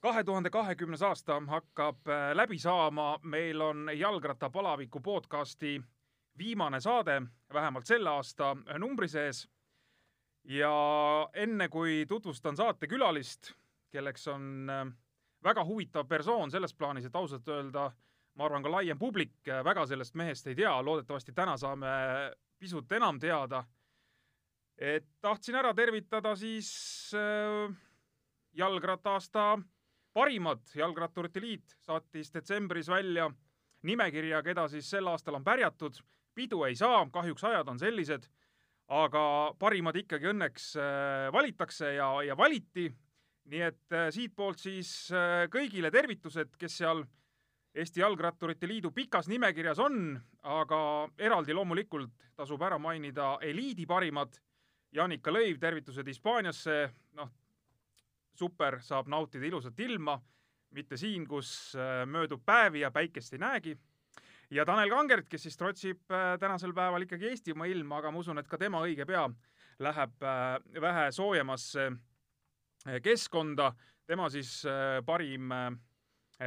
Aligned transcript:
kahe 0.00 0.24
tuhande 0.24 0.50
kahekümnes 0.50 1.02
aasta 1.02 1.42
hakkab 1.46 2.08
äh, 2.08 2.32
läbi 2.34 2.58
saama, 2.58 3.18
meil 3.22 3.60
on 3.60 3.90
Jalgrattapalaviku 3.94 5.00
podcasti 5.00 5.82
viimane 6.38 6.80
saade, 6.80 7.22
vähemalt 7.52 7.86
selle 7.86 8.10
aasta 8.10 8.56
numbri 8.78 9.08
sees. 9.08 9.48
ja 10.44 10.72
enne 11.34 11.68
kui 11.68 12.06
tutvustan 12.08 12.56
saatekülalist, 12.56 13.52
kelleks 13.90 14.28
on 14.28 14.70
äh, 14.70 14.86
väga 15.44 15.64
huvitav 15.64 16.08
persoon 16.08 16.50
selles 16.50 16.74
plaanis, 16.74 17.04
et 17.04 17.16
ausalt 17.16 17.48
öelda, 17.48 17.90
ma 18.34 18.44
arvan, 18.44 18.62
ka 18.62 18.70
laiem 18.70 18.98
publik 18.98 19.48
äh, 19.48 19.64
väga 19.64 19.86
sellest 19.86 20.14
mehest 20.14 20.46
ei 20.46 20.54
tea, 20.54 20.72
loodetavasti 20.82 21.32
täna 21.32 21.56
saame 21.56 21.90
pisut 22.58 22.92
enam 22.92 23.20
teada. 23.20 23.64
et 24.78 25.06
tahtsin 25.20 25.54
ära 25.54 25.74
tervitada 25.74 26.36
siis 26.36 27.12
äh, 27.14 27.76
jalgratta-aasta 28.52 29.58
parimad, 30.12 30.62
Jalgratturite 30.74 31.40
Liit 31.40 31.76
saatis 31.86 32.32
detsembris 32.34 32.88
välja 32.88 33.30
nimekirja, 33.86 34.42
keda 34.42 34.66
siis 34.68 34.90
sel 34.90 35.08
aastal 35.08 35.38
on 35.38 35.44
pärjatud. 35.44 36.00
pidu 36.34 36.62
ei 36.64 36.76
saa, 36.76 37.06
kahjuks 37.12 37.44
ajad 37.44 37.68
on 37.68 37.78
sellised, 37.78 38.26
aga 38.88 39.22
parimad 39.58 39.96
ikkagi 39.96 40.30
õnneks 40.30 40.74
äh, 40.78 41.32
valitakse 41.32 41.94
ja, 41.94 42.10
ja 42.22 42.36
valiti. 42.36 42.90
nii 43.50 43.62
et 43.66 43.92
äh, 43.92 44.10
siitpoolt 44.14 44.58
siis 44.58 45.10
äh, 45.12 45.48
kõigile 45.50 45.90
tervitused, 45.90 46.54
kes 46.58 46.76
seal 46.78 47.04
Eesti 47.74 48.00
Jalgratturite 48.00 48.66
Liidu 48.66 48.90
pikas 48.90 49.28
nimekirjas 49.30 49.78
on, 49.78 50.18
aga 50.42 51.08
eraldi 51.18 51.54
loomulikult 51.54 52.30
tasub 52.36 52.62
ära 52.62 52.78
mainida 52.78 53.36
eliidi 53.42 53.86
parimad. 53.86 54.34
Janika 54.92 55.30
Lõiv, 55.30 55.58
tervitused 55.62 56.06
Hispaaniasse, 56.10 56.88
noh, 57.14 57.30
super, 58.40 58.80
saab 58.84 59.08
nautida 59.10 59.46
ilusat 59.48 59.78
ilma, 59.84 60.16
mitte 60.76 60.98
siin, 61.00 61.26
kus 61.28 61.74
äh, 61.76 62.04
möödub 62.06 62.44
päevi 62.46 62.84
ja 62.84 62.90
päikest 62.94 63.34
ei 63.34 63.42
näegi. 63.42 63.78
ja 64.50 64.64
Tanel 64.66 64.90
Kangert, 64.90 65.28
kes 65.28 65.42
siis 65.46 65.58
trotsib 65.58 66.10
äh, 66.10 66.36
tänasel 66.40 66.74
päeval 66.74 67.06
ikkagi 67.06 67.30
Eestimaa 67.30 67.68
ilma, 67.70 67.98
aga 67.98 68.10
ma 68.10 68.22
usun, 68.22 68.38
et 68.38 68.48
ka 68.48 68.58
tema 68.58 68.82
õige 68.86 69.06
pea 69.06 69.28
läheb 69.80 70.22
äh, 70.22 70.80
vähe 70.80 71.10
soojemasse 71.12 71.90
keskkonda. 73.04 73.72
tema 74.06 74.30
siis 74.32 74.62
parim 75.06 75.52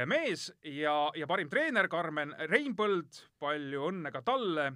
mees 0.06 0.48
ja, 0.66 0.94
ja 1.14 1.26
parim 1.30 1.48
treener 1.48 1.86
Karmen 1.88 2.34
Reinpõld, 2.50 3.20
palju 3.38 3.84
õnne 3.88 4.10
ka 4.10 4.22
talle. 4.22 4.72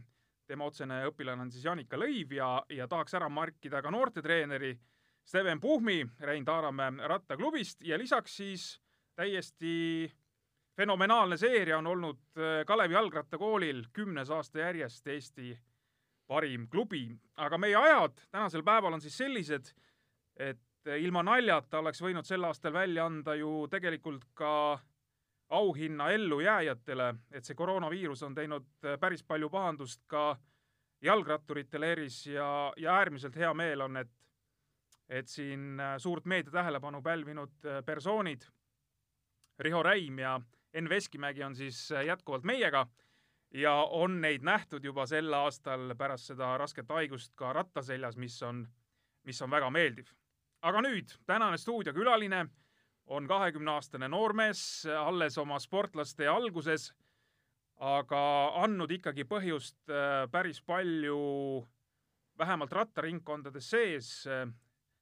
tema 0.47 0.65
otsene 0.65 1.03
õpilane 1.09 1.43
on 1.43 1.51
siis 1.51 1.65
Janika 1.65 1.99
Lõiv 1.99 2.33
ja, 2.33 2.63
ja 2.71 2.87
tahaks 2.89 3.15
ära 3.15 3.29
markida 3.29 3.83
ka 3.83 3.91
noortetreeneri 3.91 4.71
Steven 5.29 5.61
Puhmi 5.61 6.07
Rein 6.21 6.45
Taaramäe 6.45 6.93
rattaklubist 7.05 7.83
ja 7.85 7.99
lisaks 7.99 8.37
siis 8.37 8.81
täiesti 9.15 10.13
fenomenaalne 10.77 11.37
seeria 11.37 11.79
on 11.79 11.87
olnud 11.87 12.17
äh, 12.39 12.65
Kalevi 12.67 12.95
jalgrattakoolil 12.95 13.83
kümnes 13.93 14.31
aasta 14.31 14.59
järjest 14.59 15.07
Eesti 15.07 15.59
parim 16.27 16.65
klubi, 16.69 17.19
aga 17.37 17.59
meie 17.59 17.77
ajad 17.77 18.17
tänasel 18.31 18.63
päeval 18.63 18.97
on 18.97 19.01
siis 19.01 19.17
sellised, 19.17 19.69
et 20.37 20.93
ilma 20.97 21.23
naljata 21.23 21.83
oleks 21.83 22.01
võinud 22.03 22.25
sel 22.25 22.45
aastal 22.49 22.73
välja 22.73 23.05
anda 23.05 23.35
ju 23.37 23.67
tegelikult 23.71 24.25
ka 24.35 24.79
auhinna 25.49 26.09
ellujääjatele, 26.11 27.15
et 27.33 27.45
see 27.45 27.57
koroonaviirus 27.57 28.23
on 28.23 28.35
teinud 28.35 28.69
äh, 28.85 28.97
päris 29.01 29.25
palju 29.29 29.53
pahandust 29.53 30.07
ka 30.07 30.39
jalgratturitele 31.05 31.93
eris 31.93 32.27
ja, 32.27 32.73
ja 32.77 32.97
äärmiselt 32.97 33.37
hea 33.37 33.53
meel 33.55 33.85
on, 33.85 33.97
et 33.97 34.18
et 35.09 35.29
siin 35.29 35.81
äh, 35.81 35.97
suurt 35.99 36.27
meedia 36.29 36.53
tähelepanu 36.53 37.03
pälvinud 37.03 37.65
äh, 37.65 37.85
persoonid, 37.85 38.45
Riho 39.59 39.83
Räim 39.83 40.19
ja 40.19 40.41
Enn 40.73 40.89
Veskimägi 40.89 41.43
on 41.45 41.55
siis 41.57 41.93
äh, 41.93 42.05
jätkuvalt 42.05 42.45
meiega 42.45 42.87
ja 43.55 43.73
on 43.75 44.21
neid 44.21 44.45
nähtud 44.45 44.85
juba 44.85 45.07
sel 45.07 45.33
aastal 45.35 45.95
pärast 45.99 46.29
seda 46.33 46.53
rasket 46.59 46.89
haigust 46.93 47.33
ka 47.35 47.53
rattaseljas, 47.53 48.17
mis 48.17 48.43
on, 48.43 48.67
mis 49.25 49.43
on 49.43 49.51
väga 49.51 49.71
meeldiv. 49.71 50.13
aga 50.63 50.83
nüüd, 50.83 51.15
tänane 51.27 51.57
stuudiokülaline 51.57 52.47
on 53.07 53.27
kahekümneaastane 53.29 54.09
noormees, 54.09 54.87
alles 55.01 55.39
oma 55.39 55.59
sportlaste 55.59 56.27
alguses, 56.29 56.93
aga 57.79 58.21
andnud 58.65 58.91
ikkagi 58.91 59.25
põhjust 59.25 59.79
päris 60.31 60.61
palju 60.63 61.21
vähemalt 62.39 62.73
rattaringkondades 62.73 63.71
sees 63.71 64.27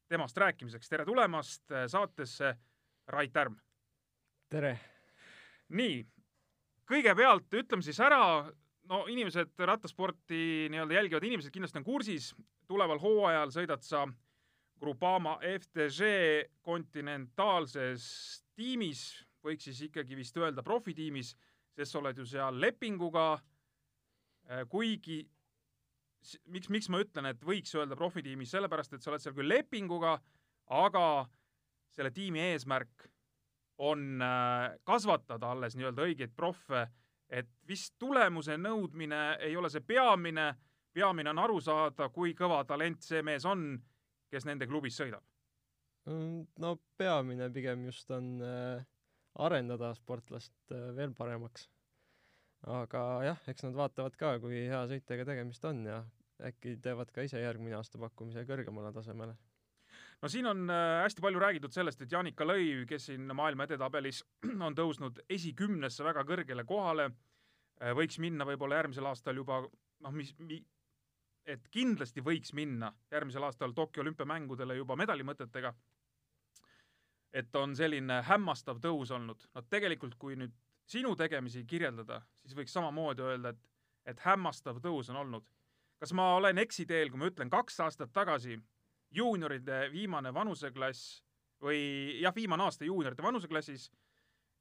temast 0.09 0.37
rääkimiseks. 0.37 0.89
tere 0.89 1.05
tulemast 1.05 1.73
äh, 1.73 1.87
saatesse, 1.87 2.55
Rait 3.09 3.33
Tärm! 3.33 3.57
tere! 4.51 4.79
nii, 5.69 6.05
kõigepealt 6.87 7.55
ütleme 7.59 7.83
siis 7.83 7.99
ära, 8.01 8.47
no 8.87 9.03
inimesed, 9.11 9.51
rattasporti 9.59 10.69
nii-öelda 10.71 10.95
jälgivad 10.95 11.27
inimesed 11.27 11.55
kindlasti 11.55 11.81
on 11.83 11.87
kursis, 11.87 12.31
tuleval 12.71 13.03
hooajal 13.03 13.51
sõidad 13.55 13.83
sa 13.83 14.07
Grupama 14.77 15.39
FTG 15.41 16.09
kontinentaalses 16.63 18.05
tiimis, 18.55 19.07
võiks 19.43 19.65
siis 19.71 19.81
ikkagi 19.89 20.19
vist 20.19 20.37
öelda 20.37 20.63
profitiimis, 20.63 21.33
sest 21.77 21.95
sa 21.95 22.03
oled 22.03 22.19
ju 22.21 22.27
seal 22.29 22.61
lepinguga, 22.61 23.31
äh, 24.51 24.67
kuigi 24.69 25.25
miks, 26.53 26.71
miks 26.73 26.89
ma 26.93 27.01
ütlen, 27.03 27.31
et 27.31 27.43
võiks 27.45 27.75
öelda 27.77 27.99
profitiimis, 27.99 28.53
sellepärast 28.55 28.97
et 28.97 29.05
sa 29.05 29.13
oled 29.13 29.23
seal 29.23 29.35
küll 29.37 29.51
lepinguga, 29.51 30.17
aga 30.75 31.05
selle 31.95 32.13
tiimi 32.15 32.43
eesmärk 32.53 33.09
on 33.87 34.23
äh, 34.25 34.77
kasvatada 34.89 35.53
alles 35.53 35.77
nii-öelda 35.77 36.07
õigeid 36.07 36.33
proffe, 36.37 36.87
et 37.29 37.49
vist 37.69 37.97
tulemuse 38.01 38.57
nõudmine 38.57 39.37
ei 39.45 39.57
ole 39.59 39.71
see 39.73 39.85
peamine, 39.85 40.49
peamine 40.95 41.33
on 41.33 41.43
aru 41.43 41.61
saada, 41.61 42.09
kui 42.15 42.35
kõva 42.39 42.63
talent 42.69 43.05
see 43.05 43.23
mees 43.27 43.45
on, 43.45 43.75
kes 44.33 44.47
nende 44.49 44.69
klubis 44.71 44.97
sõidab. 44.99 45.25
Mm, 46.07 46.47
no 46.63 46.77
peamine 46.97 47.51
pigem 47.53 47.85
just 47.89 48.11
on 48.15 48.37
äh, 48.41 48.85
arendada 49.43 49.93
sportlast 49.99 50.55
äh, 50.73 50.93
veel 50.97 51.13
paremaks 51.19 51.67
aga 52.65 53.03
jah, 53.27 53.43
eks 53.51 53.67
nad 53.67 53.77
vaatavad 53.77 54.17
ka, 54.17 54.37
kui 54.43 54.67
hea 54.67 54.85
sõitjaga 54.91 55.27
tegemist 55.29 55.65
on 55.69 55.85
ja 55.87 56.01
äkki 56.45 56.77
teevad 56.83 57.11
ka 57.15 57.25
ise 57.25 57.41
järgmine 57.41 57.77
aasta 57.79 57.99
pakkumise 57.99 58.45
kõrgemale 58.49 58.93
tasemele. 58.93 59.37
no 60.23 60.29
siin 60.29 60.47
on 60.47 60.71
äh, 60.71 61.03
hästi 61.05 61.23
palju 61.25 61.41
räägitud 61.41 61.73
sellest, 61.73 62.03
et 62.03 62.13
Janika 62.13 62.45
Lõiv, 62.45 62.87
kes 62.89 63.11
siin 63.11 63.29
maailma 63.35 63.65
edetabelis 63.65 64.23
on 64.67 64.77
tõusnud 64.77 65.23
esikümnesse 65.29 66.05
väga 66.05 66.25
kõrgele 66.25 66.65
kohale, 66.65 67.11
äh, 67.81 67.93
võiks 67.97 68.19
minna 68.19 68.45
võib-olla 68.49 68.83
järgmisel 68.83 69.07
aastal 69.07 69.37
juba 69.37 69.63
noh, 69.63 70.13
mis 70.13 70.35
mi,, 70.39 70.61
et 71.47 71.69
kindlasti 71.71 72.25
võiks 72.25 72.53
minna 72.53 72.93
järgmisel 73.13 73.47
aastal 73.47 73.73
Tokyo 73.73 74.03
olümpiamängudele 74.03 74.77
juba 74.77 74.97
medalimõtetega. 74.97 75.75
et 77.33 77.57
on 77.57 77.75
selline 77.77 78.23
hämmastav 78.23 78.79
tõus 78.81 79.11
olnud. 79.11 79.49
no 79.55 79.63
tegelikult, 79.63 80.15
kui 80.19 80.37
nüüd 80.37 80.53
sinu 80.87 81.17
tegemisi 81.19 81.65
kirjeldada, 81.67 82.21
siis 82.45 82.57
võiks 82.57 82.75
samamoodi 82.77 83.25
öelda, 83.27 83.53
et, 83.55 83.63
et 84.13 84.23
hämmastav 84.27 84.81
tõus 84.85 85.11
on 85.11 85.21
olnud. 85.25 85.47
kas 85.99 86.13
ma 86.13 86.35
olen 86.37 86.59
eksiteel, 86.59 87.11
kui 87.11 87.19
ma 87.19 87.31
ütlen 87.31 87.51
kaks 87.51 87.81
aastat 87.81 88.13
tagasi 88.13 88.59
juunioride 89.11 89.87
viimane 89.93 90.35
vanuseklass 90.35 91.23
või 91.63 92.21
jah, 92.21 92.35
viimane 92.35 92.67
aasta 92.67 92.85
juunioride 92.85 93.23
vanuseklassis 93.23 93.91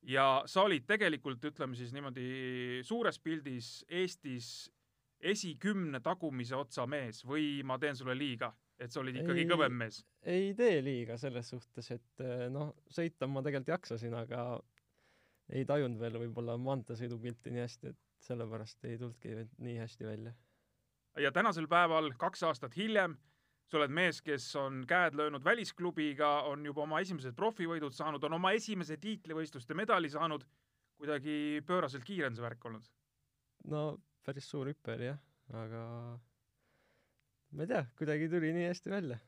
ja 0.07 0.43
sa 0.45 0.63
olid 0.63 0.85
tegelikult, 0.87 1.43
ütleme 1.43 1.75
siis 1.75 1.93
niimoodi 1.93 2.81
suures 2.85 3.19
pildis 3.19 3.83
Eestis 3.89 4.71
esikümne 5.19 5.99
tagumise 6.03 6.55
otsa 6.55 6.85
mees 6.87 7.23
või 7.25 7.63
ma 7.63 7.77
teen 7.81 7.97
sulle 7.97 8.15
liiga, 8.17 8.51
et 8.79 8.91
sa 8.91 9.01
olid 9.01 9.17
ikkagi 9.21 9.45
ei, 9.45 9.49
kõvem 9.49 9.77
mees? 9.81 10.01
ei 10.21 10.53
tee 10.57 10.81
liiga 10.85 11.17
selles 11.17 11.49
suhtes, 11.49 11.91
et 11.95 12.25
noh, 12.53 12.73
sõita 12.91 13.27
ma 13.27 13.43
tegelikult 13.43 13.73
jaksasin, 13.75 14.13
aga 14.23 14.45
ei 15.53 15.65
tajunud 15.65 15.99
veel 16.01 16.17
võib-olla 16.23 16.57
maanteesõidupilti 16.61 17.53
nii 17.53 17.63
hästi, 17.65 17.93
et 17.93 18.25
sellepärast 18.25 18.85
ei 18.89 18.97
tulnudki 18.97 19.35
nii 19.61 19.77
hästi 19.77 20.07
välja. 20.07 20.33
ja 21.21 21.31
tänasel 21.31 21.67
päeval, 21.67 22.11
kaks 22.17 22.43
aastat 22.43 22.75
hiljem, 22.77 23.17
sa 23.65 23.77
oled 23.77 23.93
mees, 23.93 24.21
kes 24.21 24.47
on 24.59 24.83
käed 24.87 25.15
löönud 25.17 25.43
välisklubiga, 25.43 26.41
on 26.49 26.65
juba 26.65 26.83
oma 26.83 26.99
esimesed 27.01 27.35
profivõidud 27.35 27.93
saanud, 27.93 28.23
on 28.23 28.33
oma 28.33 28.51
esimese 28.57 28.97
tiitlivõistluste 28.97 29.77
medali 29.77 30.09
saanud, 30.09 30.45
kuidagi 30.97 31.61
pööraselt 31.67 32.05
kiire 32.05 32.29
on 32.29 32.35
see 32.35 32.45
värk 32.45 32.65
olnud? 32.65 32.91
no 33.69 33.85
päris 34.25 34.49
suur 34.49 34.69
hüpe 34.69 34.93
oli 34.97 35.09
jah, 35.09 35.21
aga 35.53 35.85
ma 37.51 37.65
ei 37.65 37.69
tea, 37.69 37.85
kuidagi 37.97 38.29
tuli 38.29 38.53
nii 38.53 38.69
hästi 38.69 38.93
välja. 38.93 39.19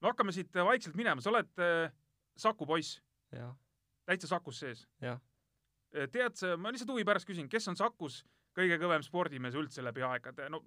no 0.00 0.12
hakkame 0.12 0.32
siit 0.32 0.54
vaikselt 0.54 0.96
minema, 0.96 1.20
sa 1.20 1.32
oled 1.32 1.64
äh, 1.64 1.90
Saku 2.40 2.66
poiss? 2.66 3.02
jah 3.36 3.52
täitsa 4.10 4.34
Sakus 4.34 4.60
sees? 4.64 4.84
jah. 5.02 5.22
tead 6.12 6.36
sa, 6.38 6.56
ma 6.58 6.74
lihtsalt 6.74 6.92
huvi 6.94 7.06
pärast 7.06 7.28
küsin, 7.28 7.48
kes 7.50 7.70
on 7.70 7.78
Sakus 7.78 8.20
kõige 8.56 8.78
kõvem 8.82 9.02
spordimees 9.06 9.56
üldse 9.58 9.82
läbi 9.84 10.02
aegade, 10.06 10.48
no 10.52 10.62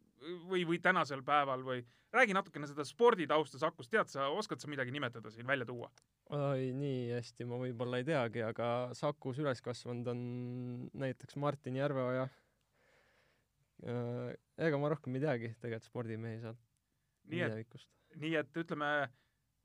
või, 0.48 0.64
või 0.68 0.80
tänasel 0.84 1.24
päeval 1.26 1.64
või 1.66 1.82
räägi 2.16 2.36
natukene 2.36 2.68
seda 2.70 2.86
sporditausta 2.88 3.60
Sakust, 3.62 3.92
tead 3.92 4.12
sa, 4.12 4.30
oskad 4.32 4.62
sa 4.62 4.70
midagi 4.72 4.94
nimetada 4.96 5.32
siin, 5.34 5.48
välja 5.50 5.68
tuua? 5.70 5.90
oi, 6.34 6.70
nii 6.78 7.10
hästi 7.12 7.48
ma 7.50 7.60
võib-olla 7.62 8.00
ei 8.00 8.08
teagi, 8.08 8.44
aga 8.46 8.68
Sakus 8.98 9.42
üles 9.44 9.62
kasvanud 9.66 10.08
on 10.14 10.22
näiteks 11.04 11.38
Martin 11.42 11.80
Järveoja. 11.82 12.28
ega 13.84 14.80
ma 14.80 14.94
rohkem 14.94 15.20
ei 15.20 15.26
teagi 15.26 15.52
tegelikult 15.60 15.90
spordimehi 15.90 16.40
sealt 16.46 16.62
minevikust. 17.28 17.90
nii 18.22 18.38
et 18.40 18.64
ütleme, 18.64 18.94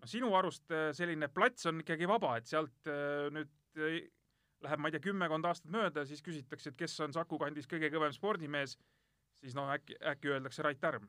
no 0.00 0.10
sinu 0.10 0.32
arust 0.34 0.74
äh, 0.74 0.90
selline 0.96 1.28
plats 1.30 1.70
on 1.70 1.84
ikkagi 1.84 2.08
vaba, 2.10 2.36
et 2.38 2.50
sealt 2.50 2.90
nüüd 3.34 3.54
läheb, 3.78 4.82
ma 4.82 4.90
ei 4.90 4.96
tea, 4.96 5.04
kümmekond 5.08 5.46
aastat 5.48 5.70
mööda, 5.72 6.04
siis 6.08 6.22
küsitakse, 6.24 6.72
et 6.72 6.78
kes 6.78 6.98
on 7.04 7.14
Saku 7.14 7.38
kandis 7.40 7.68
kõige 7.70 7.90
kõvem 7.94 8.14
spordimees, 8.16 8.76
siis 9.38 9.54
noh, 9.58 9.70
äkki, 9.74 9.96
äkki 10.12 10.34
öeldakse 10.34 10.66
Rait 10.66 10.80
Tärm 10.82 11.08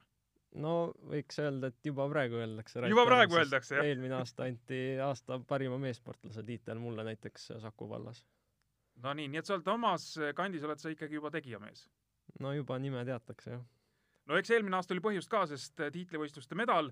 no 0.57 0.73
võiks 1.11 1.37
öelda, 1.41 1.69
et 1.69 1.85
juba 1.85 2.07
praegu 2.09 2.39
öeldakse. 2.39 2.81
juba 2.89 3.05
praegu 3.05 3.37
öeldakse, 3.37 3.75
jah? 3.77 3.85
eelmine 3.85 4.17
aasta 4.17 4.47
anti 4.49 4.79
aasta 5.03 5.39
parima 5.47 5.77
meessportlase 5.81 6.43
tiitel 6.43 6.79
mulle 6.81 7.05
näiteks 7.05 7.51
Saku 7.61 7.89
vallas. 7.89 8.23
no 9.03 9.13
nii, 9.13 9.27
nii 9.29 9.41
et 9.41 9.49
sa 9.49 9.57
oled 9.57 9.69
omas 9.75 10.07
kandis, 10.35 10.65
oled 10.65 10.81
sa 10.81 10.93
ikkagi 10.93 11.19
juba 11.19 11.31
tegijamees? 11.33 11.85
no 12.39 12.53
juba 12.53 12.79
nime 12.79 13.05
teatakse, 13.05 13.51
jah. 13.51 13.61
no 14.25 14.41
eks 14.41 14.55
eelmine 14.55 14.79
aasta 14.79 14.95
oli 14.97 15.05
põhjust 15.05 15.29
ka, 15.29 15.45
sest 15.51 15.85
tiitlivõistluste 15.93 16.57
medal 16.57 16.91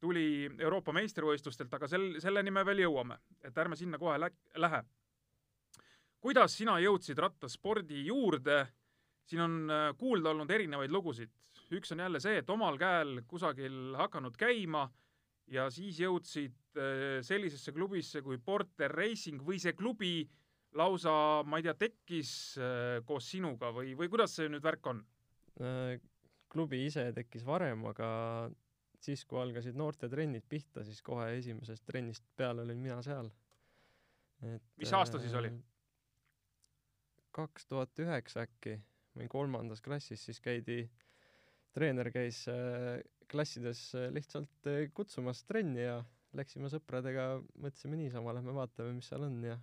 tuli 0.00 0.46
Euroopa 0.58 0.92
meistrivõistlustelt, 0.94 1.72
aga 1.74 1.88
sel, 1.90 2.12
selleni 2.22 2.52
me 2.54 2.62
veel 2.66 2.84
jõuame, 2.84 3.18
et 3.42 3.56
ärme 3.58 3.76
sinna 3.76 3.98
kohe 3.98 4.18
lä 4.20 4.30
lähe. 4.54 4.82
Kuidas 6.20 6.56
sina 6.58 6.78
jõudsid 6.82 7.18
rattaspordi 7.18 8.06
juurde? 8.06 8.66
siin 9.28 9.42
on 9.44 9.70
kuulda 10.00 10.30
olnud 10.30 10.50
erinevaid 10.50 10.90
lugusid 10.90 11.28
üks 11.76 11.92
on 11.92 12.02
jälle 12.02 12.20
see, 12.22 12.40
et 12.40 12.50
omal 12.50 12.78
käel 12.80 13.22
kusagil 13.28 13.96
hakanud 13.98 14.36
käima 14.40 14.86
ja 15.52 15.68
siis 15.72 16.00
jõudsid 16.00 16.78
äh, 16.78 17.18
sellisesse 17.24 17.72
klubisse 17.76 18.22
kui 18.24 18.38
Porter 18.38 18.92
Racing 18.92 19.42
või 19.44 19.60
see 19.62 19.74
klubi 19.76 20.22
lausa, 20.78 21.42
ma 21.48 21.60
ei 21.60 21.66
tea, 21.66 21.74
tekkis 21.78 22.30
äh, 22.60 23.00
koos 23.08 23.30
sinuga 23.32 23.72
või, 23.74 23.94
või 23.98 24.10
kuidas 24.12 24.36
see 24.36 24.48
nüüd 24.52 24.64
värk 24.64 24.90
on? 24.92 25.02
Äh, 25.60 25.98
klubi 26.52 26.84
ise 26.86 27.08
tekkis 27.16 27.44
varem, 27.44 27.84
aga 27.90 28.08
siis, 29.04 29.24
kui 29.28 29.40
algasid 29.40 29.76
noortetrennid 29.78 30.46
pihta, 30.48 30.84
siis 30.84 31.02
kohe 31.04 31.30
esimesest 31.36 31.84
trennist 31.86 32.24
peale 32.36 32.64
olin 32.64 32.80
mina 32.80 33.02
seal. 33.04 33.28
mis 34.78 34.92
aasta 34.94 35.20
siis 35.20 35.34
oli? 35.36 35.50
Kaks 37.34 37.66
tuhat 37.68 37.98
üheksa 38.02 38.44
äkki, 38.46 38.78
olin 39.16 39.30
kolmandas 39.30 39.82
klassis, 39.84 40.24
siis 40.24 40.40
käidi 40.40 40.82
treener 41.76 42.10
käis 42.14 42.42
äh, 42.50 43.00
klassides 43.30 43.90
äh, 43.94 44.08
lihtsalt 44.14 44.68
äh, 44.70 44.86
kutsumas 44.94 45.44
trenni 45.48 45.84
ja 45.84 46.00
läksime 46.36 46.70
sõpradega, 46.72 47.38
mõtlesime 47.60 47.98
niisama, 48.00 48.34
lähme 48.36 48.54
vaatame, 48.56 48.96
mis 48.98 49.08
seal 49.10 49.26
on 49.28 49.40
ja 49.44 49.58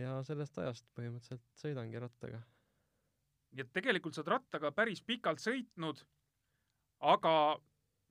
ja 0.00 0.14
sellest 0.24 0.56
ajast 0.56 0.86
põhimõtteliselt 0.96 1.42
sõidangi 1.60 2.00
rattaga. 2.00 2.38
et 3.52 3.72
tegelikult 3.76 4.16
sa 4.16 4.22
oled 4.22 4.32
rattaga 4.32 4.70
päris 4.72 5.02
pikalt 5.04 5.42
sõitnud, 5.44 6.00
aga 7.12 7.34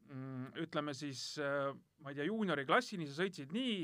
mm, 0.05 0.51
ütleme 0.61 0.93
siis, 0.93 1.23
ma 1.41 2.11
ei 2.11 2.19
tea, 2.19 2.27
juunioriklassini 2.29 3.07
sa 3.09 3.23
sõitsid 3.23 3.55
nii, 3.55 3.79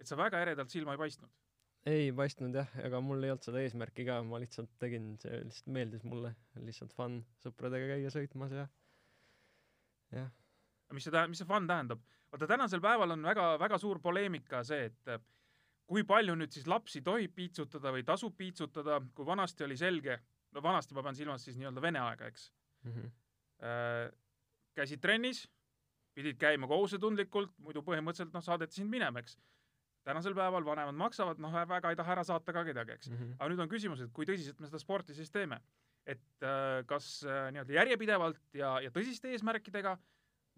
et 0.00 0.08
sa 0.08 0.16
väga 0.16 0.40
eredalt 0.40 0.72
silma 0.72 0.96
ei 0.96 1.02
paistnud 1.04 1.43
ei 1.90 2.12
paistnud 2.16 2.56
jah, 2.56 2.70
ega 2.84 3.00
mul 3.04 3.24
ei 3.24 3.32
olnud 3.34 3.44
seda 3.44 3.60
eesmärki 3.60 4.06
ka, 4.08 4.20
ma 4.24 4.40
lihtsalt 4.42 4.72
tegin, 4.80 5.14
see 5.22 5.42
lihtsalt 5.44 5.70
meeldis 5.76 6.04
mulle, 6.08 6.32
lihtsalt 6.64 6.94
fun 6.96 7.20
sõpradega 7.44 7.92
käia 7.92 8.12
sõitmas 8.12 8.54
ja 8.56 8.66
jah. 10.14 10.30
mis 10.94 11.04
see 11.04 11.12
tähendab, 11.12 11.34
mis 11.34 11.42
see 11.42 11.50
fun 11.50 11.68
tähendab? 11.68 12.04
vaata 12.32 12.48
tänasel 12.50 12.82
päeval 12.82 13.14
on 13.14 13.22
väga, 13.22 13.46
väga 13.62 13.78
suur 13.78 14.00
poleemika 14.02 14.64
see, 14.66 14.88
et 14.90 15.28
kui 15.86 16.04
palju 16.08 16.34
nüüd 16.38 16.54
siis 16.54 16.66
lapsi 16.70 17.02
tohib 17.04 17.34
piitsutada 17.36 17.92
või 17.94 18.04
tasub 18.06 18.34
piitsutada, 18.36 18.98
kui 19.14 19.26
vanasti 19.28 19.66
oli 19.66 19.76
selge, 19.78 20.16
no 20.56 20.62
vanasti 20.64 20.96
ma 20.96 21.04
pean 21.04 21.18
silmas 21.18 21.44
siis 21.44 21.58
nii-öelda 21.60 21.82
vene 21.84 22.00
aega, 22.02 22.30
eks 22.32 22.50
mm. 22.84 22.94
-hmm. 22.96 23.12
Äh, 23.64 24.10
käisid 24.74 25.00
trennis, 25.00 25.44
pidid 26.14 26.36
käima 26.36 26.66
kohusetundlikult, 26.66 27.52
muidu 27.62 27.84
põhimõtteliselt 27.86 28.34
noh, 28.34 28.42
saadeti 28.42 28.80
sind 28.80 28.90
minema, 28.90 29.22
eks 29.22 29.38
tänasel 30.04 30.36
päeval 30.36 30.64
vanemad 30.66 30.96
maksavad, 30.98 31.40
noh, 31.42 31.54
väga 31.68 31.92
ei 31.92 31.98
taha 31.98 32.16
ära 32.16 32.24
saata 32.26 32.52
ka 32.52 32.64
kedagi, 32.66 32.98
eks 32.98 33.10
mm. 33.10 33.16
-hmm. 33.16 33.36
aga 33.38 33.50
nüüd 33.52 33.64
on 33.64 33.70
küsimus, 33.72 34.04
et 34.04 34.12
kui 34.12 34.28
tõsiselt 34.28 34.60
me 34.60 34.70
seda 34.70 34.80
sporti 34.82 35.14
siis 35.16 35.30
teeme. 35.30 35.60
et 36.06 36.44
äh, 36.44 36.84
kas 36.86 37.24
äh, 37.24 37.46
nii-öelda 37.52 37.72
järjepidevalt 37.72 38.40
ja, 38.52 38.74
ja 38.84 38.90
tõsiste 38.92 39.30
eesmärkidega 39.32 39.96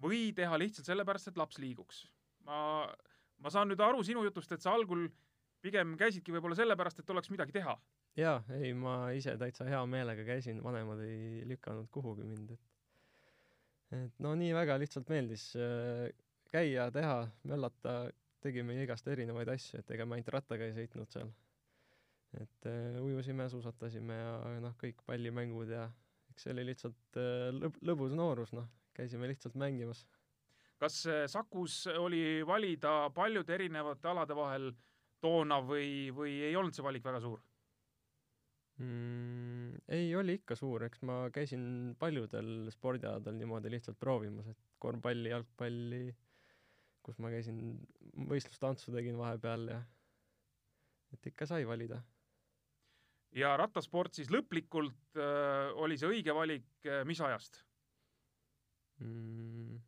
või 0.03 0.33
teha 0.35 0.59
lihtsalt 0.59 0.89
sellepärast, 0.89 1.29
et 1.29 1.37
laps 1.37 1.59
liiguks. 1.63 2.07
ma, 2.45 2.91
ma 3.39 3.51
saan 3.51 3.69
nüüd 3.71 3.81
aru 3.81 4.03
sinu 4.03 4.25
jutust, 4.25 4.53
et 4.53 4.63
sa 4.63 4.75
algul 4.75 5.07
pigem 5.63 5.95
käisidki 5.97 6.35
võib-olla 6.35 6.59
sellepärast, 6.59 6.99
et 6.99 7.11
oleks 7.11 7.31
midagi 7.31 7.53
teha. 7.53 7.77
jaa, 8.17 8.43
ei, 8.59 8.73
ma 8.75 9.13
ise 9.13 9.37
täitsa 9.39 9.65
hea 9.65 9.87
meelega 9.87 10.25
käisin, 10.25 10.63
vanemad 10.65 11.01
ei 11.07 11.45
lükanud 11.47 11.91
kuhugi 11.95 12.27
mind, 12.27 12.57
et 12.57 12.73
et 13.95 14.19
no 14.19 14.35
nii 14.35 14.51
väga 14.55 14.81
lihtsalt 14.83 15.09
meeldis 15.09 15.53
äh, 15.55 16.09
käia, 16.51 16.91
teha, 16.91 17.21
möllata 17.47 18.11
tegime 18.45 18.77
igast 18.83 19.07
erinevaid 19.09 19.51
asju, 19.53 19.81
et 19.81 19.93
ega 19.97 20.07
me 20.07 20.17
ainult 20.17 20.33
rattaga 20.35 20.67
ei 20.67 20.75
sõitnud 20.77 21.13
seal. 21.13 21.33
et 22.37 22.69
äh, 22.69 22.99
ujusime, 23.01 23.49
suusatasime 23.49 24.17
ja 24.19 24.59
noh, 24.61 24.75
kõik 24.81 25.01
pallimängud 25.07 25.71
ja 25.73 25.87
eks 26.33 26.45
see 26.45 26.53
oli 26.53 26.67
lihtsalt 26.69 27.21
äh, 27.21 27.49
lõb-, 27.57 27.79
lõbus 27.87 28.17
noorus, 28.19 28.53
noh, 28.57 28.67
käisime 28.97 29.29
lihtsalt 29.31 29.57
mängimas. 29.57 30.05
kas 30.83 31.05
äh, 31.09 31.25
Sakus 31.33 31.87
oli 31.97 32.43
valida 32.47 33.11
paljude 33.15 33.55
erinevate 33.55 34.09
alade 34.13 34.37
vahel 34.37 34.73
toona 35.21 35.61
või, 35.65 36.11
või 36.13 36.41
ei 36.51 36.57
olnud 36.57 36.77
see 36.77 36.85
valik 36.85 37.05
väga 37.07 37.23
suur 37.25 37.41
mm,? 38.83 39.81
ei, 39.89 40.11
oli 40.19 40.37
ikka 40.41 40.57
suur, 40.59 40.85
eks 40.87 41.03
ma 41.09 41.23
käisin 41.33 41.95
paljudel 41.99 42.69
spordialadel 42.75 43.39
niimoodi 43.39 43.73
lihtsalt 43.73 43.99
proovimas, 44.01 44.51
et 44.51 44.59
korvpalli, 44.83 45.31
jalgpalli 45.33 46.05
kus 47.07 47.21
ma 47.23 47.31
käisin, 47.31 47.61
võistlustantsu 48.27 48.95
tegin 48.95 49.19
vahepeal 49.21 49.71
ja 49.71 49.81
et 51.15 51.31
ikka 51.31 51.47
sai 51.47 51.67
valida. 51.69 52.01
ja 53.37 53.55
rattasport 53.61 54.17
siis 54.19 54.31
lõplikult 54.33 55.21
äh, 55.21 55.71
oli 55.85 55.99
see 56.01 56.11
õige 56.11 56.35
valik 56.35 56.89
äh, 56.89 57.05
mis 57.09 57.21
ajast 57.23 57.63
mm.? 59.03 59.79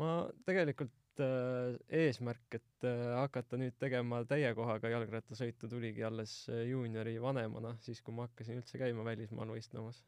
ma 0.00 0.10
tegelikult 0.46 1.24
äh, 1.24 1.74
eesmärk, 2.02 2.46
et 2.60 2.86
äh, 2.88 3.02
hakata 3.18 3.58
nüüd 3.60 3.76
tegema 3.82 4.22
täie 4.28 4.52
kohaga 4.56 4.92
jalgrattasõitu 4.94 5.68
tuligi 5.68 6.06
alles 6.06 6.34
äh, 6.52 6.64
juuniori 6.70 7.18
vanemana, 7.22 7.74
siis 7.84 8.00
kui 8.04 8.14
ma 8.16 8.28
hakkasin 8.28 8.62
üldse 8.62 8.80
käima 8.80 9.04
välismaal 9.06 9.52
võistlemas 9.56 10.04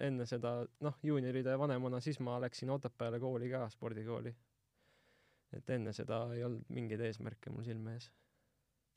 enne 0.00 0.26
seda, 0.28 0.60
noh, 0.84 0.98
juunioride 1.02 1.56
vanemana, 1.58 2.00
siis 2.04 2.20
ma 2.24 2.38
läksin 2.42 2.70
Otepääle 2.74 3.20
kooli 3.20 3.50
ka, 3.50 3.66
spordikooli. 3.72 4.34
et 5.56 5.70
enne 5.72 5.92
seda 5.96 6.26
ei 6.36 6.42
olnud 6.44 6.66
mingeid 6.76 7.00
eesmärke 7.00 7.50
mul 7.50 7.64
silme 7.64 7.94
ees. 7.96 8.10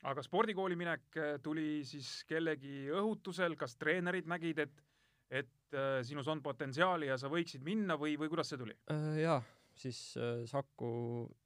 aga 0.04 0.22
spordikooli 0.22 0.76
minek 0.76 1.16
äh, 1.16 1.38
tuli 1.42 1.84
siis 1.88 2.24
kellegi 2.28 2.90
õhutusel, 2.90 3.56
kas 3.56 3.76
treenerid 3.76 4.28
nägid, 4.28 4.58
et, 4.58 4.82
et 5.30 5.74
äh, 5.74 6.02
sinus 6.04 6.28
on 6.28 6.42
potentsiaali 6.42 7.08
ja 7.08 7.18
sa 7.18 7.30
võiksid 7.32 7.64
minna 7.64 7.96
või, 7.96 8.18
või 8.20 8.28
kuidas 8.28 8.52
see 8.52 8.60
tuli 8.60 8.76
äh,? 8.92 9.22
jaa, 9.22 9.40
siis 9.74 10.12
Saku 10.46 10.92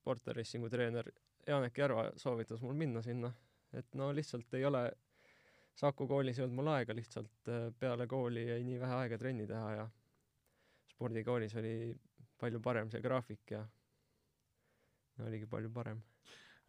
Porter 0.03 0.37
Racingu 0.37 0.69
treener 0.69 1.13
Janek 1.47 1.79
Järva 1.79 2.11
soovitas 2.19 2.63
mul 2.63 2.75
minna 2.75 3.03
sinna, 3.03 3.31
et 3.73 3.95
no 3.95 4.11
lihtsalt 4.15 4.55
ei 4.59 4.65
ole 4.67 4.89
Saku 5.77 6.07
koolis 6.09 6.39
ei 6.39 6.47
olnud 6.47 6.57
mul 6.57 6.73
aega 6.73 6.95
lihtsalt, 6.97 7.49
äh, 7.53 7.69
peale 7.79 8.07
kooli 8.09 8.47
jäi 8.49 8.63
nii 8.65 8.81
vähe 8.81 8.95
aega 9.03 9.19
trenni 9.21 9.47
teha 9.49 9.73
ja 9.77 9.89
spordikoolis 10.95 11.57
oli 11.61 11.75
palju 12.41 12.61
parem 12.65 12.91
see 12.93 13.03
graafik 13.05 13.53
ja 13.53 13.61
oligi 15.27 15.49
palju 15.51 15.71
parem. 15.73 16.01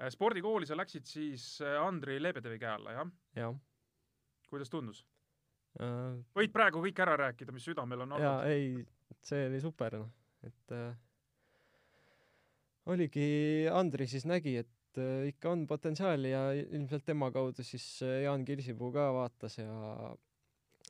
Äh, 0.02 0.12
spordikooli 0.12 0.68
sa 0.68 0.76
läksid 0.78 1.08
siis 1.08 1.46
äh, 1.64 1.80
Andrei 1.82 2.20
Lebedevi 2.22 2.60
käe 2.60 2.74
alla, 2.74 2.98
jah? 3.00 3.14
jah. 3.36 3.56
kuidas 4.50 4.70
tundus 4.70 5.06
uh,? 5.80 6.20
võid 6.36 6.54
praegu 6.54 6.84
kõik 6.84 7.02
ära 7.08 7.16
rääkida, 7.24 7.56
mis 7.56 7.66
südamel 7.68 8.04
on 8.04 8.18
olnud? 8.18 8.28
jaa, 8.28 8.44
ei, 8.52 8.84
see 9.24 9.48
oli 9.48 9.64
super, 9.64 9.98
noh, 10.04 10.12
et 10.46 10.76
äh, 10.76 10.92
oligi, 12.92 13.30
Andri 13.72 14.08
siis 14.12 14.28
nägi, 14.28 14.58
et 14.62 14.77
et 14.98 15.04
äh, 15.04 15.28
ikka 15.32 15.52
on 15.52 15.66
potentsiaali 15.68 16.32
ja 16.32 16.52
ilmselt 16.54 17.06
tema 17.06 17.32
kaudu 17.32 17.64
siis 17.64 18.02
äh, 18.04 18.24
Jaan 18.24 18.46
Kirsipuu 18.46 18.92
ka 18.92 19.14
vaatas 19.14 19.58
ja 19.58 20.16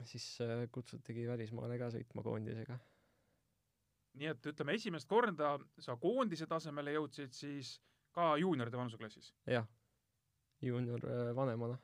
siis 0.05 0.41
äh, 0.41 0.67
kutsutigi 0.71 1.27
välismaale 1.27 1.77
ka 1.77 1.89
sõitma 1.93 2.23
koondisega. 2.23 2.79
nii 4.17 4.29
et 4.31 4.45
ütleme, 4.49 4.73
esimest 4.73 5.07
korda 5.07 5.57
sa 5.79 5.95
koondise 6.01 6.47
tasemele 6.47 6.95
jõudsid 6.95 7.33
siis 7.33 7.79
ka 8.11 8.35
juunioride 8.37 8.77
vanuseklassis? 8.77 9.33
jah, 9.45 9.67
juunior 10.61 11.01
vanemana. 11.35 11.77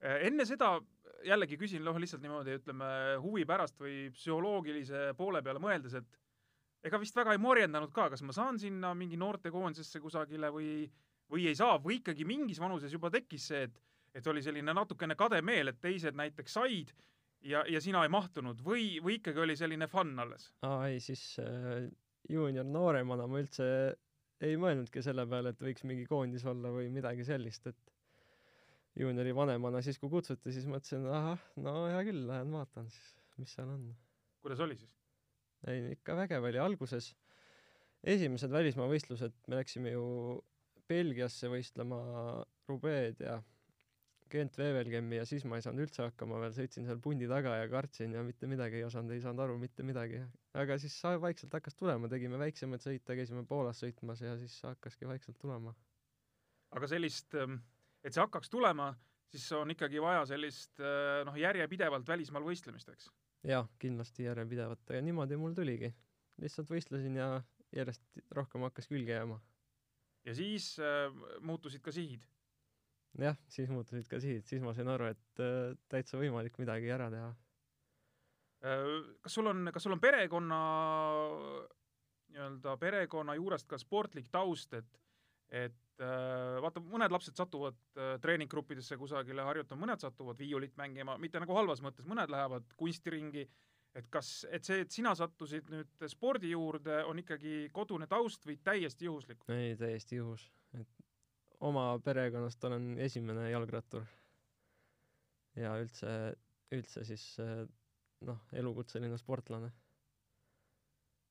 enne 0.00 0.46
seda 0.46 0.78
jällegi 1.24 1.58
küsin 1.58 1.84
noh, 1.84 1.98
lihtsalt 1.98 2.22
niimoodi 2.22 2.56
ütleme 2.58 2.88
huvi 3.22 3.44
pärast 3.44 3.78
või 3.80 4.08
psühholoogilise 4.14 5.12
poole 5.18 5.42
peale 5.42 5.60
mõeldes, 5.62 5.94
et 5.94 6.18
ega 6.82 6.98
vist 6.98 7.16
väga 7.16 7.34
ei 7.34 7.42
morjendanud 7.42 7.92
ka, 7.92 8.08
kas 8.10 8.22
ma 8.22 8.32
saan 8.32 8.58
sinna 8.58 8.94
mingi 8.94 9.18
noortekoondisesse 9.18 10.00
kusagile 10.00 10.50
või, 10.54 10.88
või 11.32 11.46
ei 11.50 11.58
saa 11.58 11.76
või 11.82 12.00
ikkagi 12.00 12.26
mingis 12.28 12.60
vanuses 12.60 12.92
juba 12.92 13.10
tekkis 13.12 13.50
see, 13.52 13.68
et, 13.68 13.78
et 14.14 14.26
oli 14.26 14.42
selline 14.44 14.74
natukene 14.74 15.16
kade 15.18 15.40
meel, 15.44 15.72
et 15.72 15.80
teised 15.80 16.16
näiteks 16.18 16.58
said 16.58 16.92
ja, 17.44 17.64
ja 17.68 17.80
sina 17.84 18.02
ei 18.04 18.12
mahtunud 18.12 18.62
või, 18.64 18.96
või 19.04 19.18
ikkagi 19.20 19.44
oli 19.44 19.56
selline 19.58 19.88
fun 19.90 20.14
alles? 20.18 20.50
aa 20.66 20.88
ei, 20.88 21.00
siis 21.04 21.22
äh, 21.42 21.88
juunior 22.28 22.66
nooremana 22.66 23.28
ma 23.30 23.42
üldse 23.42 23.68
ei 24.44 24.58
mõelnudki 24.60 25.02
selle 25.02 25.26
peale, 25.26 25.52
et 25.54 25.62
võiks 25.62 25.84
mingi 25.88 26.06
koondis 26.06 26.44
olla 26.46 26.70
või 26.70 26.90
midagi 26.94 27.26
sellist, 27.26 27.66
et 27.70 27.94
juuniori 28.98 29.34
vanemana 29.34 29.82
siis, 29.84 29.98
kui 29.98 30.10
kutsuti, 30.10 30.52
siis 30.54 30.66
mõtlesin, 30.70 31.06
ahah, 31.10 31.42
no 31.62 31.74
hea 31.86 32.02
küll, 32.08 32.24
lähen 32.28 32.52
vaatan 32.54 32.88
siis, 32.92 33.16
mis 33.38 33.54
seal 33.54 33.70
on. 33.72 33.88
kuidas 34.42 34.62
oli 34.64 34.78
siis? 34.78 34.94
ei, 35.66 35.96
ikka 35.96 36.16
vägev 36.18 36.46
oli 36.50 36.60
alguses. 36.62 37.12
esimesed 38.02 38.50
välismaa 38.50 38.86
võistlused, 38.90 39.34
me 39.48 39.58
läksime 39.58 39.94
ju 39.94 40.04
Belgiasse 40.88 41.50
võistlema 41.52 41.98
Rubeed 42.68 43.22
ja 43.24 43.38
Gent 44.32 44.58
Wevelgemi 44.60 45.16
ja 45.16 45.24
siis 45.28 45.44
ma 45.48 45.56
ei 45.56 45.64
saanud 45.64 45.86
üldse 45.86 46.04
hakkama 46.04 46.38
veel, 46.42 46.52
sõitsin 46.56 46.84
seal 46.88 47.00
pundi 47.04 47.28
taga 47.30 47.54
ja 47.56 47.68
kartsin 47.72 48.12
ja 48.16 48.22
mitte 48.24 48.48
midagi 48.50 48.80
ei 48.80 48.84
osanud, 48.84 49.14
ei 49.14 49.22
saanud 49.24 49.40
aru 49.44 49.56
mitte 49.60 49.84
midagi. 49.86 50.20
aga 50.52 50.76
siis 50.80 50.96
vaikselt 51.22 51.54
hakkas 51.56 51.78
tulema, 51.78 52.10
tegime 52.12 52.40
väiksemaid 52.40 52.84
sõite, 52.84 53.16
käisime 53.16 53.44
Poolas 53.48 53.80
sõitmas 53.82 54.20
ja 54.24 54.36
siis 54.40 54.58
hakkaski 54.66 55.08
vaikselt 55.08 55.38
tulema. 55.40 55.74
aga 56.76 56.90
sellist, 56.92 57.34
ähm, 57.34 57.62
et 58.04 58.12
see 58.12 58.20
hakkaks 58.20 58.52
tulema, 58.52 58.90
siis 59.32 59.46
on 59.56 59.72
ikkagi 59.72 60.02
vaja 60.04 60.26
sellist 60.28 60.80
äh, 60.80 61.24
noh, 61.24 61.36
järjepidevalt 61.40 62.08
välismaal 62.08 62.44
võistlemist, 62.44 62.92
eks? 62.92 63.08
jah, 63.48 63.68
kindlasti 63.80 64.28
järjepidevalt, 64.28 64.84
aga 64.90 65.00
niimoodi 65.08 65.40
mul 65.40 65.56
tuligi. 65.56 65.94
lihtsalt 66.42 66.68
võistlesin 66.70 67.16
ja 67.16 67.30
järjest 67.74 68.20
rohkem 68.36 68.68
hakkas 68.68 68.92
külge 68.92 69.16
jääma. 69.16 69.40
Ja 70.26 70.34
siis 70.34 70.74
äh, 70.82 71.12
muutusid 71.40 71.82
ka 71.84 71.94
sihid? 71.94 72.24
jah, 73.18 73.36
siis 73.48 73.70
muutusid 73.72 74.08
ka 74.10 74.20
sihid, 74.22 74.46
siis 74.46 74.62
ma 74.62 74.74
sain 74.76 74.88
aru, 74.88 75.10
et 75.14 75.42
äh, 75.44 75.74
täitsa 75.88 76.20
võimalik 76.20 76.58
midagi 76.62 76.90
ära 76.94 77.10
teha 77.14 77.32
äh,. 78.64 78.94
kas 79.22 79.38
sul 79.38 79.50
on, 79.50 79.68
kas 79.74 79.86
sul 79.86 79.96
on 79.96 80.02
perekonna 80.02 80.62
nii-öelda 82.28 82.76
perekonna 82.80 83.36
juurest 83.38 83.68
ka 83.68 83.78
sportlik 83.80 84.28
taust, 84.32 84.74
et 84.74 84.98
et 85.48 86.02
äh, 86.04 86.58
vaata, 86.60 86.82
mõned 86.84 87.12
lapsed 87.12 87.38
satuvad 87.38 87.78
äh, 87.96 88.16
treeninggruppidesse 88.20 88.98
kusagile 89.00 89.46
harjutama, 89.46 89.86
mõned 89.86 90.02
satuvad 90.02 90.36
viiulit 90.40 90.76
mängima, 90.76 91.16
mitte 91.20 91.40
nagu 91.40 91.56
halvas 91.56 91.80
mõttes, 91.84 92.04
mõned 92.08 92.28
lähevad 92.32 92.66
kunstiringi, 92.76 93.46
et 93.98 94.06
kas, 94.12 94.30
et 94.54 94.64
see, 94.64 94.84
et 94.84 94.94
sina 94.94 95.14
sattusid 95.18 95.68
nüüd 95.72 96.06
spordi 96.10 96.52
juurde, 96.52 97.02
on 97.08 97.18
ikkagi 97.18 97.68
kodune 97.74 98.06
taust 98.10 98.46
või 98.46 98.58
täiesti 98.64 99.08
juhuslik? 99.08 99.42
ei, 99.52 99.74
täiesti 99.80 100.20
juhus, 100.20 100.46
et 100.78 101.04
oma 101.66 101.90
perekonnast 102.04 102.64
olen 102.68 102.92
esimene 103.02 103.50
jalgrattur. 103.50 104.06
ja 105.58 105.74
üldse, 105.82 106.12
üldse 106.74 107.04
siis 107.04 107.24
noh, 108.26 108.40
elukutseline 108.52 109.18
sportlane. 109.18 109.70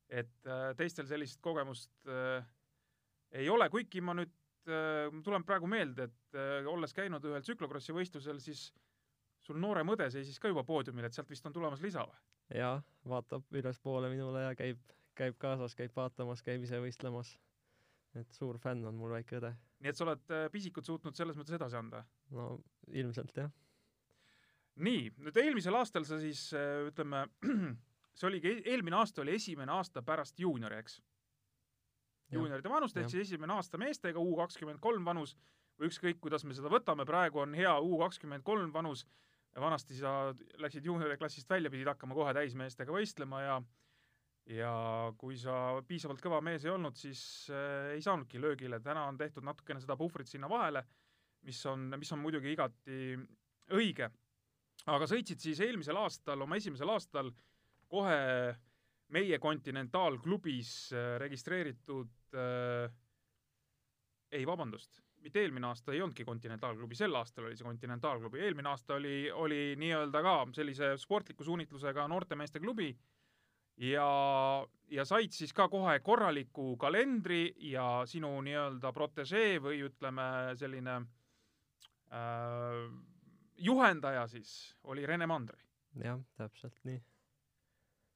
et 0.08 0.48
äh, 0.48 0.70
teistel 0.80 1.08
sellist 1.08 1.42
kogemust 1.44 1.92
äh, 2.08 2.44
ei 3.36 3.50
ole, 3.52 3.68
kuigi 3.70 4.00
ma 4.00 4.14
nüüd 4.16 4.32
äh,, 4.72 5.10
tulen 5.24 5.44
praegu 5.44 5.68
meelde, 5.68 6.08
et 6.08 6.38
äh, 6.40 6.68
olles 6.72 6.96
käinud 6.96 7.26
ühel 7.28 7.44
tsüklokrossi 7.44 7.96
võistlusel, 7.96 8.40
siis 8.40 8.70
sul 9.48 9.60
noorem 9.62 9.96
õde 9.96 10.10
seisis 10.12 10.40
ka 10.42 10.52
juba 10.52 10.64
poodiumil, 10.68 11.08
et 11.08 11.16
sealt 11.16 11.30
vist 11.32 11.46
on 11.48 11.56
tulemas 11.56 11.82
lisa 11.84 12.04
või? 12.08 12.20
jaa, 12.58 12.78
vaatab 13.08 13.60
ülespoole 13.60 14.10
minule 14.12 14.46
ja 14.46 14.56
käib, 14.56 14.80
käib 15.18 15.38
kaasas, 15.42 15.76
käib 15.76 15.96
vaatamas, 15.96 16.44
käib 16.46 16.64
ise 16.68 16.80
võistlemas. 16.84 17.36
et 18.18 18.32
suur 18.34 18.58
fänn 18.58 18.86
on 18.88 18.96
mul 18.98 19.14
väike 19.18 19.40
õde. 19.40 19.54
nii 19.84 19.92
et 19.92 20.00
sa 20.00 20.06
oled 20.08 20.36
äh, 20.36 20.48
pisikut 20.52 20.86
suutnud 20.86 21.16
selles 21.16 21.38
mõttes 21.40 21.58
edasi 21.58 21.80
anda? 21.80 22.04
no 22.32 22.60
ilmselt 22.92 23.44
jah. 23.44 23.52
nii, 24.76 25.12
nüüd 25.26 25.44
eelmisel 25.44 25.76
aastal 25.76 26.08
sa 26.08 26.20
siis 26.22 26.50
äh, 26.56 26.88
ütleme, 26.92 27.26
see 28.18 28.30
oligi, 28.32 28.58
eelmine 28.66 29.02
aasta 29.02 29.24
oli 29.26 29.36
esimene 29.40 29.76
aasta 29.76 30.04
pärast 30.04 30.40
juuniori, 30.40 30.82
eks? 30.84 31.02
juunioride 32.32 32.70
vanust, 32.70 32.98
ehk 32.98 33.12
siis 33.12 33.30
esimene 33.30 33.56
aasta 33.56 33.80
meestega, 33.80 34.20
U 34.20 34.36
kakskümmend 34.36 34.82
kolm 34.84 35.06
vanus 35.08 35.36
või 35.80 35.92
ükskõik, 35.92 36.20
kuidas 36.20 36.44
me 36.44 36.56
seda 36.58 36.72
võtame, 36.72 37.06
praegu 37.08 37.44
on 37.44 37.54
hea 37.56 37.74
U 37.80 38.00
kakskümmend 38.02 38.44
kolm 38.44 38.74
vanus, 38.74 39.06
vanasti 39.62 39.98
sa 39.98 40.34
läksid 40.62 40.86
juunioriklassist 40.86 41.50
välja, 41.50 41.72
pidid 41.74 41.90
hakkama 41.90 42.18
kohe 42.18 42.34
täismeestega 42.38 42.94
võistlema 42.94 43.42
ja 43.44 43.58
ja 44.48 44.72
kui 45.20 45.36
sa 45.40 45.82
piisavalt 45.88 46.22
kõva 46.24 46.40
mees 46.46 46.64
ei 46.66 46.72
olnud, 46.72 46.96
siis 46.96 47.22
äh, 47.52 47.94
ei 47.98 48.04
saanudki 48.04 48.40
löögile, 48.40 48.80
täna 48.84 49.08
on 49.10 49.18
tehtud 49.20 49.44
natukene 49.44 49.82
seda 49.84 49.98
puhvrit 50.00 50.30
sinna 50.30 50.48
vahele, 50.50 50.86
mis 51.48 51.60
on, 51.68 51.90
mis 52.00 52.12
on 52.16 52.22
muidugi 52.24 52.54
igati 52.54 53.18
õige. 53.76 54.10
aga 54.88 55.08
sõitsid 55.10 55.44
siis 55.44 55.60
eelmisel 55.66 55.98
aastal, 56.00 56.42
oma 56.46 56.56
esimesel 56.56 56.90
aastal 56.94 57.34
kohe 57.92 58.56
meie 59.16 59.40
kontinentaalklubis 59.40 60.72
äh, 60.94 61.18
registreeritud 61.24 62.36
äh, 62.36 62.88
ei, 64.32 64.46
vabandust, 64.48 65.02
mitte 65.24 65.42
eelmine 65.42 65.68
aasta 65.68 65.94
ei 65.94 66.02
olnudki 66.02 66.26
kontinentaalklubi, 66.26 66.96
sel 66.96 67.16
aastal 67.20 67.48
oli 67.50 67.58
see 67.58 67.68
kontinentaalklubi, 67.68 68.42
eelmine 68.46 68.70
aasta 68.70 68.96
oli, 68.96 69.32
oli 69.32 69.62
nii-öelda 69.80 70.22
ka 70.24 70.36
sellise 70.56 70.94
sportliku 71.02 71.44
suunitlusega 71.48 72.08
noortemeeste 72.08 72.62
klubi 72.64 72.92
ja, 73.78 74.08
ja 74.92 75.06
said 75.06 75.36
siis 75.36 75.54
ka 75.54 75.68
kohe 75.70 76.00
korraliku 76.06 76.76
kalendri 76.82 77.54
ja 77.72 78.04
sinu 78.10 78.32
nii-öelda 78.46 78.94
protežee 78.94 79.58
või 79.64 79.84
ütleme, 79.90 80.30
selline 80.60 80.98
äh, 82.14 82.82
juhendaja 83.58 84.28
siis 84.32 84.56
oli 84.84 85.06
Rene 85.06 85.28
Mandri. 85.28 85.62
jah, 86.04 86.20
täpselt 86.38 86.78
nii 86.86 87.02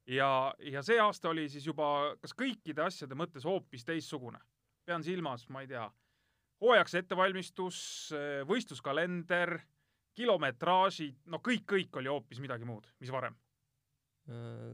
ja, 0.08 0.54
ja 0.60 0.84
see 0.86 1.00
aasta 1.00 1.30
oli 1.30 1.48
siis 1.50 1.66
juba 1.68 2.16
kas 2.22 2.34
kõikide 2.38 2.86
asjade 2.86 3.18
mõttes 3.18 3.46
hoopis 3.48 3.86
teistsugune. 3.86 4.40
pean 4.86 5.04
silmas, 5.04 5.46
ma 5.50 5.62
ei 5.62 5.68
tea, 5.70 5.86
hooajaks 6.62 6.96
ettevalmistus, 7.02 7.78
võistluskalender, 8.48 9.58
kilometraažid, 10.18 11.18
no 11.32 11.40
kõik, 11.44 11.66
kõik 11.74 12.00
oli 12.02 12.12
hoopis 12.12 12.42
midagi 12.44 12.68
muud, 12.68 12.88
mis 13.02 13.12
varem. 13.14 13.38
Äh, 14.30 14.74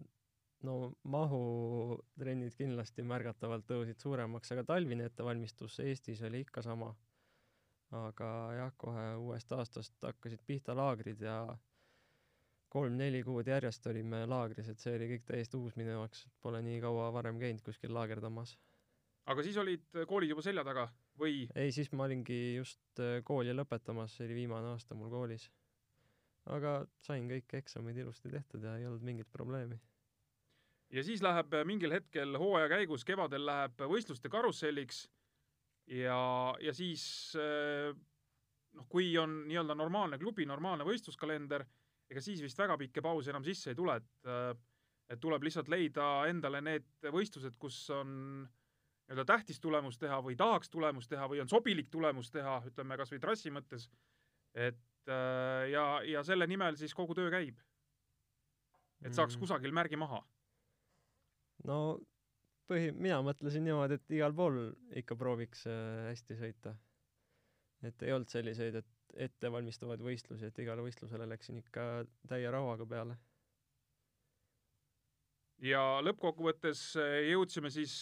no 0.67 0.77
mahutrennid 1.07 2.55
kindlasti 2.57 3.05
märgatavalt 3.05 3.67
tõusid 3.69 4.01
suuremaks, 4.01 4.51
aga 4.55 4.65
talvine 4.73 5.07
ettevalmistus 5.07 5.79
Eestis 5.85 6.23
oli 6.27 6.43
ikka 6.45 6.65
sama. 6.65 6.95
aga 7.87 8.29
jah, 8.51 8.71
kohe 8.75 9.03
uuest 9.15 9.51
aastast 9.55 9.93
hakkasid 10.03 10.41
pihta 10.43 10.73
laagrid 10.75 11.21
ja 11.23 11.37
kolm-neli 12.67 13.21
kuud 13.23 13.47
järjest 13.47 13.87
olime 13.87 14.25
laagris, 14.27 14.67
et 14.67 14.79
see 14.83 14.97
oli 14.97 15.07
kõik 15.13 15.23
täiesti 15.29 15.55
uus 15.55 15.77
minu 15.79 15.93
jaoks, 15.93 16.25
pole 16.43 16.59
nii 16.65 16.81
kaua 16.83 17.05
varem 17.15 17.39
käinud 17.39 17.63
kuskil 17.63 17.93
laagerdamas. 17.95 18.57
aga 19.25 19.43
siis 19.43 19.57
olid 19.57 20.03
koolid 20.07 20.33
juba 20.35 20.43
selja 20.43 20.65
taga 20.67 20.89
või? 21.19 21.45
ei, 21.55 21.71
siis 21.75 21.91
ma 21.93 22.07
olingi 22.07 22.57
just 22.57 23.01
äh, 23.03 23.19
kooli 23.25 23.55
lõpetamas, 23.55 24.17
see 24.17 24.27
oli 24.27 24.41
viimane 24.43 24.73
aasta 24.73 24.95
mul 24.97 25.11
koolis. 25.13 25.49
aga 26.47 26.79
sain 27.03 27.27
kõik 27.29 27.53
eksamid 27.59 27.97
ilusti 27.97 28.31
tehtud 28.31 28.63
ja 28.63 28.77
ei 28.77 28.87
olnud 28.87 29.03
mingit 29.03 29.31
probleemi. 29.31 29.79
ja 30.93 31.03
siis 31.03 31.23
läheb 31.25 31.55
mingil 31.65 31.95
hetkel 31.95 32.37
hooaja 32.37 32.69
käigus, 32.77 33.05
kevadel 33.05 33.45
läheb 33.45 33.87
võistluste 33.91 34.29
karusselliks 34.29 35.07
ja, 35.87 36.19
ja 36.61 36.73
siis 36.73 37.35
äh, 37.39 37.91
noh, 38.77 38.87
kui 38.89 39.11
on 39.17 39.43
nii-öelda 39.47 39.75
normaalne 39.75 40.19
klubi, 40.21 40.45
normaalne 40.45 40.87
võistluskalender 40.87 41.65
ega 42.07 42.23
siis 42.23 42.41
vist 42.43 42.59
väga 42.59 42.77
pikki 42.79 43.03
pause 43.03 43.31
enam 43.33 43.45
sisse 43.45 43.73
ei 43.73 43.77
tule, 43.77 43.99
et 43.99 44.31
äh, 44.31 44.51
et 45.07 45.21
tuleb 45.23 45.45
lihtsalt 45.47 45.69
leida 45.71 46.05
endale 46.27 46.59
need 46.63 47.07
võistlused, 47.13 47.55
kus 47.59 47.77
on 47.95 48.09
nii-öelda 49.07 49.25
tähtis 49.25 49.59
tulemus 49.63 49.97
teha 49.97 50.19
või 50.23 50.35
tahaks 50.35 50.69
tulemust 50.69 51.09
teha 51.09 51.29
või 51.31 51.39
on 51.39 51.47
sobilik 51.47 51.87
tulemus 51.91 52.31
teha, 52.31 52.59
ütleme 52.67 52.97
kas 52.99 53.13
või 53.13 53.21
trassi 53.23 53.51
mõttes, 53.55 53.87
et 54.53 55.07
äh, 55.07 55.69
ja, 55.71 55.85
ja 56.03 56.23
selle 56.27 56.47
nimel 56.47 56.75
siis 56.75 56.93
kogu 56.93 57.15
töö 57.15 57.31
käib. 57.31 57.59
et 59.05 59.13
saaks 59.13 59.35
mm. 59.35 59.39
kusagil 59.39 59.71
märgi 59.71 59.95
maha. 59.95 60.19
no 61.63 61.99
põhi, 62.67 62.91
mina 62.91 63.21
mõtlesin 63.23 63.63
niimoodi, 63.63 63.95
et 63.95 64.11
igal 64.17 64.35
pool 64.35 64.59
ikka 64.99 65.15
prooviks 65.15 65.63
äh, 65.71 66.11
hästi 66.11 66.39
sõita. 66.41 66.75
et 67.87 68.03
ei 68.03 68.11
olnud 68.11 68.29
selliseid, 68.29 68.75
et 68.75 68.93
ettevalmistavaid 69.15 70.03
võistlusi, 70.03 70.49
et 70.49 70.59
igale 70.59 70.83
võistlusele 70.83 71.29
läksin 71.29 71.61
ikka 71.63 72.03
täie 72.27 72.51
rauaga 72.51 72.85
peale. 72.85 73.15
ja 75.63 76.01
lõppkokkuvõttes 76.03 76.89
äh, 76.99 77.21
jõudsime 77.31 77.71
siis 77.71 78.01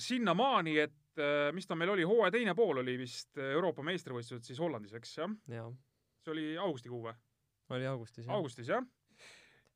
sinnamaani, 0.00 0.76
et 0.80 1.20
äh, 1.20 1.50
mis 1.52 1.68
ta 1.68 1.76
meil 1.76 1.92
oli, 1.92 2.06
hooaja 2.08 2.32
teine 2.32 2.54
pool 2.56 2.80
oli 2.82 2.96
vist 3.00 3.38
Euroopa 3.40 3.84
meistrivõistlused 3.86 4.46
siis 4.46 4.60
Hollandis, 4.62 4.94
eks, 4.96 5.16
jah 5.18 5.34
ja.? 5.52 5.66
see 6.24 6.32
oli 6.34 6.46
augustikuu 6.60 7.02
või? 7.08 7.16
oli 7.76 7.88
augustis 7.90 8.26
jah. 8.26 8.36
augustis 8.38 8.70
jah. 8.72 8.86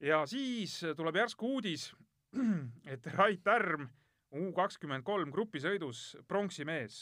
ja 0.00 0.22
siis 0.30 0.78
tuleb 0.96 1.20
järsku 1.20 1.52
uudis, 1.56 1.90
et 2.94 3.06
Rait 3.16 3.52
Härm 3.52 3.90
U 4.34 4.48
kakskümmend 4.50 5.04
kolm 5.06 5.30
grupisõidus 5.30 6.16
pronksi 6.26 6.64
mees, 6.66 6.96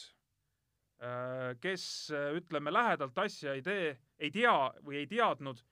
kes 1.64 1.84
äh, 2.12 2.26
ütleme 2.36 2.74
lähedalt 2.74 3.16
asja 3.22 3.54
ei 3.56 3.62
tee, 3.64 3.94
ei 4.20 4.30
tea 4.30 4.52
või 4.84 5.00
ei 5.00 5.06
teadnud, 5.10 5.62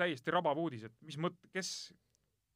täiesti 0.00 0.32
rabav 0.32 0.56
uudis, 0.56 0.86
et 0.88 0.94
mis 1.04 1.18
mõt-, 1.20 1.42
kes, 1.52 1.90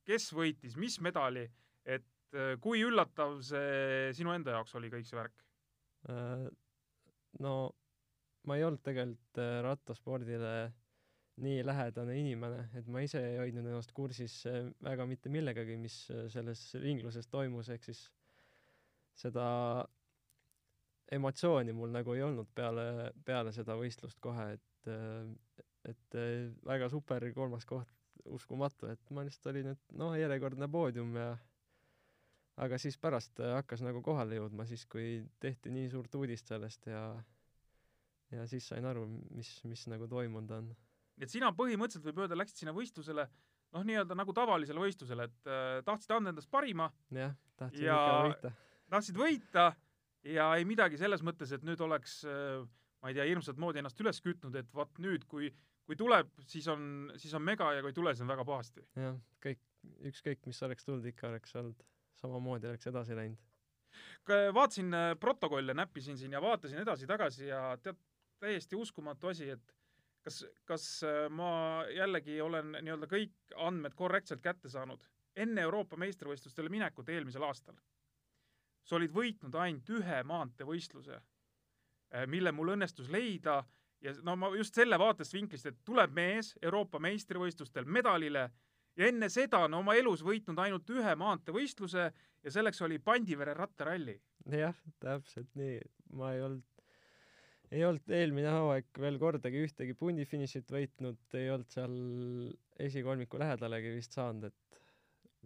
kes 0.08 0.30
võitis, 0.32 0.78
mis 0.80 0.94
medali, 1.04 1.42
et 1.84 2.06
äh, 2.36 2.54
kui 2.62 2.82
üllatav 2.84 3.40
see 3.46 4.10
sinu 4.16 4.34
enda 4.34 4.56
jaoks 4.56 4.74
oli 4.78 4.90
kõik 4.92 5.08
see 5.08 5.18
värk? 5.18 5.44
Äh, 6.10 6.46
no 7.44 7.54
ma 8.48 8.58
ei 8.58 8.66
olnud 8.66 8.82
tegelikult 8.84 9.40
äh, 9.42 9.58
rattaspordile 9.66 10.54
nii 11.42 11.62
lähedane 11.64 12.18
inimene, 12.20 12.66
et 12.76 12.88
ma 12.92 13.00
ise 13.02 13.22
ei 13.24 13.38
hoidnud 13.40 13.64
ennast 13.64 13.94
kursis 13.96 14.42
väga 14.84 15.06
mitte 15.08 15.30
millegagi, 15.32 15.78
mis 15.80 15.94
selles 16.30 16.66
ringluses 16.76 17.26
toimus, 17.32 17.70
ehk 17.72 17.86
siis 17.88 18.02
seda 19.16 19.46
emotsiooni 21.12 21.72
mul 21.72 21.94
nagu 21.94 22.12
ei 22.12 22.22
olnud 22.26 22.52
peale, 22.54 22.84
peale 23.24 23.54
seda 23.56 23.78
võistlust 23.80 24.20
kohe, 24.20 24.52
et 24.58 24.92
et 25.88 26.16
väga 26.68 26.90
super 26.92 27.24
kolmas 27.34 27.64
koht, 27.66 27.88
uskumatu, 28.28 28.92
et 28.92 29.10
ma 29.10 29.24
lihtsalt 29.24 29.50
olin, 29.54 29.72
et 29.72 29.96
noh, 29.98 30.12
järjekordne 30.18 30.68
poodium 30.70 31.16
ja 31.16 31.32
aga 32.56 32.78
siis 32.78 32.98
pärast 33.00 33.40
äh, 33.40 33.54
hakkas 33.58 33.82
nagu 33.84 34.02
kohale 34.04 34.36
jõudma, 34.36 34.66
siis 34.68 34.84
kui 34.86 35.22
tehti 35.40 35.70
nii 35.72 35.88
suurt 35.92 36.14
uudist 36.14 36.48
sellest 36.52 36.86
ja 36.90 37.04
ja 38.32 38.46
siis 38.48 38.66
sain 38.68 38.84
aru, 38.88 39.06
mis, 39.36 39.50
mis 39.68 39.86
nagu 39.92 40.08
toimunud 40.08 40.50
on. 40.56 40.68
et 41.20 41.30
sina 41.30 41.52
põhimõtteliselt 41.56 42.08
võib 42.10 42.24
öelda, 42.24 42.38
läksid 42.40 42.62
sinna 42.62 42.74
võistlusele 42.76 43.26
noh, 43.72 43.86
nii-öelda 43.88 44.16
nagu 44.18 44.34
tavalisele 44.36 44.80
võistlusele, 44.82 45.28
et 45.30 45.48
äh, 45.48 45.80
tahtsid 45.86 46.12
anda 46.16 46.32
endast 46.32 46.50
parima, 46.52 46.90
jah, 47.12 47.34
tahtsin 47.56 47.86
Ja- 47.88 47.96
ikka 47.96 48.20
võita. 48.28 48.52
tahtsid 48.92 49.16
võita 49.20 49.66
ja 50.28 50.52
ei 50.56 50.64
midagi 50.68 51.00
selles 51.00 51.24
mõttes, 51.24 51.52
et 51.52 51.64
nüüd 51.66 51.80
oleks 51.80 52.20
äh, 52.28 52.64
ma 53.02 53.10
ei 53.10 53.16
tea, 53.18 53.26
hirmsat 53.26 53.58
moodi 53.60 53.80
ennast 53.82 54.00
üles 54.00 54.20
kütnud, 54.22 54.54
et 54.58 54.68
vot 54.74 55.00
nüüd, 55.02 55.24
kui, 55.30 55.50
kui 55.88 55.98
tuleb, 55.98 56.30
siis 56.46 56.68
on, 56.70 57.10
siis 57.18 57.32
on 57.34 57.42
mega 57.44 57.72
ja 57.74 57.82
kui 57.82 57.90
ei 57.90 57.96
tule, 57.96 58.12
siis 58.14 58.24
on 58.26 58.30
väga 58.30 58.44
pahasti. 58.46 58.84
jah, 58.98 59.16
kõik, 59.42 59.62
ükskõik 60.12 60.46
mis 60.46 60.62
oleks 60.62 60.86
tulnud, 60.86 61.08
ikka 61.10 61.32
oleks 61.32 61.56
olnud, 61.58 61.82
samamoodi 62.20 62.68
oleks 62.68 62.86
edasi 62.86 63.16
läinud. 63.16 63.38
vaatasin 64.54 64.94
äh, 64.94 65.12
protokolle, 65.20 65.74
näppisin 65.74 66.18
siin 66.18 66.32
ja 66.32 66.42
vaatasin 66.42 66.78
edasi-tagasi 66.78 67.46
ja 67.46 67.78
tead, 67.82 67.96
täiesti 68.40 68.76
uskumatu 68.76 69.28
asi, 69.28 69.50
et 69.50 69.74
kas, 70.22 70.44
kas 70.64 70.86
äh, 71.04 71.30
ma 71.30 71.84
jällegi 71.90 72.40
olen 72.40 72.76
nii-öelda 72.80 73.08
kõik 73.10 73.56
andmed 73.56 73.94
korrektselt 73.94 74.40
kätte 74.40 74.68
saanud. 74.68 75.04
enne 75.36 75.60
Euroopa 75.60 75.96
meistrivõistlustele 75.96 76.68
minekut 76.68 77.08
eelmisel 77.08 77.42
aastal 77.42 77.76
sa 78.84 78.96
olid 78.96 79.12
võitnud 79.14 79.54
ainult 79.54 79.90
ühe 79.90 80.22
maanteevõistluse, 80.26 81.20
mille 82.26 82.52
mul 82.52 82.74
õnnestus 82.74 83.08
leida 83.08 83.62
ja 84.02 84.14
no 84.26 84.34
ma 84.36 84.50
just 84.56 84.74
selle 84.76 84.98
vaatesvinklist, 84.98 85.68
et 85.70 85.80
tuleb 85.86 86.12
mees 86.14 86.52
Euroopa 86.62 87.00
meistrivõistlustel 87.02 87.86
medalile 87.86 88.48
ja 88.96 89.08
enne 89.08 89.28
seda 89.32 89.62
on 89.66 89.78
oma 89.80 89.94
elus 89.98 90.22
võitnud 90.26 90.58
ainult 90.62 90.90
ühe 90.92 91.14
maanteevõistluse 91.18 92.04
ja 92.42 92.52
selleks 92.52 92.82
oli 92.84 92.98
Pandivere 92.98 93.54
rattaralli. 93.56 94.18
jah, 94.50 94.76
täpselt 95.00 95.52
nii, 95.58 95.78
ma 96.18 96.32
ei 96.34 96.42
olnud, 96.44 96.86
ei 97.72 97.84
olnud 97.88 98.16
eelmine 98.18 98.52
hooaeg 98.52 99.02
veel 99.04 99.18
kordagi 99.22 99.62
ühtegi 99.66 99.94
pundifinišit 99.98 100.72
võitnud, 100.72 101.20
ei 101.38 101.50
olnud 101.50 101.70
seal 101.72 101.94
esikolmiku 102.82 103.40
lähedalegi 103.40 103.94
vist 103.96 104.18
saanud, 104.18 104.50
et 104.50 104.82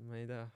ma 0.06 0.18
ei 0.18 0.26
tea, 0.30 0.46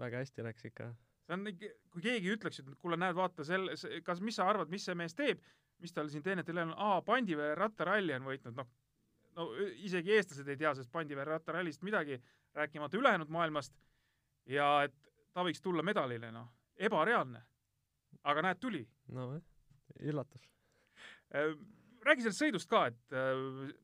väga 0.00 0.22
hästi 0.22 0.46
läks 0.46 0.68
ikka. 0.70 0.92
see 1.26 1.36
on 1.38 1.48
kui 1.56 2.04
keegi 2.04 2.36
ütleks, 2.36 2.60
et 2.60 2.70
kuule, 2.78 2.98
näed, 3.00 3.16
vaata 3.16 3.44
selle, 3.46 3.74
kas, 4.04 4.20
mis 4.20 4.38
sa 4.38 4.48
arvad, 4.50 4.70
mis 4.70 4.84
see 4.86 4.96
mees 4.98 5.16
teeb, 5.18 5.42
mis 5.82 5.94
tal 5.94 6.10
siin 6.12 6.22
teenetel 6.22 6.62
on, 6.62 6.74
aa, 6.76 7.02
Pandivere 7.02 7.56
rattaralli 7.58 8.14
on 8.14 8.28
võitnud, 8.28 8.58
noh, 8.58 8.70
no 9.36 9.48
isegi 9.84 10.16
eestlased 10.16 10.48
ei 10.48 10.60
tea 10.60 10.74
sellest 10.74 10.92
Pandivere 10.92 11.36
rattarallist 11.36 11.82
midagi, 11.82 12.18
rääkimata 12.54 12.98
ülejäänud 12.98 13.32
maailmast 13.32 13.74
ja 14.46 14.82
et 14.86 14.96
ta 15.32 15.44
võiks 15.46 15.62
tulla 15.62 15.82
medalile, 15.82 16.32
noh, 16.32 16.48
ebareaalne. 16.76 17.42
aga 18.22 18.42
näed, 18.42 18.58
tuli. 18.60 18.82
nojah, 19.08 19.40
üllatus. 20.00 20.42
räägi 22.06 22.24
sellest 22.24 22.42
sõidust 22.42 22.70
ka, 22.70 22.86
et 22.90 23.16
äh, 23.16 23.42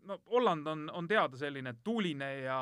no 0.09 0.21
Holland 0.31 0.67
on, 0.67 0.87
on 0.95 1.09
teada 1.11 1.39
selline 1.39 1.75
tuuline 1.85 2.31
ja, 2.45 2.61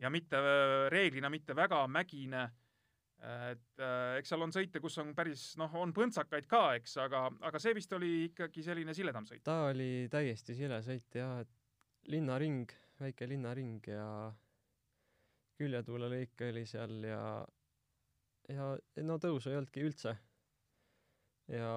ja 0.00 0.12
mitte 0.12 0.40
äh, 0.40 0.76
reeglina 0.92 1.30
mitte 1.32 1.56
väga 1.56 1.86
mägine. 1.88 2.48
et 3.16 3.80
äh, 3.80 4.18
eks 4.18 4.28
seal 4.28 4.42
on 4.44 4.52
sõite, 4.52 4.80
kus 4.80 4.98
on 5.00 5.14
päris 5.16 5.54
noh, 5.56 5.72
on 5.80 5.92
põntsakaid 5.96 6.46
ka, 6.46 6.74
eks, 6.76 6.98
aga, 7.00 7.22
aga 7.48 7.58
see 7.58 7.72
vist 7.74 7.92
oli 7.96 8.10
ikkagi 8.26 8.62
selline 8.62 8.94
siledam 8.94 9.24
sõit. 9.24 9.42
ta 9.44 9.70
oli 9.70 10.06
täiesti 10.12 10.54
sile 10.54 10.82
sõit 10.84 11.16
jah, 11.16 11.40
et 11.40 11.55
linnaring, 12.12 12.70
väike 13.00 13.28
linnaring 13.28 13.86
ja 13.90 14.06
küljetuulelõik 15.56 16.44
oli 16.48 16.64
seal 16.68 17.02
ja 17.04 17.20
ja 18.52 18.68
no 19.02 19.16
tõusu 19.18 19.50
ei 19.50 19.58
olnudki 19.58 19.82
üldse. 19.82 20.14
ja 21.50 21.72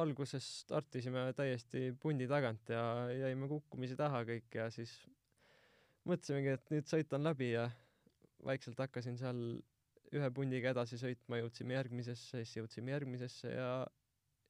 alguses 0.00 0.46
startisime 0.60 1.24
täiesti 1.34 1.90
pundi 2.02 2.28
tagant 2.30 2.70
ja 2.70 3.10
jäime 3.10 3.48
kukkumise 3.50 3.96
taha 3.98 4.22
kõik 4.28 4.54
ja 4.54 4.68
siis 4.70 4.92
mõtlesimegi, 6.06 6.54
et 6.54 6.70
nüüd 6.70 6.86
sõit 6.86 7.12
on 7.16 7.26
läbi 7.26 7.50
ja 7.52 7.66
vaikselt 8.46 8.78
hakkasin 8.78 9.18
seal 9.18 9.40
ühe 10.14 10.30
pundiga 10.34 10.70
edasi 10.70 10.98
sõitma, 10.98 11.40
jõudsime 11.40 11.74
järgmisesse, 11.76 12.44
siis 12.44 12.56
jõudsime 12.56 12.94
järgmisesse 12.94 13.50
ja 13.50 13.72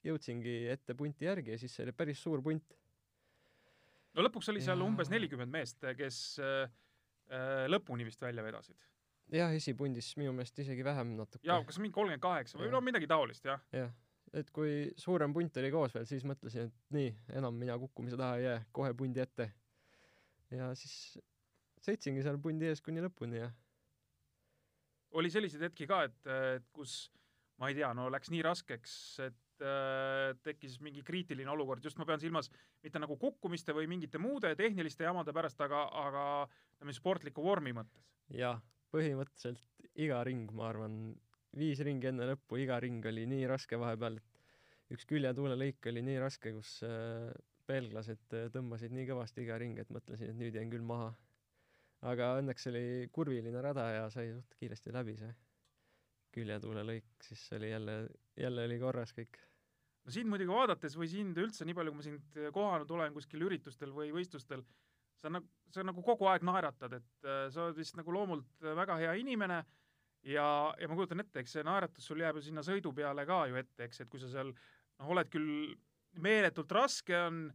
jõudsingi 0.05 0.55
ette 0.73 0.95
punti 0.97 1.27
järgi 1.27 1.53
ja 1.55 1.61
siis 1.61 1.75
see 1.75 1.85
oli 1.85 1.93
päris 1.97 2.21
suur 2.21 2.41
punt. 2.45 2.77
No 4.15 4.25
lõpuks 4.25 4.51
oli 4.53 4.63
seal 4.63 4.79
Jaa. 4.79 4.87
umbes 4.87 5.11
nelikümmend 5.11 5.51
meest, 5.53 5.83
kes 5.97 6.21
äh, 6.43 6.63
äh, 7.31 7.65
lõpuni 7.71 8.07
vist 8.07 8.21
välja 8.23 8.43
vedasid. 8.45 8.77
jah, 9.31 9.53
esipundis 9.55 10.13
minu 10.19 10.33
meelest 10.35 10.59
isegi 10.63 10.85
vähem 10.85 11.15
natuke. 11.19 11.45
ja 11.47 11.61
kas 11.67 11.79
mingi 11.79 11.95
kolmkümmend 11.95 12.23
kaheksa 12.23 12.59
või 12.59 12.71
no 12.73 12.83
midagi 12.83 13.09
taolist, 13.11 13.45
jah. 13.47 13.63
jah, 13.75 13.93
et 14.33 14.51
kui 14.55 14.91
suurem 14.99 15.33
punt 15.33 15.57
oli 15.63 15.71
koos 15.73 15.95
veel, 15.95 16.07
siis 16.09 16.27
mõtlesin, 16.27 16.71
et 16.71 16.95
nii, 16.97 17.15
enam 17.39 17.57
mina 17.57 17.77
kukkumise 17.81 18.19
taha 18.19 18.39
ei 18.39 18.47
jää, 18.49 18.61
kohe 18.71 18.93
pundi 18.97 19.23
ette. 19.23 19.51
ja 20.51 20.73
siis 20.75 21.17
sõitsingi 21.81 22.23
seal 22.23 22.37
pundi 22.41 22.67
ees 22.69 22.83
kuni 22.83 23.01
lõpuni 23.03 23.41
ja 23.41 23.51
oli 25.17 25.31
selliseid 25.31 25.65
hetki 25.67 25.87
ka, 25.89 26.05
et, 26.07 26.19
et 26.31 26.67
kus 26.75 27.09
ma 27.59 27.69
ei 27.69 27.77
tea, 27.77 27.91
no 27.93 28.07
läks 28.11 28.31
nii 28.33 28.43
raskeks, 28.45 28.93
et 29.27 29.39
tekkis 30.43 30.79
mingi 30.81 31.03
kriitiline 31.05 31.51
olukord, 31.53 31.83
just 31.85 31.99
ma 32.01 32.05
pean 32.09 32.21
silmas 32.21 32.49
mitte 32.83 33.01
nagu 33.01 33.17
kukkumiste 33.21 33.75
või 33.77 33.89
mingite 33.91 34.21
muude 34.21 34.53
tehniliste 34.57 35.05
jamade 35.05 35.33
pärast, 35.35 35.61
aga, 35.61 35.83
aga 36.05 36.25
ütleme 36.77 36.95
sportliku 36.97 37.43
vormi 37.45 37.73
mõttes. 37.77 38.07
jah, 38.33 38.61
põhimõtteliselt 38.91 39.91
iga 40.01 40.21
ring, 40.27 40.51
ma 40.55 40.69
arvan, 40.71 40.97
viis 41.57 41.81
ringi 41.85 42.09
enne 42.11 42.27
lõppu, 42.31 42.59
iga 42.63 42.79
ring 42.81 43.05
oli 43.05 43.27
nii 43.29 43.47
raske 43.51 43.79
vahepeal, 43.79 44.17
et 44.17 44.95
üks 44.95 45.07
küljetuulelõik 45.09 45.91
oli 45.91 46.03
nii 46.07 46.19
raske, 46.23 46.53
kus 46.55 46.79
äh, 46.87 47.29
belglased 47.67 48.37
äh, 48.37 48.49
tõmbasid 48.53 48.95
nii 48.95 49.07
kõvasti 49.11 49.45
iga 49.45 49.59
ring, 49.61 49.79
et 49.79 49.91
mõtlesin, 49.93 50.33
et 50.33 50.39
nüüd 50.39 50.57
jään 50.57 50.71
küll 50.73 50.87
maha. 50.87 51.13
aga 52.01 52.33
õnneks 52.39 52.67
oli 52.71 52.83
kurviline 53.13 53.61
rada 53.61 53.83
ja 53.93 54.09
sai 54.09 54.31
suht 54.33 54.55
kiiresti 54.57 54.93
läbi 54.95 55.13
see 55.19 55.31
küljetuulelõik, 56.35 57.09
siis 57.27 57.43
oli 57.53 57.71
jälle, 57.71 57.95
jälle 58.39 58.65
oli 58.65 58.79
korras 58.79 59.13
kõik. 59.15 59.37
No 60.05 60.13
sind 60.13 60.29
muidugi 60.31 60.51
vaadates 60.51 60.95
või 60.97 61.09
sind 61.11 61.37
üldse, 61.41 61.65
nii 61.67 61.77
palju, 61.77 61.93
kui 61.93 61.99
ma 61.99 62.05
sind 62.07 62.39
kohanud 62.55 62.91
olen 62.95 63.13
kuskil 63.15 63.45
üritustel 63.47 63.93
või 63.95 64.09
võistlustel, 64.15 64.63
sa 65.21 65.29
nagu, 65.29 65.47
sa 65.73 65.85
nagu 65.85 66.03
kogu 66.05 66.27
aeg 66.31 66.45
naeratad, 66.47 66.97
et 66.97 67.27
äh, 67.27 67.45
sa 67.53 67.67
oled 67.67 67.77
vist 67.77 67.97
nagu 67.99 68.13
loomult 68.15 68.65
äh, 68.65 68.75
väga 68.77 68.97
hea 69.01 69.15
inimene 69.21 69.61
ja, 70.25 70.47
ja 70.79 70.89
ma 70.89 70.97
kujutan 70.97 71.23
ette, 71.23 71.43
eks 71.43 71.57
see 71.57 71.65
naeratus 71.67 72.07
sul 72.09 72.23
jääb 72.23 72.39
ju 72.39 72.47
sinna 72.47 72.65
sõidu 72.65 72.93
peale 72.97 73.25
ka 73.29 73.43
ju 73.51 73.59
ette, 73.61 73.85
eks, 73.87 74.03
et 74.03 74.11
kui 74.11 74.21
sa 74.21 74.31
seal 74.31 74.53
noh, 74.53 75.11
oled 75.13 75.29
küll 75.33 75.75
meeletult 76.21 76.73
raske 76.75 77.15
on, 77.17 77.45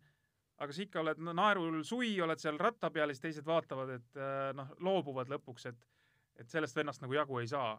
aga 0.63 0.73
sa 0.73 0.87
ikka 0.87 1.03
oled 1.03 1.21
no, 1.21 1.35
naerul 1.37 1.83
sui, 1.85 2.15
oled 2.25 2.41
seal 2.41 2.59
ratta 2.63 2.91
peal 2.95 3.11
ja 3.11 3.17
siis 3.17 3.27
teised 3.27 3.47
vaatavad, 3.47 3.91
et 3.99 4.23
noh, 4.57 4.71
loobuvad 4.81 5.29
lõpuks, 5.35 5.67
et 5.69 5.85
et 6.37 6.51
sellest 6.53 6.77
vennast 6.77 7.01
nagu 7.01 7.15
jagu 7.17 7.39
ei 7.41 7.49
saa. 7.49 7.77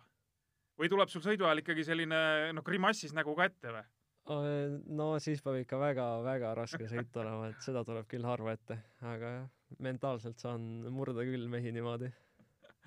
või 0.78 0.90
tuleb 0.90 1.10
sul 1.10 1.24
sõidu 1.26 1.46
ajal 1.48 1.64
ikkagi 1.64 1.84
selline 1.86 2.18
noh, 2.54 2.64
grimassis 2.66 3.14
nägu 3.14 3.34
ka 3.38 3.48
ette 3.50 3.72
või? 3.74 3.86
No 4.28 5.08
siis 5.24 5.42
peab 5.44 5.60
ikka 5.62 5.80
väga-väga 5.82 6.52
raske 6.58 6.88
sõit 6.90 7.16
olema, 7.22 7.52
et 7.52 7.64
seda 7.64 7.84
tuleb 7.88 8.08
küll 8.12 8.26
harva 8.28 8.54
ette, 8.58 8.78
aga 9.06 9.32
jah, 9.38 9.48
mentaalselt 9.84 10.42
saan 10.44 10.68
murda 10.94 11.26
küll 11.28 11.48
mehi 11.52 11.72
niimoodi, 11.76 12.10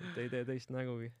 et 0.01 0.21
ei 0.21 0.29
tee 0.31 0.45
teist 0.47 0.73
nägugi. 0.73 1.11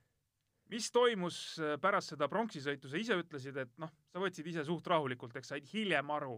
mis 0.71 0.87
toimus 0.91 1.59
äh, 1.59 1.75
pärast 1.81 2.13
seda 2.13 2.29
pronksisõitu, 2.31 2.89
sa 2.89 2.99
ise 3.01 3.17
ütlesid, 3.19 3.57
et 3.57 3.73
noh, 3.81 3.91
sa 4.11 4.21
võtsid 4.23 4.47
ise 4.47 4.63
suht 4.67 4.87
rahulikult, 4.87 5.35
eks 5.35 5.51
said 5.55 5.67
hiljem 5.73 6.13
aru, 6.15 6.37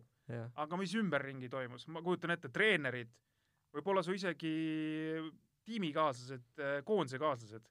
aga 0.56 0.80
mis 0.80 0.96
ümberringi 0.98 1.52
toimus, 1.52 1.86
ma 1.88 2.02
kujutan 2.02 2.34
ette, 2.34 2.50
treenerid, 2.50 3.12
võib-olla 3.76 4.02
su 4.06 4.16
isegi 4.16 4.54
tiimikaaslased, 5.68 6.64
koondise 6.88 7.20
kaaslased, 7.22 7.68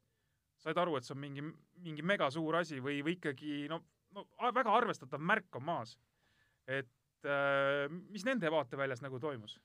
said 0.62 0.78
aru, 0.78 0.96
et 0.96 1.06
see 1.06 1.16
on 1.16 1.20
mingi, 1.24 1.42
mingi 1.82 2.04
megasuur 2.06 2.60
asi 2.60 2.78
või, 2.80 3.00
või 3.02 3.16
ikkagi 3.18 3.66
no, 3.72 3.80
no 4.14 4.26
väga 4.54 4.74
arvestatav 4.76 5.20
märk 5.20 5.56
on 5.56 5.64
maas. 5.66 5.98
et 6.66 7.26
äh, 7.26 7.88
mis 8.10 8.24
nende 8.24 8.50
vaateväljas 8.50 9.02
nagu 9.02 9.20
toimus? 9.20 9.58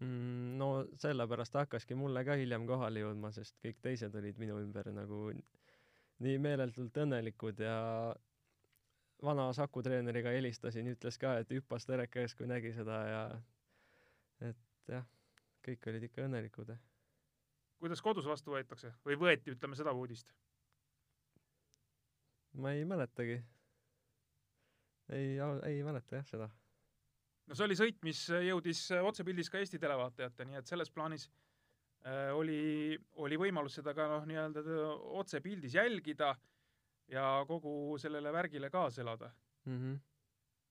Mm, 0.00 0.58
no 0.58 0.68
sellepärast 0.98 1.54
hakkaski 1.54 1.94
mulle 1.94 2.24
ka 2.24 2.36
hiljem 2.40 2.66
kohale 2.66 3.02
jõudma, 3.04 3.30
sest 3.32 3.58
kõik 3.64 3.80
teised 3.84 4.14
olid 4.18 4.38
minu 4.40 4.58
ümber 4.62 4.88
nagu 4.94 5.30
nii 6.22 6.38
meeletult 6.38 6.96
õnnelikud 7.04 7.60
ja 7.60 7.76
vana 9.22 9.48
Saku 9.52 9.82
treeneriga 9.82 10.32
helistasin, 10.34 10.88
ütles 10.94 11.18
ka, 11.20 11.36
et 11.42 11.50
hüppas 11.54 11.86
teleka 11.86 12.22
ees, 12.22 12.34
kui 12.38 12.48
nägi 12.50 12.72
seda 12.74 12.98
ja 13.06 13.22
et 14.48 14.90
jah, 14.90 15.04
kõik 15.66 15.86
olid 15.92 16.08
ikka 16.08 16.26
õnnelikud. 16.26 16.72
kuidas 17.82 18.02
kodus 18.02 18.26
vastu 18.26 18.54
võetakse 18.54 18.94
või 19.04 19.18
võeti, 19.18 19.54
ütleme 19.54 19.76
seda 19.78 19.92
uudist? 19.92 20.32
Ma 22.52 22.72
ei 22.72 22.84
mäletagi. 22.84 23.42
ei, 25.12 25.36
ei 25.66 25.82
mäleta 25.84 26.16
jah 26.16 26.26
seda. 26.26 26.48
no 27.46 27.56
see 27.56 27.66
oli 27.66 27.78
sõit, 27.78 27.98
mis 28.06 28.24
jõudis 28.48 28.84
otsepildis 29.02 29.50
ka 29.50 29.60
Eesti 29.60 29.80
televaatajate, 29.82 30.46
nii 30.48 30.60
et 30.60 30.68
selles 30.70 30.90
plaanis 30.90 31.28
äh, 32.06 32.30
oli, 32.36 32.98
oli 33.24 33.38
võimalus 33.40 33.80
seda 33.80 33.94
ka 33.96 34.08
noh, 34.16 34.26
nii-öelda 34.28 34.64
otsepildis 35.22 35.74
jälgida 35.78 36.34
ja 37.12 37.26
kogu 37.48 37.98
sellele 37.98 38.32
värgile 38.32 38.70
kaasa 38.70 39.02
elada. 39.02 39.32
Mm 39.64 39.78
-hmm. 39.78 39.98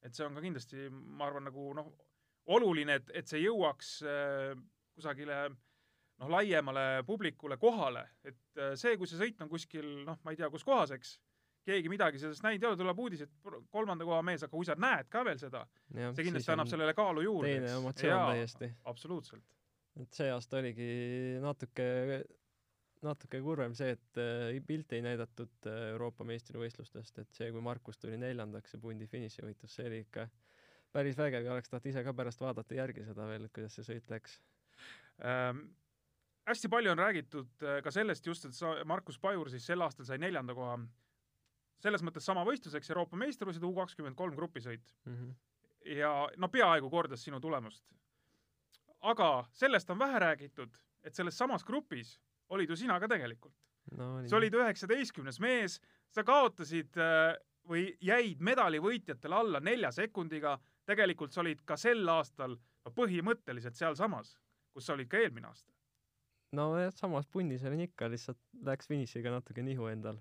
et 0.02 0.16
see 0.16 0.26
on 0.26 0.36
ka 0.36 0.42
kindlasti, 0.42 0.90
ma 0.90 1.26
arvan, 1.26 1.44
nagu 1.44 1.74
noh, 1.74 1.92
oluline, 2.46 2.96
et, 2.96 3.12
et 3.14 3.28
see 3.28 3.44
jõuaks 3.44 4.02
äh, 4.04 4.56
kusagile 4.96 5.50
noh, 5.50 6.30
laiemale 6.30 7.04
publikule 7.06 7.58
kohale, 7.58 8.08
et 8.24 8.58
äh, 8.58 8.74
see, 8.76 8.98
kui 8.98 9.08
see 9.08 9.20
sõit 9.20 9.42
on 9.42 9.50
kuskil 9.50 10.04
noh, 10.06 10.20
ma 10.24 10.32
ei 10.34 10.40
tea, 10.40 10.50
kus 10.50 10.66
kohas, 10.68 10.92
eks, 10.92 11.20
keegi 11.68 11.92
midagi 11.92 12.20
sellest 12.22 12.44
näinud 12.46 12.64
ei 12.64 12.70
ole, 12.72 12.80
tuleb 12.80 13.00
uudis, 13.06 13.24
et 13.26 13.50
kolmanda 13.74 14.06
koha 14.08 14.22
mees, 14.26 14.44
aga 14.44 14.52
kui 14.54 14.68
sa 14.68 14.76
näed 14.80 15.10
ka 15.14 15.24
veel 15.28 15.40
seda, 15.42 15.64
see 15.94 16.26
kindlasti 16.26 16.54
annab 16.56 16.70
sellele 16.72 16.94
kaalu 16.98 17.26
juurde. 17.28 17.56
teine 17.56 17.74
emotsioon 17.78 18.28
täiesti. 18.34 18.72
absoluutselt. 18.92 19.58
et 20.02 20.14
see 20.22 20.30
aasta 20.34 20.62
oligi 20.62 20.92
natuke, 21.44 21.88
natuke 23.06 23.42
kurvem 23.46 23.76
see, 23.78 23.96
et 23.98 24.22
äh, 24.22 24.62
pilti 24.68 24.98
ei 25.00 25.06
näidatud 25.06 25.70
äh, 25.70 25.90
Euroopa 25.96 26.26
meistrivõistlustest, 26.28 27.20
et 27.24 27.36
see, 27.38 27.52
kui 27.54 27.62
Markus 27.66 28.00
tuli 28.02 28.18
neljandaks 28.22 28.78
ja 28.78 28.82
pundi 28.82 29.10
finišivõitlus, 29.10 29.76
see 29.76 29.90
oli 29.90 30.02
ikka 30.06 30.30
päris 30.92 31.18
vägev 31.18 31.46
ja 31.46 31.54
oleks 31.54 31.70
tahtnud 31.72 31.92
ise 31.92 32.04
ka 32.04 32.14
pärast 32.16 32.42
vaadata 32.42 32.76
järgi 32.76 33.06
seda 33.08 33.28
veel, 33.30 33.46
et 33.48 33.54
kuidas 33.56 33.78
see 33.78 33.88
sõit 33.88 34.10
läks. 34.12 34.40
ähm,. 35.26 35.70
hästi 36.50 36.70
palju 36.74 36.92
on 36.92 37.00
räägitud 37.00 37.64
äh, 37.64 37.84
ka 37.84 37.92
sellest 37.92 38.28
just, 38.28 38.46
et 38.46 38.58
sa, 38.58 38.74
Markus 38.86 39.20
Pajur 39.20 39.50
siis 39.50 39.66
sel 39.66 39.82
aastal 39.82 40.06
sai 40.06 40.18
neljanda 40.18 40.56
koha. 40.58 40.80
Selles 41.82 42.04
mõttes 42.06 42.26
sama 42.26 42.44
võistluseks 42.48 42.92
Euroopa 42.94 43.18
meistrivõistlused 43.18 43.68
U 43.68 43.74
kakskümmend 43.76 44.16
kolm 44.16 44.36
grupisõit 44.38 44.94
Mm 45.06 45.16
-hmm. 45.16 45.34
ja 45.98 46.30
no 46.38 46.50
peaaegu 46.50 46.90
kordas 46.90 47.24
sinu 47.24 47.40
tulemust. 47.40 47.84
aga 49.02 49.46
sellest 49.52 49.90
on 49.90 50.00
vähe 50.00 50.20
räägitud, 50.20 50.78
et 51.04 51.16
selles 51.16 51.38
samas 51.38 51.64
grupis 51.66 52.20
olid 52.50 52.70
ju 52.70 52.76
sina 52.76 53.00
ka 53.00 53.08
tegelikult. 53.08 53.56
no 53.98 54.16
oli 54.18 54.30
sa 54.30 54.38
olid 54.38 54.54
üheksateistkümnes 54.54 55.40
mees, 55.40 55.82
sa 56.10 56.24
kaotasid 56.24 56.98
äh, 56.98 57.38
või 57.70 57.98
jäid 58.02 58.40
medalivõitjatele 58.40 59.36
alla 59.36 59.60
nelja 59.60 59.92
sekundiga, 59.92 60.60
tegelikult 60.86 61.34
sa 61.34 61.42
olid 61.42 61.62
ka 61.66 61.78
sel 61.78 62.08
aastal 62.10 62.58
no 62.86 62.94
põhimõtteliselt 62.96 63.78
sealsamas, 63.78 64.36
kus 64.74 64.86
sa 64.86 64.94
olid 64.94 65.10
ka 65.12 65.22
eelmine 65.22 65.48
aasta. 65.48 65.72
nojah, 66.52 66.92
samas 66.96 67.28
punnis 67.28 67.64
olin 67.64 67.86
ikka, 67.88 68.10
lihtsalt 68.12 68.40
läks 68.68 68.90
finišiga 68.92 69.32
natuke 69.32 69.64
nihu 69.64 69.88
endal. 69.88 70.20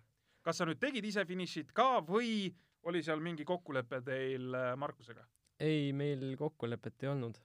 Kas 0.50 0.58
sa 0.58 0.66
nüüd 0.66 0.80
tegid 0.82 1.06
ise 1.06 1.22
finišit 1.26 1.70
ka 1.76 2.00
või 2.02 2.50
oli 2.90 3.02
seal 3.06 3.22
mingi 3.22 3.46
kokkulepe 3.46 4.00
teil 4.02 4.50
äh, 4.56 4.72
Markusega? 4.78 5.22
ei, 5.62 5.92
meil 5.94 6.32
kokkulepet 6.40 7.04
ei 7.04 7.10
olnud 7.12 7.38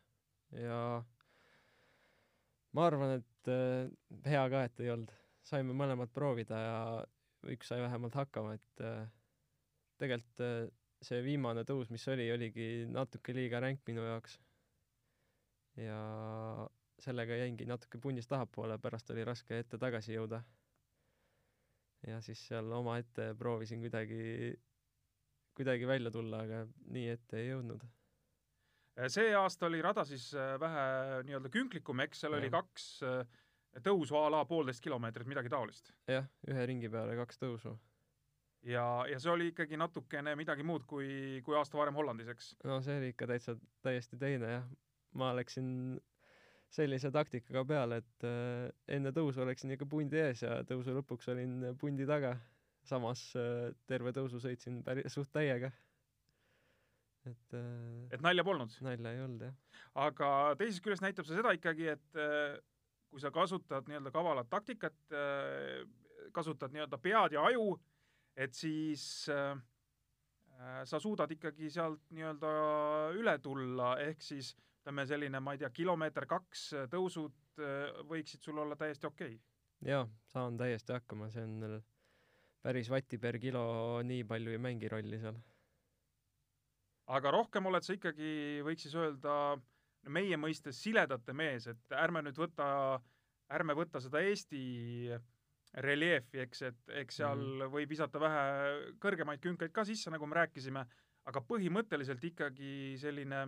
ja 0.58 0.80
ma 2.76 2.88
arvan, 2.90 3.20
et 3.20 3.52
äh, 3.52 3.92
hea 4.26 4.48
ka, 4.52 4.64
et 4.66 4.82
ei 4.84 4.90
olnud. 4.94 5.14
saime 5.46 5.76
mõlemad 5.78 6.10
proovida 6.10 6.58
ja 6.58 6.80
üks 7.54 7.70
sai 7.70 7.84
vähemalt 7.84 8.18
hakkama, 8.18 8.56
et 8.58 8.82
äh, 8.82 9.06
tegelikult 10.02 10.74
see 11.06 11.22
viimane 11.22 11.62
tõus, 11.68 11.92
mis 11.94 12.08
oli, 12.10 12.26
oligi 12.34 12.88
natuke 12.90 13.36
liiga 13.38 13.62
ränk 13.62 13.84
minu 13.88 14.08
jaoks. 14.08 14.40
ja 15.78 16.00
sellega 17.06 17.38
jäingi 17.38 17.68
natuke 17.70 18.00
punnist 18.02 18.32
tahapoole, 18.32 18.80
pärast 18.82 19.12
oli 19.14 19.28
raske 19.28 19.60
ette-tagasi 19.62 20.16
jõuda. 20.16 20.42
Ja 22.08 22.22
siis 22.22 22.42
seal 22.48 22.72
omaette 22.72 23.34
proovisin 23.38 23.82
kuidagi, 23.82 24.54
kuidagi 25.58 25.88
välja 25.88 26.12
tulla, 26.12 26.44
aga 26.46 26.66
nii 26.94 27.08
ette 27.16 27.42
ei 27.42 27.52
jõudnud 27.52 27.86
see 29.12 29.34
aasta 29.36 29.68
oli 29.68 29.82
rada 29.84 30.06
siis 30.08 30.30
äh, 30.38 30.56
vähe 30.60 30.86
nii-öelda 31.28 31.52
künklikum, 31.52 32.00
eks 32.06 32.24
seal 32.24 32.38
oli 32.38 32.48
Jah. 32.48 32.62
kaks 32.62 32.86
äh, 33.04 33.42
tõusu 33.84 34.18
a 34.20 34.30
la 34.32 34.46
poolteist 34.48 34.84
kilomeetrit, 34.84 35.28
midagi 35.28 35.52
taolist. 35.52 35.92
jah, 36.08 36.28
ühe 36.48 36.66
ringi 36.70 36.90
peale 36.92 37.18
kaks 37.20 37.42
tõusu. 37.42 37.76
ja, 38.64 38.86
ja 39.12 39.20
see 39.20 39.32
oli 39.34 39.52
ikkagi 39.52 39.80
natukene 39.80 40.36
midagi 40.40 40.64
muud 40.64 40.88
kui, 40.88 41.42
kui 41.46 41.58
aasta 41.60 41.78
varem 41.78 41.98
Hollandis, 42.00 42.32
eks. 42.32 42.54
no 42.64 42.80
see 42.86 42.98
oli 43.02 43.12
ikka 43.14 43.28
täitsa 43.34 43.58
täiesti 43.84 44.20
teine 44.22 44.52
jah. 44.58 44.70
ma 45.14 45.34
läksin 45.36 46.00
sellise 46.74 47.12
taktikaga 47.14 47.64
peale, 47.68 48.02
et 48.04 48.28
äh, 48.28 48.68
enne 48.98 49.14
tõusu 49.16 49.44
oleksin 49.44 49.74
ikka 49.76 49.88
pundi 49.90 50.20
ees 50.20 50.44
ja 50.44 50.60
tõusu 50.68 50.96
lõpuks 50.98 51.32
olin 51.34 51.72
pundi 51.80 52.08
taga. 52.10 52.36
samas 52.86 53.34
äh, 53.36 53.74
terve 53.88 54.12
tõusu 54.14 54.40
sõitsin 54.40 54.84
päris 54.84 55.14
suht 55.14 55.32
täiega. 55.34 55.72
et 57.26 57.54
äh, 57.54 58.08
et 58.12 58.22
nalja 58.22 58.44
polnud. 58.44 58.72
nalja 58.82 59.14
ei 59.14 59.22
olnud 59.22 59.42
jah. 59.42 59.54
aga 59.96 60.56
teisest 60.58 60.84
küljest 60.84 61.02
näitab 61.02 61.26
see 61.26 61.36
seda 61.36 61.54
ikkagi, 61.54 61.88
et 61.88 62.20
kui 63.10 63.22
sa 63.22 63.32
kasutad 63.32 63.88
nii-öelda 63.88 64.12
kavalat 64.12 64.50
taktikat, 64.50 64.98
kasutad 66.34 66.74
nii-öelda 66.74 66.98
pead 66.98 67.38
ja 67.38 67.46
aju, 67.48 67.80
et 68.36 68.54
siis 68.54 69.30
äh, 69.32 69.56
sa 70.84 71.00
suudad 71.00 71.32
ikkagi 71.32 71.70
sealt 71.72 72.04
nii-öelda 72.16 72.52
üle 73.18 73.38
tulla, 73.44 73.96
ehk 74.04 74.24
siis 74.24 74.54
ütleme 74.86 75.08
selline, 75.10 75.40
ma 75.42 75.56
ei 75.56 75.64
tea, 75.64 75.72
kilomeeter-kaks 75.74 76.68
tõusud 76.94 77.58
äh, 77.58 77.90
võiksid 78.06 78.46
sul 78.46 78.62
olla 78.62 78.78
täiesti 78.78 79.10
okei 79.10 79.34
okay.. 79.34 79.90
jaa, 79.90 80.06
saan 80.30 80.60
täiesti 80.62 80.94
hakkama, 80.94 81.32
see 81.34 81.42
on 81.42 81.80
päris 82.62 82.90
vatti 82.94 83.18
per 83.18 83.40
kilo, 83.42 83.66
nii 84.06 84.28
palju 84.30 84.54
ei 84.54 84.62
mängi 84.62 84.90
rolli 84.94 85.18
seal. 85.22 85.40
aga 87.18 87.34
rohkem 87.34 87.66
oled 87.66 87.86
sa 87.86 87.98
ikkagi, 87.98 88.62
võiks 88.66 88.86
siis 88.86 88.94
öelda, 89.02 89.58
meie 90.06 90.38
mõistes 90.38 90.78
siledate 90.86 91.34
mees, 91.34 91.66
et 91.74 91.98
ärme 91.98 92.22
nüüd 92.28 92.38
võta, 92.38 92.68
ärme 93.50 93.74
võta 93.74 94.02
seda 94.02 94.22
Eesti 94.22 94.62
reljeefi, 95.82 96.46
eks, 96.46 96.62
et 96.70 96.98
eks 97.02 97.18
seal 97.24 97.42
mm. 97.42 97.72
Võib 97.74 97.90
visata 97.90 98.22
vähe 98.22 98.44
kõrgemaid 99.02 99.42
künkaid 99.44 99.74
ka 99.76 99.84
sisse, 99.88 100.14
nagu 100.14 100.30
me 100.30 100.38
rääkisime, 100.38 100.86
aga 101.26 101.42
põhimõtteliselt 101.50 102.24
ikkagi 102.30 102.96
selline 103.02 103.48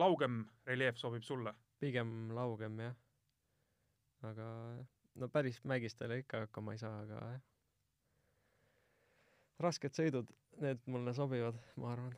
laugem 0.00 0.44
reljeef 0.66 0.98
sobib 1.00 1.22
sulle. 1.22 1.54
pigem 1.80 2.30
laugem 2.34 2.78
jah. 2.80 2.94
aga 4.22 4.46
no 5.20 5.28
päris 5.28 5.60
mägistele 5.64 6.18
ikka 6.22 6.44
hakkama 6.46 6.72
ei 6.72 6.78
saa, 6.78 7.00
aga 7.02 7.20
jah. 7.34 7.42
rasked 9.64 9.96
sõidud, 9.96 10.30
need 10.60 10.80
mulle 10.90 11.14
sobivad, 11.14 11.58
ma 11.76 11.92
arvan. 11.92 12.14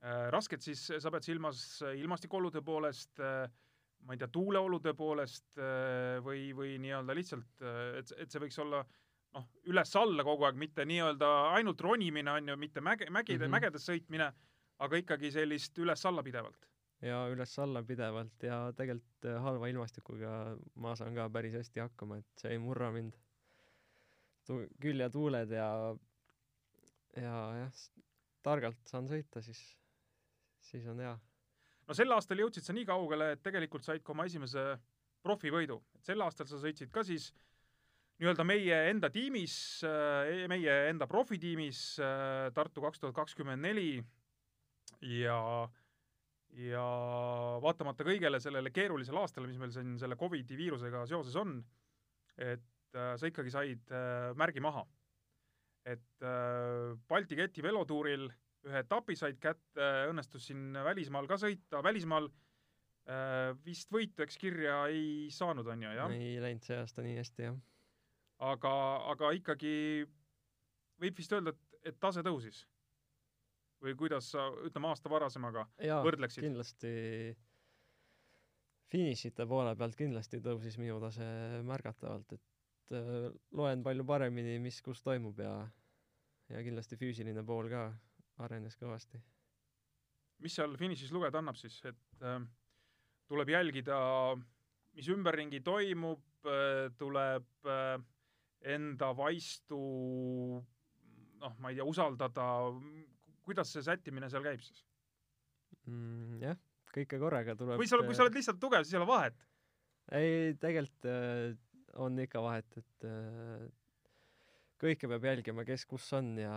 Äh, 0.00 0.28
rasked 0.32 0.64
siis, 0.64 0.86
sa 0.98 1.10
pead 1.12 1.26
silmas 1.26 1.60
ilmastikuolude 1.94 2.62
poolest, 2.64 3.20
ma 3.20 4.16
ei 4.16 4.18
tea, 4.20 4.30
tuuleolude 4.32 4.94
poolest 4.96 5.60
äh, 5.60 6.18
või, 6.24 6.50
või 6.56 6.78
nii-öelda 6.82 7.14
lihtsalt, 7.16 7.62
et, 8.00 8.12
et 8.16 8.32
see 8.32 8.42
võiks 8.42 8.58
olla 8.64 8.80
noh, 9.36 9.46
üles-alla 9.70 10.24
kogu 10.26 10.46
aeg, 10.48 10.58
mitte 10.60 10.86
nii-öelda 10.88 11.30
ainult 11.56 11.80
ronimine 11.84 12.32
on 12.32 12.52
ju, 12.52 12.56
mitte 12.60 12.82
mäge, 12.84 13.10
mägide 13.10 13.38
mm. 13.38 13.44
-hmm. 13.44 13.56
mägedes 13.58 13.86
sõitmine, 13.86 14.30
aga 14.78 15.02
ikkagi 15.02 15.30
sellist 15.34 15.78
üles-alla 15.78 16.24
pidevalt. 16.26 16.69
Ja 17.04 17.20
üles-alla 17.32 17.82
pidevalt 17.86 18.44
ja 18.44 18.60
tegelikult 18.76 19.28
äh, 19.28 19.40
halva 19.44 19.70
ilmastikuga 19.72 20.34
ma 20.82 20.94
saan 20.98 21.16
ka 21.16 21.28
päris 21.32 21.56
hästi 21.56 21.82
hakkama, 21.84 22.20
et 22.20 22.42
see 22.42 22.54
ei 22.54 22.60
murra 22.60 22.90
mind. 22.94 23.16
Tu-, 24.48 24.66
küljetuuled 24.82 25.52
ja, 25.54 25.68
ja 27.16 27.34
jah, 27.60 27.82
targalt 28.44 28.80
saan 28.88 29.08
sõita, 29.08 29.42
siis, 29.44 29.60
siis 30.70 30.86
on 30.90 31.00
hea. 31.04 31.12
no 31.86 31.96
sel 31.96 32.16
aastal 32.16 32.40
jõudsid 32.40 32.66
sa 32.66 32.76
nii 32.76 32.88
kaugele, 32.88 33.34
et 33.34 33.44
tegelikult 33.44 33.84
said 33.86 34.04
ka 34.04 34.14
oma 34.14 34.26
esimese 34.28 34.64
profivõidu, 35.24 35.80
et 35.96 36.12
sel 36.12 36.24
aastal 36.24 36.48
sa 36.48 36.60
sõitsid 36.60 36.92
ka 36.92 37.04
siis 37.04 37.30
nii-öelda 38.20 38.44
meie 38.44 38.76
enda 38.90 39.08
tiimis, 39.12 39.54
meie 40.52 40.72
enda 40.90 41.06
profitiimis 41.08 41.82
Tartu 42.56 42.82
kaks 42.84 43.00
tuhat 43.00 43.16
kakskümmend 43.16 43.64
neli 43.64 44.02
ja, 45.00 45.38
ja 46.58 46.84
vaatamata 47.62 48.04
kõigele 48.06 48.40
sellele 48.42 48.72
keerulisele 48.74 49.20
aastale, 49.22 49.46
mis 49.50 49.60
meil 49.60 49.72
siin 49.74 49.96
selle 50.00 50.18
Covidi 50.18 50.58
viirusega 50.58 51.04
seoses 51.06 51.36
on, 51.38 51.58
et 52.40 52.66
sa 52.90 53.28
ikkagi 53.28 53.52
said 53.54 53.92
märgi 54.34 54.62
maha. 54.64 54.82
et 55.86 56.24
Balti 57.08 57.36
keti 57.38 57.62
velotuuril 57.62 58.26
ühe 58.68 58.82
etapi 58.84 59.16
said 59.16 59.38
kätte, 59.40 59.88
õnnestus 60.10 60.48
siin 60.50 60.74
välismaal 60.84 61.28
ka 61.30 61.38
sõita, 61.40 61.80
välismaal 61.84 62.28
äh, 62.28 63.52
vist 63.64 63.92
võitu, 63.92 64.24
eks 64.24 64.38
kirja 64.40 64.82
ei 64.92 65.28
saanud, 65.32 65.68
on 65.72 65.86
ju, 65.86 65.92
jah? 65.96 66.16
ei 66.16 66.36
läinud 66.42 66.66
see 66.66 66.80
aasta 66.80 67.04
nii 67.04 67.16
hästi, 67.20 67.46
jah. 67.48 67.56
aga, 68.50 68.74
aga 69.14 69.32
ikkagi 69.38 69.72
võib 71.00 71.22
vist 71.22 71.32
öelda, 71.36 71.54
et, 71.56 71.80
et 71.92 72.00
tase 72.02 72.24
tõusis? 72.26 72.66
Või 73.80 73.96
kuidas 73.98 74.30
sa, 74.34 74.48
ütleme, 74.66 74.90
aasta 74.90 75.10
varasemaga 75.12 75.66
Jaa, 75.84 76.02
võrdleksid? 76.04 76.44
kindlasti 76.44 76.92
finišite 78.90 79.46
poole 79.48 79.74
pealt 79.78 79.96
kindlasti 79.98 80.40
tõusis 80.44 80.78
minu 80.80 80.98
tase 81.02 81.26
märgatavalt, 81.66 82.34
et 82.36 82.94
äh, 82.96 83.28
loen 83.56 83.84
palju 83.86 84.06
paremini, 84.06 84.58
mis 84.62 84.80
kus 84.84 85.02
toimub 85.06 85.38
ja 85.44 85.54
ja 86.50 86.62
kindlasti 86.66 86.98
füüsiline 86.98 87.44
pool 87.46 87.68
ka 87.70 87.84
arenes 88.42 88.76
kõvasti. 88.80 89.20
mis 90.40 90.56
seal 90.56 90.74
finišis 90.80 91.12
lugeda 91.12 91.38
annab 91.38 91.58
siis, 91.60 91.76
et 91.84 92.24
äh, 92.24 92.40
tuleb 93.30 93.52
jälgida, 93.52 94.00
mis 94.96 95.08
ümberringi 95.12 95.60
toimub 95.62 96.48
äh,, 96.48 96.90
tuleb 96.98 97.68
äh, 97.68 98.00
enda 98.60 99.12
vaistu 99.16 99.80
noh, 101.40 101.54
ma 101.58 101.70
ei 101.70 101.78
tea, 101.78 101.86
usaldada, 101.88 102.46
kuidas 103.50 103.72
see 103.74 103.84
sättimine 103.86 104.30
seal 104.32 104.46
käib 104.46 104.62
siis 104.64 104.84
mm,? 105.86 106.40
jah, 106.44 106.60
kõike 106.94 107.20
korraga 107.22 107.56
tuleb 107.58 107.80
või 107.80 107.90
sa, 107.90 108.00
kui 108.04 108.16
sa 108.16 108.26
oled 108.26 108.38
lihtsalt 108.38 108.62
tugev, 108.62 108.86
siis 108.86 108.96
ei 108.96 109.02
ole 109.02 109.10
vahet? 109.10 109.42
ei, 110.16 110.54
tegelikult 110.62 111.10
äh, 111.10 111.58
on 112.00 112.18
ikka 112.22 112.42
vahet, 112.44 112.78
et 112.80 113.08
äh, 113.08 113.66
kõike 114.80 115.10
peab 115.10 115.26
jälgima, 115.30 115.66
kes 115.68 115.84
kus 115.90 116.06
on 116.16 116.32
ja 116.40 116.54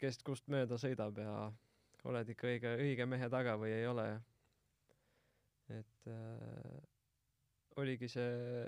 kes 0.00 0.20
kust 0.26 0.48
mööda 0.52 0.78
sõidab 0.80 1.20
ja 1.20 1.36
oled 2.06 2.32
ikka 2.32 2.48
õige, 2.50 2.72
õige 2.82 3.06
mehe 3.08 3.28
taga 3.32 3.56
või 3.60 3.72
ei 3.74 3.86
ole. 3.88 4.06
et 5.74 6.10
äh, 6.10 6.82
oligi 7.76 8.08
see 8.08 8.66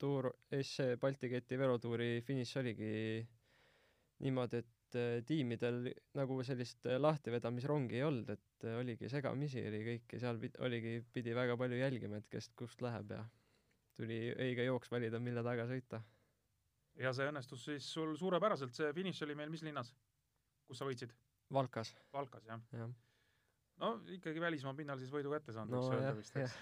tuur, 0.00 0.30
SC 0.54 0.94
Balti 1.00 1.28
keti 1.28 1.58
velotuuri 1.58 2.20
finiš 2.24 2.54
oligi 2.60 2.92
niimoodi, 4.24 4.62
et 4.62 4.79
äh, 4.98 5.20
tiimidel 5.26 5.90
nagu 6.18 6.38
sellist 6.46 6.86
äh, 6.88 6.98
lahtivedamisrongi 7.00 7.98
ei 7.98 8.06
olnud, 8.06 8.30
et 8.34 8.66
äh, 8.66 8.78
oligi 8.80 9.10
segamisi 9.12 9.62
oli 9.66 9.82
kõiki, 9.86 10.20
seal 10.22 10.40
oligi, 10.66 10.94
pidi 11.12 11.34
väga 11.36 11.56
palju 11.60 11.80
jälgima, 11.80 12.20
et 12.20 12.30
kes 12.32 12.50
kust 12.58 12.82
läheb 12.84 13.14
ja 13.16 13.24
tuli 13.96 14.20
õige 14.32 14.64
jooks 14.66 14.90
valida, 14.92 15.20
mille 15.20 15.44
taga 15.46 15.66
sõita. 15.68 16.02
ja 17.00 17.12
see 17.16 17.28
õnnestus 17.30 17.64
siis 17.68 17.92
sul 17.92 18.16
suurepäraselt, 18.18 18.74
see 18.76 18.92
finiš 18.96 19.22
oli 19.26 19.36
meil 19.38 19.52
mis 19.52 19.64
linnas? 19.66 19.94
kus 20.66 20.78
sa 20.78 20.86
võitsid? 20.86 21.14
Valkas. 21.50 21.94
Valkas, 22.14 22.46
jah 22.46 22.60
ja.? 22.76 22.90
no 23.80 23.94
ikkagi 24.12 24.40
välismaa 24.40 24.76
pinnal 24.76 25.00
siis 25.00 25.10
võidu 25.12 25.32
kätte 25.32 25.54
saanud 25.56 25.74
no,, 25.74 25.82
võiks 25.82 25.96
öelda 25.96 26.14
vist, 26.18 26.36
eks 26.36 26.56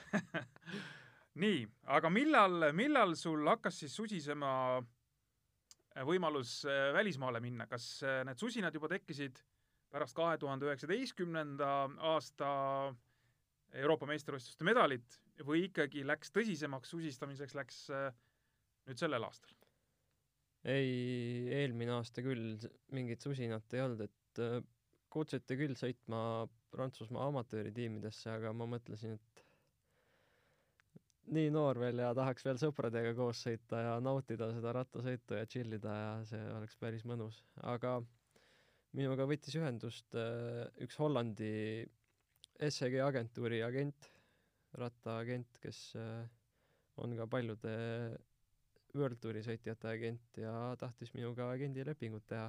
nii, 1.43 1.65
aga 1.97 2.11
millal, 2.13 2.71
millal 2.77 3.15
sul 3.19 3.47
hakkas 3.51 3.83
siis 3.83 3.95
susisema 3.97 4.51
võimalus 6.07 6.61
äh, 6.69 6.91
välismaale 6.95 7.41
minna, 7.43 7.67
kas 7.71 7.99
äh, 8.07 8.23
need 8.29 8.41
susinad 8.41 8.75
juba 8.75 8.91
tekkisid 8.93 9.41
pärast 9.93 10.17
kahe 10.17 10.37
tuhande 10.39 10.69
üheksateistkümnenda 10.69 11.69
aasta 12.13 12.49
Euroopa 13.77 14.09
meistrivõistluste 14.09 14.65
medalit 14.65 15.19
või 15.45 15.67
ikkagi 15.69 16.05
läks 16.07 16.33
tõsisemaks 16.35 16.93
susistamiseks, 16.95 17.57
läks 17.57 17.81
äh, 17.95 18.11
nüüd 18.89 19.01
sellel 19.01 19.27
aastal? 19.29 19.55
ei, 20.69 21.49
eelmine 21.55 21.95
aasta 21.95 22.23
küll 22.25 22.59
mingit 22.93 23.23
susinat 23.25 23.75
ei 23.77 23.85
olnud, 23.85 24.03
et 24.09 24.43
äh, 24.43 24.59
kutsuti 25.13 25.59
küll 25.61 25.77
sõitma 25.79 26.21
Prantsusmaa 26.69 27.31
amatööritiimidesse, 27.31 28.29
aga 28.29 28.53
ma 28.53 28.67
mõtlesin, 28.69 29.15
et 29.17 29.38
nii 31.35 31.51
noor 31.53 31.79
veel 31.81 32.01
ja 32.03 32.13
tahaks 32.17 32.47
veel 32.47 32.59
sõpradega 32.61 33.15
koos 33.17 33.43
sõita 33.45 33.81
ja 33.85 33.97
nautida 34.05 34.51
seda 34.55 34.73
rattasõitu 34.77 35.39
ja 35.39 35.49
chill 35.51 35.77
ida 35.77 35.95
ja 35.95 36.13
see 36.29 36.41
oleks 36.57 36.79
päris 36.81 37.05
mõnus. 37.09 37.43
aga 37.63 37.99
minuga 38.97 39.27
võttis 39.29 39.57
ühendust 39.59 40.17
äh, 40.17 40.65
üks 40.85 40.99
Hollandi 41.01 41.53
SEG 42.59 42.99
agentuuri 43.05 43.61
agent, 43.63 44.09
rattaagent, 44.81 45.61
kes 45.63 45.83
äh, 45.99 46.25
on 46.99 47.15
ka 47.19 47.29
paljude 47.31 47.75
World 48.97 49.21
Touri 49.23 49.45
sõitjate 49.45 49.91
agent 49.91 50.41
ja 50.41 50.53
tahtis 50.81 51.13
minuga 51.15 51.51
agendilepingut 51.53 52.27
teha. 52.31 52.49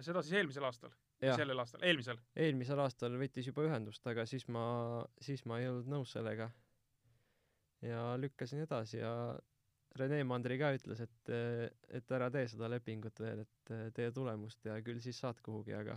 seda 0.00 0.22
siis 0.22 0.40
eelmisel 0.40 0.66
aastal? 0.68 0.92
sellel 1.18 1.58
aastal, 1.58 1.82
eelmisel? 1.86 2.18
eelmisel 2.36 2.82
aastal 2.82 3.16
võttis 3.20 3.48
juba 3.48 3.64
ühendust, 3.66 4.04
aga 4.06 4.26
siis 4.28 4.46
ma, 4.54 4.64
siis 5.22 5.44
ma 5.48 5.58
ei 5.60 5.68
olnud 5.70 5.88
nõus 5.90 6.12
sellega. 6.14 6.50
Ja 7.84 8.02
lükkasin 8.20 8.64
edasi 8.64 9.00
ja 9.02 9.12
Rene 9.98 10.20
Mandri 10.24 10.58
ka 10.60 10.70
ütles, 10.76 11.00
et, 11.02 11.30
et 11.96 12.12
ära 12.14 12.28
tee 12.30 12.46
seda 12.50 12.68
lepingut 12.70 13.20
veel, 13.22 13.42
et 13.42 13.72
tee 13.96 14.10
tulemust 14.14 14.66
ja 14.68 14.76
küll 14.84 15.00
siis 15.02 15.18
saad 15.18 15.40
kuhugi, 15.42 15.74
aga 15.74 15.96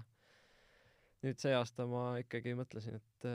nüüd 1.21 1.41
see 1.41 1.53
aasta 1.53 1.85
ma 1.89 2.05
ikkagi 2.23 2.55
mõtlesin, 2.57 2.97
et 2.97 3.27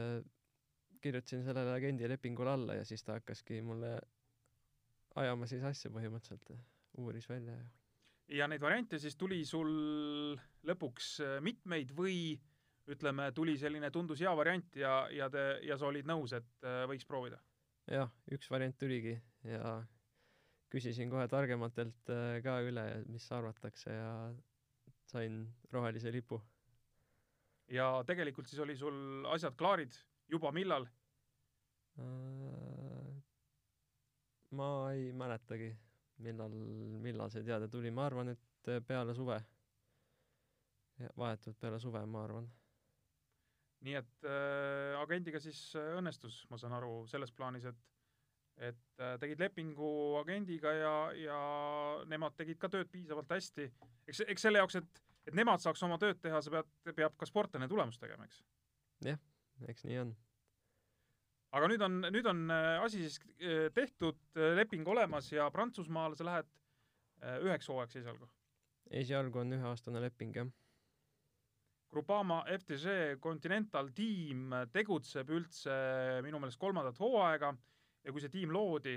kirjutasin 1.05 1.45
sellele 1.47 1.77
agendilepingule 1.77 2.55
alla 2.57 2.79
ja 2.81 2.87
siis 2.89 3.05
ta 3.07 3.21
hakkaski 3.21 3.61
mulle 3.63 3.99
ajama 5.21 5.47
siis 5.47 5.63
asja 5.63 5.93
põhimõtteliselt, 5.95 6.57
uuris 6.99 7.29
välja 7.31 7.55
ja 7.61 7.69
ja 8.29 8.49
neid 8.51 8.63
variante 8.63 8.99
siis 8.99 9.17
tuli 9.19 9.43
sul 9.47 9.71
lõpuks 10.67 11.11
äh, 11.23 11.37
mitmeid 11.45 11.93
või 11.97 12.35
ütleme, 12.91 13.31
tuli 13.35 13.57
selline, 13.59 13.91
tundus 13.95 14.23
hea 14.23 14.33
variant 14.39 14.79
ja, 14.79 15.07
ja 15.11 15.29
te, 15.31 15.45
ja 15.67 15.79
sa 15.79 15.89
olid 15.91 16.07
nõus, 16.07 16.35
et 16.37 16.67
äh, 16.67 16.85
võiks 16.91 17.07
proovida? 17.07 17.41
Jah, 17.91 18.11
üks 18.33 18.51
variant 18.51 18.77
tuligi 18.79 19.15
ja 19.47 19.77
küsisin 20.73 21.11
kohe 21.11 21.29
targematelt 21.31 22.11
äh, 22.13 22.39
ka 22.45 22.59
üle, 22.67 22.85
mis 23.11 23.27
arvatakse 23.33 23.95
ja 23.95 24.11
sain 25.07 25.45
rohelise 25.73 26.13
lipu. 26.13 26.41
ja 27.71 28.03
tegelikult 28.07 28.49
siis 28.49 28.61
oli 28.63 28.77
sul 28.77 29.27
asjad 29.31 29.57
klaarid 29.59 29.95
juba 30.31 30.53
millal 30.53 30.87
äh,? 31.99 32.97
ma 34.51 34.69
ei 34.93 35.13
mäletagi, 35.13 35.71
millal, 36.25 36.53
millal 37.03 37.31
see 37.33 37.45
teade 37.47 37.69
tuli, 37.69 37.91
ma 37.91 38.07
arvan, 38.07 38.33
et 38.35 38.71
peale 38.87 39.15
suve. 39.15 39.39
vahetult 41.17 41.59
peale 41.61 41.79
suve, 41.81 42.01
ma 42.07 42.23
arvan. 42.25 42.47
Nii 43.87 43.99
et 44.01 44.27
äh, 44.27 44.97
agendiga 45.01 45.41
siis 45.43 45.61
äh, 45.79 45.95
õnnestus, 46.01 46.43
ma 46.51 46.59
saan 46.61 46.75
aru, 46.79 47.05
selles 47.11 47.35
plaanis, 47.35 47.69
et 47.71 47.85
et 48.57 49.03
äh, 49.05 49.19
tegid 49.21 49.41
lepingu 49.43 49.89
agendiga 50.23 50.71
ja, 50.73 50.93
ja 51.21 51.41
nemad 52.09 52.33
tegid 52.39 52.57
ka 52.57 52.71
tööd 52.73 52.89
piisavalt 52.89 53.35
hästi. 53.35 53.67
eks, 54.09 54.23
eks 54.33 54.47
selle 54.47 54.63
jaoks, 54.63 54.79
et, 54.81 55.03
et 55.29 55.37
nemad 55.37 55.61
saaks 55.61 55.83
oma 55.85 55.99
tööd 56.01 56.23
teha, 56.25 56.41
sa 56.41 56.55
pead, 56.55 56.71
peab 56.97 57.19
ka 57.21 57.29
sportlane 57.29 57.69
tulemust 57.69 58.01
tegema, 58.01 58.25
eks? 58.25 58.41
jah, 59.05 59.21
eks 59.69 59.85
nii 59.85 59.99
on 60.07 60.15
aga 61.57 61.69
nüüd 61.69 61.85
on, 61.85 62.01
nüüd 62.17 62.31
on 62.33 62.43
äh, 62.49 62.71
asi 62.85 63.05
siis 63.05 63.21
tehtud, 63.77 64.19
leping 64.57 64.89
olemas 64.89 65.29
ja 65.33 65.51
Prantsusmaale 65.53 66.17
sa 66.17 66.25
lähed 66.31 66.49
üheks 67.45 67.69
hooajaks 67.69 68.01
esialgu? 68.01 68.29
esialgu 69.05 69.45
on 69.45 69.53
üheaastane 69.59 70.01
leping, 70.01 70.33
jah. 70.37 70.49
Groupama 71.93 72.41
FTG 72.51 73.17
Continental 73.23 73.93
tiim 73.95 74.51
tegutseb 74.75 75.31
üldse 75.33 75.77
minu 76.27 76.41
meelest 76.43 76.61
kolmandat 76.61 76.99
hooaega 77.01 77.53
ja 78.05 78.13
kui 78.13 78.23
see 78.23 78.33
tiim 78.33 78.53
loodi, 78.53 78.97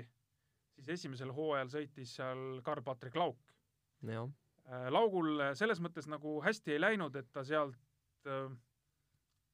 siis 0.76 0.90
esimesel 0.96 1.32
hooajal 1.34 1.70
sõitis 1.72 2.16
seal 2.18 2.60
Karl-Patrik 2.66 3.16
Lauk. 3.18 3.40
Laugul 4.90 5.40
selles 5.58 5.80
mõttes 5.82 6.06
nagu 6.10 6.38
hästi 6.44 6.76
ei 6.76 6.82
läinud, 6.82 7.16
et 7.16 7.30
ta 7.32 7.42
sealt 7.46 8.28
äh, 8.28 8.52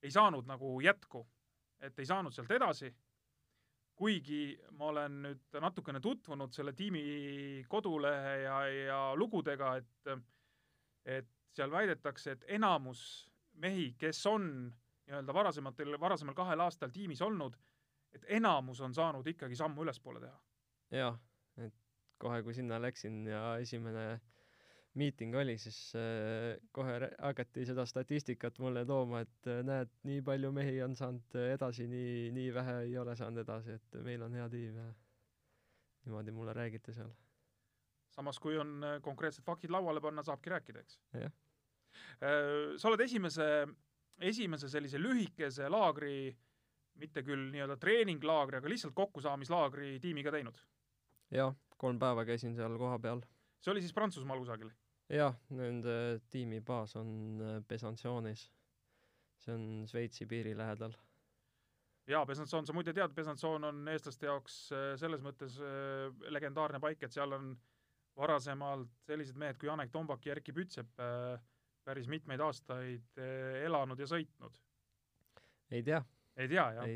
ei 0.04 0.12
saanud 0.12 0.48
nagu 0.48 0.74
jätku 0.84 1.22
et 1.84 1.98
ei 1.98 2.08
saanud 2.08 2.34
sealt 2.34 2.52
edasi, 2.56 2.90
kuigi 3.96 4.56
ma 4.76 4.90
olen 4.92 5.20
nüüd 5.24 5.58
natukene 5.62 6.00
tutvunud 6.04 6.52
selle 6.52 6.74
tiimi 6.76 7.02
kodulehe 7.68 8.34
ja, 8.44 8.58
ja 8.68 9.00
lugudega, 9.16 9.76
et 9.80 10.16
et 11.06 11.28
seal 11.56 11.72
väidetakse, 11.72 12.36
et 12.36 12.44
enamus 12.58 13.00
mehi, 13.62 13.94
kes 13.98 14.20
on 14.26 14.48
nii-öelda 15.06 15.34
varasematel, 15.34 15.96
varasemal 16.00 16.34
kahel 16.34 16.60
aastal 16.64 16.92
tiimis 16.92 17.22
olnud, 17.22 17.56
et 18.14 18.24
enamus 18.38 18.80
on 18.80 18.94
saanud 18.94 19.26
ikkagi 19.26 19.56
sammu 19.56 19.84
ülespoole 19.86 20.20
teha. 20.20 20.38
jah, 20.90 21.18
et 21.56 21.74
kohe 22.18 22.42
kui 22.42 22.54
sinna 22.54 22.80
läksin 22.82 23.26
ja 23.26 23.56
esimene 23.62 24.06
miiting 24.96 25.34
oli, 25.36 25.58
siis 25.60 25.78
äh, 25.96 26.56
kohe 26.72 26.96
hakati 27.18 27.66
seda 27.68 27.86
statistikat 27.86 28.58
mulle 28.58 28.84
tooma, 28.88 29.20
et 29.26 29.50
äh, 29.50 29.60
näed, 29.66 29.92
nii 30.08 30.22
palju 30.24 30.52
mehi 30.56 30.80
on 30.84 30.96
saanud 30.96 31.36
edasi, 31.52 31.86
nii, 31.90 32.30
nii 32.36 32.54
vähe 32.54 32.78
ei 32.88 32.98
ole 32.98 33.16
saanud 33.16 33.44
edasi, 33.44 33.76
et 33.76 34.00
meil 34.06 34.24
on 34.24 34.34
hea 34.38 34.48
tiim 34.52 34.80
ja 34.80 34.88
niimoodi 36.06 36.32
mulle 36.32 36.52
räägiti 36.56 36.94
seal. 36.96 37.12
samas, 38.16 38.38
kui 38.40 38.58
on 38.58 38.78
äh, 38.84 39.00
konkreetsed 39.02 39.44
faktid 39.44 39.70
lauale 39.70 40.00
panna, 40.00 40.22
saabki 40.24 40.50
rääkida, 40.50 40.80
eks? 40.80 41.00
Jah. 41.20 41.32
Äh, 42.20 42.76
sa 42.80 42.88
oled 42.90 43.02
esimese, 43.04 43.66
esimese 44.18 44.70
sellise 44.72 45.00
lühikese 45.00 45.68
laagri, 45.72 46.30
mitte 46.96 47.22
küll 47.26 47.50
nii-öelda 47.52 47.76
treeninglaagri, 47.80 48.60
aga 48.60 48.72
lihtsalt 48.72 48.96
kokkusaamislaagri 48.96 49.96
tiimiga 50.00 50.32
teinud. 50.32 50.60
jah, 51.34 51.52
kolm 51.76 51.98
päeva 52.00 52.24
käisin 52.24 52.54
seal 52.56 52.78
kohapeal. 52.80 53.20
see 53.60 53.72
oli 53.72 53.82
siis 53.84 53.92
Prantsusmaal 53.92 54.40
kusagil? 54.40 54.70
jah, 55.12 55.36
nende 55.50 56.20
tiimi 56.30 56.60
baas 56.60 56.96
on 56.96 57.42
äh, 57.42 57.58
Besançonis. 57.68 58.50
see 59.44 59.54
on 59.54 59.84
Šveitsi 59.90 60.26
piiri 60.26 60.56
lähedal. 60.56 60.96
jaa, 62.08 62.24
Besançon, 62.26 62.66
sa 62.66 62.72
muide 62.72 62.96
tead, 62.96 63.12
Besançon 63.12 63.64
on 63.64 63.88
eestlaste 63.92 64.30
jaoks 64.30 64.60
äh, 64.72 64.92
selles 64.96 65.20
mõttes 65.20 65.60
legendaarne 66.32 66.80
paik, 66.80 67.02
et 67.02 67.12
seal 67.12 67.32
on 67.36 67.56
varasemalt 68.16 68.88
sellised 69.04 69.36
mehed 69.36 69.58
kui 69.60 69.68
Janek 69.68 69.92
Tombak 69.92 70.24
ja 70.26 70.36
Erkki 70.36 70.54
Pütsep 70.56 71.02
äh, 71.02 71.36
päris 71.86 72.08
mitmeid 72.10 72.42
aastaid 72.42 73.20
äh, 73.22 73.62
elanud 73.66 74.00
ja 74.02 74.08
sõitnud. 74.10 74.58
ei 75.70 75.84
tea, 75.86 76.02
ei 76.36 76.50
tea, 76.50 76.66
jah? 76.78 76.90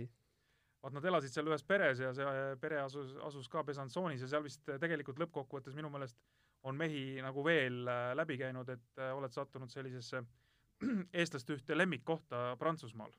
vaat 0.81 0.97
nad 0.97 1.07
elasid 1.11 1.35
seal 1.35 1.51
ühes 1.51 1.65
peres 1.67 2.01
ja 2.03 2.13
see 2.17 2.27
äh, 2.27 2.55
pere 2.61 2.81
asus, 2.83 3.15
asus 3.27 3.49
ka 3.53 3.63
Besançonis 3.67 4.25
ja 4.25 4.31
seal 4.33 4.47
vist 4.47 4.69
äh, 4.69 4.81
tegelikult 4.83 5.21
lõppkokkuvõttes 5.23 5.77
minu 5.79 5.93
meelest 5.93 6.19
on 6.67 6.77
mehi 6.77 7.21
nagu 7.25 7.45
veel 7.45 7.87
läbi 8.19 8.37
käinud, 8.37 8.69
et 8.69 9.01
oled 9.15 9.33
sattunud 9.33 9.71
sellisesse 9.73 10.21
eestlaste 11.23 11.55
ühte 11.57 11.77
lemmikkohta 11.77 12.51
Prantsusmaal. 12.61 13.15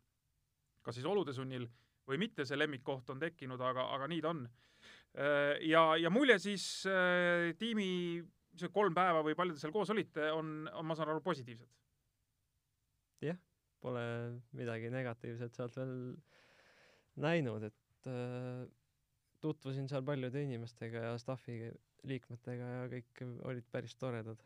kas 0.85 0.97
siis 0.97 1.07
olude 1.09 1.33
sunnil 1.33 1.65
või 2.09 2.19
mitte, 2.21 2.45
see 2.45 2.59
lemmikkoht 2.59 3.09
on 3.09 3.21
tekkinud, 3.21 3.61
aga, 3.61 3.87
aga 3.95 4.09
nii 4.11 4.21
ta 4.21 4.29
on. 4.29 4.43
Ja, 5.65 5.81
ja 5.97 6.09
mulje 6.09 6.37
siis 6.41 6.63
tiimi 7.59 7.89
see 8.59 8.71
kolm 8.73 8.95
päeva 8.97 9.21
või 9.25 9.37
palju 9.37 9.55
te 9.55 9.63
seal 9.63 9.73
koos 9.75 9.91
olite, 9.93 10.31
on, 10.35 10.67
on, 10.71 10.85
ma 10.87 10.97
saan 10.97 11.13
aru, 11.13 11.23
positiivsed? 11.25 11.69
Pole 13.81 14.01
midagi 14.53 14.91
negatiivset 14.93 15.57
sealt 15.57 15.77
veel 15.79 15.93
näinud, 17.21 17.63
et 17.65 18.09
äh, 18.09 18.67
tutvusin 19.41 19.87
seal 19.89 20.03
paljude 20.05 20.43
inimestega 20.45 21.07
ja 21.07 21.15
staffi 21.21 21.57
liikmetega 22.07 22.67
ja 22.75 22.83
kõik 22.91 23.23
olid 23.49 23.65
päris 23.73 23.97
toredad. 23.97 24.43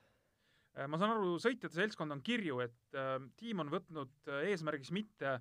Äh, 0.76 0.88
ma 0.88 1.00
saan 1.00 1.18
aru, 1.18 1.36
sõitjate 1.44 1.76
seltskond 1.76 2.16
on 2.16 2.24
kirju, 2.24 2.62
et 2.64 2.98
äh, 3.00 3.18
tiim 3.40 3.64
on 3.64 3.72
võtnud 3.74 4.32
äh, 4.32 4.48
eesmärgiks 4.54 4.94
mitte 4.96 5.38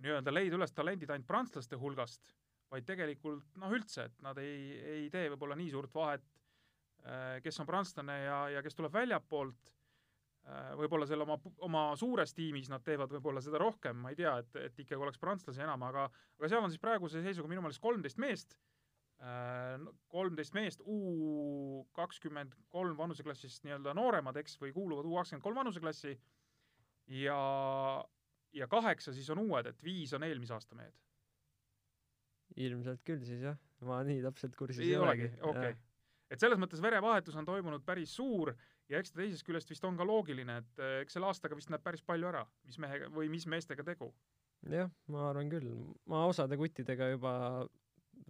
nii-öelda 0.00 0.32
leida 0.32 0.56
üles 0.60 0.76
talendid 0.76 1.12
ainult 1.12 1.28
prantslaste 1.28 1.80
hulgast, 1.80 2.36
vaid 2.72 2.86
tegelikult 2.88 3.56
noh, 3.60 3.72
üldse, 3.76 4.06
et 4.08 4.22
nad 4.24 4.38
ei, 4.40 4.76
ei 5.00 5.08
tee 5.12 5.32
võib-olla 5.32 5.56
nii 5.58 5.72
suurt 5.72 5.96
vahet 5.96 6.28
kes 7.42 7.60
on 7.62 7.68
prantslane 7.68 8.16
ja, 8.24 8.40
ja 8.56 8.62
kes 8.64 8.76
tuleb 8.76 8.92
väljapoolt 8.92 9.70
äh,. 10.44 10.72
võib-olla 10.80 11.06
seal 11.08 11.24
oma, 11.24 11.38
oma 11.64 11.84
suures 11.96 12.34
tiimis 12.36 12.68
nad 12.72 12.84
teevad 12.84 13.12
võib-olla 13.16 13.42
seda 13.44 13.60
rohkem, 13.62 14.02
ma 14.04 14.12
ei 14.12 14.18
tea, 14.18 14.34
et, 14.42 14.58
et 14.68 14.82
ikkagi 14.84 15.00
oleks 15.00 15.20
prantslasi 15.22 15.64
enam, 15.64 15.82
aga, 15.88 16.08
aga 16.38 16.50
seal 16.52 16.64
on 16.64 16.72
siis 16.72 16.82
praeguse 16.82 17.22
seisuga 17.24 17.48
minu 17.48 17.64
meelest 17.64 17.82
kolmteist 17.82 18.20
meest 18.20 18.56
äh, 19.24 19.80
kolmteist 20.12 20.56
meest 20.56 20.84
U 20.84 21.86
kakskümmend 21.96 22.56
kolm 22.72 22.96
vanuseklassist 22.98 23.64
nii-öelda 23.64 23.94
nooremad, 23.96 24.36
eks, 24.40 24.58
või 24.60 24.74
kuuluvad 24.76 25.08
U 25.08 25.16
kakskümmend 25.18 25.44
kolm 25.44 25.60
vanuseklassi 25.62 26.16
ja, 27.20 27.40
ja 28.52 28.68
kaheksa 28.70 29.14
siis 29.16 29.30
on 29.30 29.44
uued, 29.44 29.66
et 29.70 29.84
viis 29.84 30.12
on 30.16 30.24
eelmise 30.26 30.54
aasta 30.56 30.78
mehed. 30.78 30.96
ilmselt 32.56 33.04
küll 33.06 33.22
siis 33.24 33.44
jah, 33.46 33.58
ma 33.86 34.00
nii 34.06 34.22
täpselt 34.24 34.56
kursis 34.58 34.82
ei 34.84 34.96
olegi, 34.98 35.30
okei 35.38 35.70
okay. 35.70 35.78
Et 36.30 36.40
selles 36.40 36.60
mõttes 36.60 36.82
verevahetus 36.82 37.36
on 37.38 37.48
toimunud 37.48 37.84
päris 37.86 38.14
suur 38.16 38.52
ja 38.90 39.00
eks 39.00 39.12
ta 39.12 39.20
teisest 39.20 39.46
küljest 39.46 39.70
vist 39.70 39.84
on 39.86 39.98
ka 39.98 40.06
loogiline, 40.06 40.60
et 40.62 40.82
eh, 40.82 40.96
eks 41.04 41.16
selle 41.16 41.30
aastaga 41.30 41.58
vist 41.58 41.70
näeb 41.72 41.82
päris 41.84 42.02
palju 42.06 42.30
ära, 42.30 42.44
mis 42.66 42.78
mehega 42.82 43.10
või 43.14 43.30
mis 43.32 43.46
meestega 43.50 43.86
tegu. 43.86 44.12
jah, 44.70 44.90
ma 45.08 45.28
arvan 45.30 45.50
küll, 45.52 45.70
ma 46.10 46.24
osade 46.28 46.58
kuttidega 46.60 47.10
juba 47.14 47.34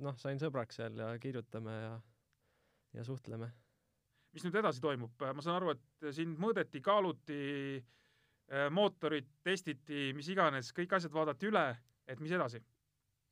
noh, 0.00 0.16
sain 0.20 0.40
sõbraks 0.40 0.80
seal 0.80 1.00
ja 1.00 1.12
kirjutame 1.20 1.76
ja, 1.76 1.94
ja 2.98 3.04
suhtleme. 3.04 3.50
mis 4.32 4.44
nüüd 4.46 4.60
edasi 4.62 4.80
toimub, 4.80 5.16
ma 5.20 5.42
saan 5.42 5.58
aru, 5.58 5.74
et 5.74 6.12
sind 6.14 6.38
mõõdeti, 6.40 6.82
kaaluti, 6.84 7.40
mootorit 8.70 9.28
testiti, 9.46 10.10
mis 10.14 10.28
iganes, 10.30 10.72
kõik 10.74 10.96
asjad 10.96 11.12
vaadati 11.14 11.50
üle, 11.50 11.66
et 12.06 12.22
mis 12.22 12.32
edasi? 12.32 12.62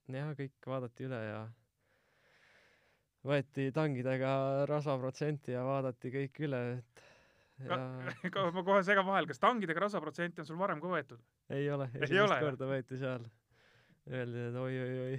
jah, 0.09 0.35
kõik 0.37 0.70
vaadati 0.72 1.09
üle 1.09 1.22
ja 1.24 1.40
võeti 3.28 3.68
tangidega 3.74 4.32
rasvaprotsenti 4.70 5.54
ja 5.54 5.64
vaadati 5.66 6.12
kõik 6.14 6.40
üle, 6.48 6.62
et 6.78 7.04
ja 7.66 7.78
ka 8.34 8.46
ma 8.54 8.64
kohe 8.66 8.82
segan 8.86 9.06
vahele, 9.06 9.28
kas 9.30 9.42
tangidega 9.42 9.86
rasvaprotsenti 9.86 10.42
on 10.42 10.48
sul 10.48 10.60
varem 10.60 10.80
ka 10.82 10.92
võetud? 10.92 11.22
ei 11.54 11.68
ole, 11.74 11.90
Ei 11.94 12.06
esimest 12.06 12.26
ole, 12.28 12.40
korda 12.44 12.70
võeti 12.70 13.00
seal. 13.00 13.26
Öeldi, 14.08 14.44
et 14.48 14.54
oi-oi-oi 14.56 15.16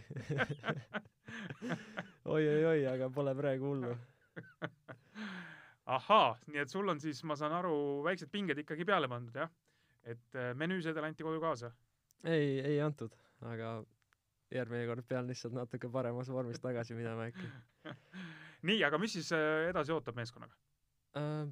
oi-oi-oi, 2.26 2.86
aga 2.94 3.10
pole 3.14 3.36
praegu 3.38 3.74
hullu. 3.74 3.92
ahaa, 5.98 6.32
nii 6.50 6.64
et 6.64 6.74
sul 6.74 6.90
on 6.90 7.02
siis, 7.02 7.22
ma 7.28 7.38
saan 7.38 7.54
aru, 7.60 7.76
väiksed 8.06 8.32
pinged 8.34 8.58
ikkagi 8.64 8.88
peale 8.88 9.10
pandud, 9.12 9.36
jah? 9.36 9.52
et 10.10 10.38
äh, 10.40 10.54
menüüsedel 10.58 11.06
anti 11.06 11.26
koju 11.28 11.42
kaasa? 11.44 11.72
ei, 12.24 12.60
ei 12.66 12.80
antud, 12.82 13.14
aga 13.46 13.80
järgmine 14.52 14.88
kord 14.90 15.06
pean 15.08 15.28
lihtsalt 15.30 15.54
natuke 15.54 15.90
paremas 15.94 16.30
vormis 16.34 16.62
tagasi 16.64 16.98
minema 16.98 17.30
äkki 17.30 17.50
nii, 18.68 18.82
aga 18.88 19.00
mis 19.02 19.16
siis 19.18 19.32
äh, 19.36 19.70
edasi 19.70 19.94
ootab 19.96 20.18
meeskonnaga? 20.20 20.58
äh,. 21.18 21.48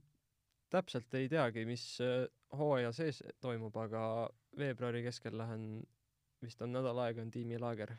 täpselt 0.74 1.14
ei 1.20 1.30
teagi, 1.32 1.66
mis 1.70 1.86
äh, 2.04 2.26
hooaja 2.58 2.92
sees 2.96 3.24
toimub, 3.44 3.76
aga 3.80 4.02
veebruari 4.58 5.04
keskel 5.06 5.38
lähen, 5.38 5.68
vist 6.44 6.62
on 6.62 6.74
nädal 6.76 7.00
aega 7.06 7.22
on 7.22 7.32
tiimilaager. 7.32 7.94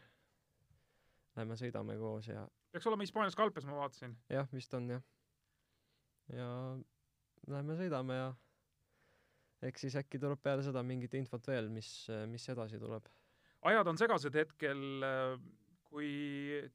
Lähme 1.38 1.56
sõidame 1.60 1.96
koos 2.00 2.28
ja 2.28 2.48
peaks 2.72 2.86
olema 2.90 3.06
Hispaanias 3.06 3.36
ka 3.38 3.46
Alpes, 3.46 3.66
ma 3.68 3.78
vaatasin. 3.78 4.16
jah, 4.32 4.48
vist 4.52 4.74
on 4.74 4.90
jah. 4.90 5.02
ja 6.34 6.48
lähme 7.48 7.78
sõidame 7.78 8.18
ja 8.18 8.28
eks 9.68 9.86
siis 9.86 9.96
äkki 9.98 10.20
tuleb 10.22 10.42
peale 10.42 10.62
seda 10.66 10.82
mingit 10.86 11.14
infot 11.18 11.46
veel, 11.48 11.70
mis, 11.72 11.90
mis 12.30 12.48
edasi 12.52 12.80
tuleb. 12.82 13.08
Ajad 13.66 13.90
on 13.90 13.98
segased 13.98 14.36
hetkel, 14.38 14.82
kui 15.88 16.10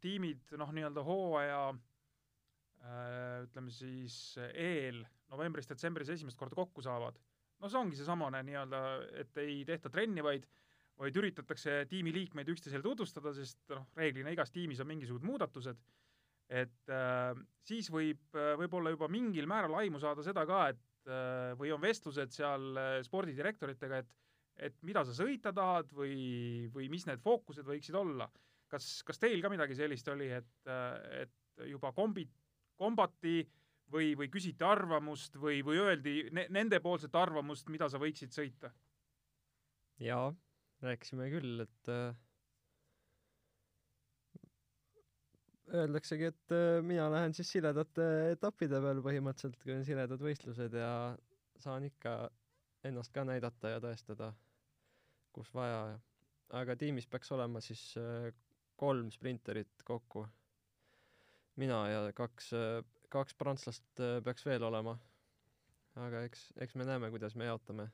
tiimid 0.01 0.55
noh, 0.59 0.71
nii-öelda 0.75 1.03
hooaja 1.05 1.61
äh, 1.69 3.43
ütleme 3.45 3.71
siis 3.71 4.35
eel 4.51 5.03
novembris-detsembris 5.31 6.11
esimest 6.13 6.37
korda 6.37 6.57
kokku 6.57 6.83
saavad. 6.83 7.17
no 7.61 7.69
see 7.69 7.79
ongi 7.79 7.95
seesamane 7.99 8.41
nii-öelda, 8.43 8.83
et 9.21 9.37
ei 9.43 9.61
tehta 9.67 9.91
trenni, 9.93 10.25
vaid 10.25 10.49
vaid 11.01 11.17
üritatakse 11.17 11.83
tiimiliikmeid 11.89 12.49
üksteisele 12.53 12.85
tutvustada, 12.85 13.33
sest 13.33 13.61
noh, 13.73 13.87
reeglina 13.97 14.33
igas 14.33 14.51
tiimis 14.53 14.81
on 14.83 14.89
mingisugused 14.91 15.25
muudatused, 15.25 15.79
et 16.53 16.91
äh, 16.93 17.31
siis 17.65 17.89
võib 17.93 18.37
äh, 18.37 18.53
võib-olla 18.59 18.93
juba 18.93 19.09
mingil 19.11 19.49
määral 19.49 19.79
aimu 19.81 20.01
saada 20.01 20.25
seda 20.25 20.45
ka, 20.49 20.67
et 20.73 21.09
äh, 21.09 21.53
või 21.59 21.73
on 21.73 21.81
vestlused 21.81 22.35
seal 22.35 22.69
äh, 22.77 22.97
spordidirektoritega, 23.07 24.03
et 24.03 24.11
et 24.57 24.75
mida 24.85 25.03
sa 25.05 25.15
sõita 25.17 25.53
tahad 25.55 25.91
või, 25.95 26.67
või 26.73 26.89
mis 26.91 27.07
need 27.09 27.21
fookused 27.23 27.65
võiksid 27.67 27.95
olla. 27.97 28.29
kas, 28.67 29.03
kas 29.05 29.19
teil 29.21 29.41
ka 29.41 29.51
midagi 29.53 29.75
sellist 29.77 30.07
oli, 30.09 30.31
et, 30.33 30.71
et 31.21 31.65
juba 31.69 31.91
kombi-, 31.93 32.29
kombati 32.77 33.43
või, 33.93 34.13
või 34.17 34.29
küsiti 34.33 34.65
arvamust 34.65 35.37
või, 35.37 35.61
või 35.65 35.77
öeldi 35.81 36.29
ne, 36.33 36.47
nendepoolset 36.49 37.15
arvamust, 37.15 37.69
mida 37.69 37.89
sa 37.89 38.01
võiksid 38.01 38.33
sõita? 38.33 38.73
jaa, 40.01 40.31
rääkisime 40.83 41.29
küll, 41.31 41.63
et 41.63 41.91
äh, 41.93 42.15
öeldaksegi, 45.73 46.31
et 46.33 46.55
äh, 46.55 46.79
mina 46.85 47.09
lähen 47.13 47.35
siis 47.37 47.51
siledate 47.55 48.07
etappide 48.33 48.81
peal 48.83 49.03
põhimõtteliselt, 49.05 49.61
kui 49.61 49.75
on 49.75 49.85
siledad 49.87 50.21
võistlused 50.21 50.75
ja 50.77 50.93
saan 51.61 51.85
ikka 51.87 52.17
ennast 52.83 53.13
ka 53.15 53.23
näidata 53.27 53.75
ja 53.75 53.81
tõestada, 53.83 54.33
kus 55.33 55.53
vaja. 55.53 55.99
aga 56.53 56.75
tiimis 56.75 57.07
peaks 57.07 57.31
olema 57.31 57.61
siis 57.61 57.81
äh, 57.97 58.29
kolm 58.75 59.11
sprinterit 59.11 59.83
kokku. 59.83 60.27
mina 61.55 61.87
ja 61.89 62.13
kaks, 62.13 62.51
kaks 63.09 63.35
prantslast 63.35 63.99
äh, 63.99 64.21
peaks 64.23 64.45
veel 64.45 64.63
olema. 64.63 64.97
aga 65.95 66.23
eks, 66.23 66.51
eks 66.57 66.75
me 66.75 66.85
näeme, 66.85 67.09
kuidas 67.09 67.35
me 67.35 67.45
jaotame. 67.45 67.89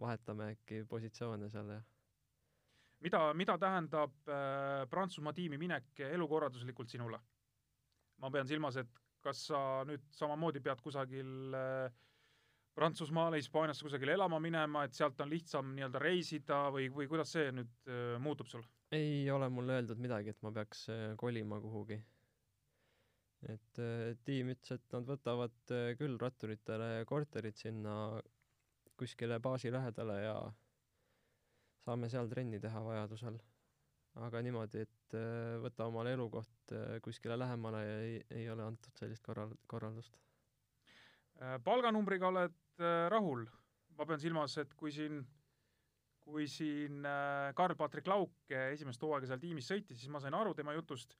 vahetame 0.00 0.52
äkki 0.52 0.84
positsioone 0.84 1.48
seal 1.50 1.70
ja 1.70 1.82
mida, 3.00 3.34
mida 3.34 3.56
tähendab 3.58 4.14
äh, 4.28 4.84
Prantsusmaa 4.90 5.34
tiimi 5.36 5.58
minek 5.58 6.00
elukorralduslikult 6.10 6.90
sinule? 6.90 7.20
ma 8.16 8.30
pean 8.32 8.48
silmas, 8.48 8.78
et 8.80 9.00
kas 9.20 9.42
sa 9.50 9.58
nüüd 9.84 10.04
samamoodi 10.16 10.62
pead 10.64 10.80
kusagil 10.80 11.52
äh, 11.56 11.90
Prantsusmaale, 12.76 13.38
Hispaaniasse 13.40 13.86
kusagile 13.86 14.12
elama 14.12 14.40
minema, 14.42 14.84
et 14.84 14.96
sealt 14.96 15.20
on 15.24 15.30
lihtsam 15.32 15.70
nii-öelda 15.76 16.02
reisida 16.02 16.58
või, 16.74 16.90
või 16.92 17.08
kuidas 17.08 17.32
see 17.32 17.48
nüüd 17.56 17.88
äh, 17.88 18.16
muutub 18.20 18.50
sul? 18.52 18.66
ei 18.94 19.24
ole 19.32 19.48
mulle 19.50 19.80
öeldud 19.80 19.98
midagi, 19.98 20.30
et 20.34 20.44
ma 20.46 20.52
peaks 20.54 20.84
äh, 20.92 21.06
kolima 21.18 21.58
kuhugi. 21.60 21.96
et 23.48 23.80
äh, 23.82 24.12
tiim 24.28 24.52
ütles, 24.52 24.76
et 24.76 24.92
nad 24.92 25.08
võtavad 25.08 25.74
äh, 25.74 25.88
küll 25.98 26.20
ratturitele 26.20 26.90
korterid 27.08 27.56
sinna 27.56 27.96
kuskile 28.96 29.40
baasi 29.40 29.72
lähedale 29.72 30.20
ja 30.22 30.36
saame 31.86 32.08
seal 32.12 32.28
trenni 32.28 32.60
teha 32.62 32.82
vajadusel. 32.84 33.38
aga 34.26 34.40
niimoodi, 34.40 34.84
et 34.86 35.16
äh, 35.16 35.56
võta 35.60 35.88
omale 35.90 36.14
elukoht 36.16 36.72
äh, 36.72 37.00
kuskile 37.04 37.36
lähemale 37.36 37.82
ja 37.84 37.98
ei, 38.04 38.20
ei 38.38 38.46
ole 38.50 38.64
antud 38.64 38.96
sellist 38.96 39.24
korral-, 39.24 39.56
korraldust. 39.68 40.16
Äh, 41.36 41.58
palganumbriga 41.64 42.30
oled 42.30 42.54
äh, 42.80 43.06
rahul? 43.12 43.44
ma 43.96 44.04
pean 44.04 44.20
silmas, 44.20 44.52
et 44.60 44.72
kui 44.76 44.90
siin, 44.92 45.22
kui 46.24 46.44
siin 46.52 47.04
äh, 47.08 47.52
Karl-Patrik 47.56 48.08
Lauk 48.12 48.52
esimest 48.72 49.00
hooaega 49.04 49.30
seal 49.30 49.40
tiimis 49.40 49.70
sõitis, 49.70 50.00
siis 50.00 50.12
ma 50.12 50.20
sain 50.20 50.36
aru 50.36 50.52
tema 50.56 50.74
jutust, 50.76 51.16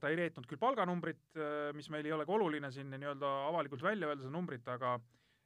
ta 0.00 0.08
ei 0.08 0.16
reetnud 0.16 0.46
küll 0.48 0.60
palganumbrit, 0.62 1.34
mis 1.76 1.90
meil 1.92 2.06
ei 2.06 2.14
olegi 2.14 2.32
oluline 2.32 2.70
siin 2.72 2.88
nii-öelda 2.94 3.32
avalikult 3.50 3.82
välja 3.84 4.06
öelda, 4.08 4.22
seda 4.22 4.32
numbrit, 4.32 4.70
aga 4.72 4.94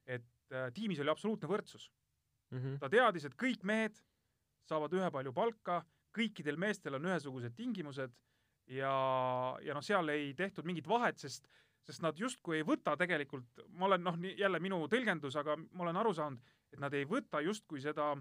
et 0.07 0.55
tiimis 0.77 1.01
oli 1.03 1.11
absoluutne 1.11 1.49
võrdsus. 1.51 1.89
Mm 2.53 2.61
-hmm. 2.61 2.77
ta 2.85 2.93
teadis, 2.93 3.25
et 3.27 3.35
kõik 3.35 3.65
mehed 3.67 3.99
saavad 4.69 4.95
ühepalju 4.95 5.33
palka, 5.35 5.81
kõikidel 6.15 6.61
meestel 6.61 7.01
on 7.01 7.09
ühesugused 7.09 7.57
tingimused 7.57 8.15
ja, 8.69 8.93
ja 9.65 9.75
noh, 9.75 9.83
seal 9.83 10.13
ei 10.13 10.31
tehtud 10.39 10.69
mingit 10.69 10.87
vahet, 10.89 11.19
sest 11.19 11.49
sest 11.87 12.03
nad 12.03 12.19
justkui 12.19 12.59
ei 12.59 12.67
võta 12.67 12.97
tegelikult, 13.01 13.63
ma 13.69 13.87
olen 13.87 14.03
noh, 14.05 14.19
jälle 14.37 14.61
minu 14.61 14.81
tõlgendus, 14.91 15.37
aga 15.41 15.57
ma 15.57 15.87
olen 15.87 15.97
aru 15.97 16.15
saanud, 16.15 16.55
et 16.73 16.81
nad 16.81 16.95
ei 16.95 17.07
võta 17.09 17.41
justkui 17.45 17.81
seda 17.81 18.13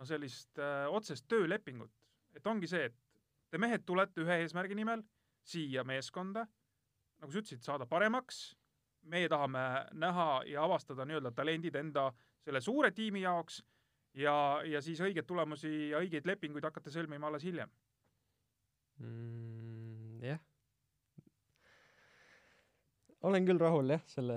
no 0.00 0.06
sellist 0.08 0.58
öö, 0.58 0.88
otsest 0.88 1.28
töölepingut. 1.28 1.92
et 2.34 2.46
ongi 2.46 2.66
see, 2.70 2.84
et 2.84 2.94
te 3.50 3.58
mehed 3.58 3.84
tulete 3.84 4.22
ühe 4.22 4.36
eesmärgi 4.44 4.74
nimel 4.78 5.02
siia 5.44 5.84
meeskonda, 5.84 6.46
nagu 7.20 7.32
sa 7.32 7.40
ütlesid, 7.42 7.62
saada 7.64 7.86
paremaks, 7.86 8.54
meie 9.02 9.28
tahame 9.28 9.60
näha 9.92 10.42
ja 10.46 10.64
avastada 10.64 11.04
nii-öelda 11.08 11.32
talendid 11.36 11.76
enda 11.76 12.10
selle 12.44 12.60
suure 12.60 12.90
tiimi 12.96 13.24
jaoks 13.24 13.62
ja, 14.14 14.34
ja 14.64 14.82
siis 14.84 15.00
õigeid 15.00 15.26
tulemusi 15.28 15.90
ja 15.90 16.00
õigeid 16.02 16.28
lepinguid 16.28 16.64
hakata 16.64 16.92
sõlmima 16.92 17.28
alles 17.30 17.44
hiljem. 17.46 17.72
mm, 19.00 20.22
jah. 20.24 20.40
Olen 23.28 23.46
küll 23.48 23.60
rahul 23.60 23.92
jah, 23.92 24.02
selle 24.08 24.36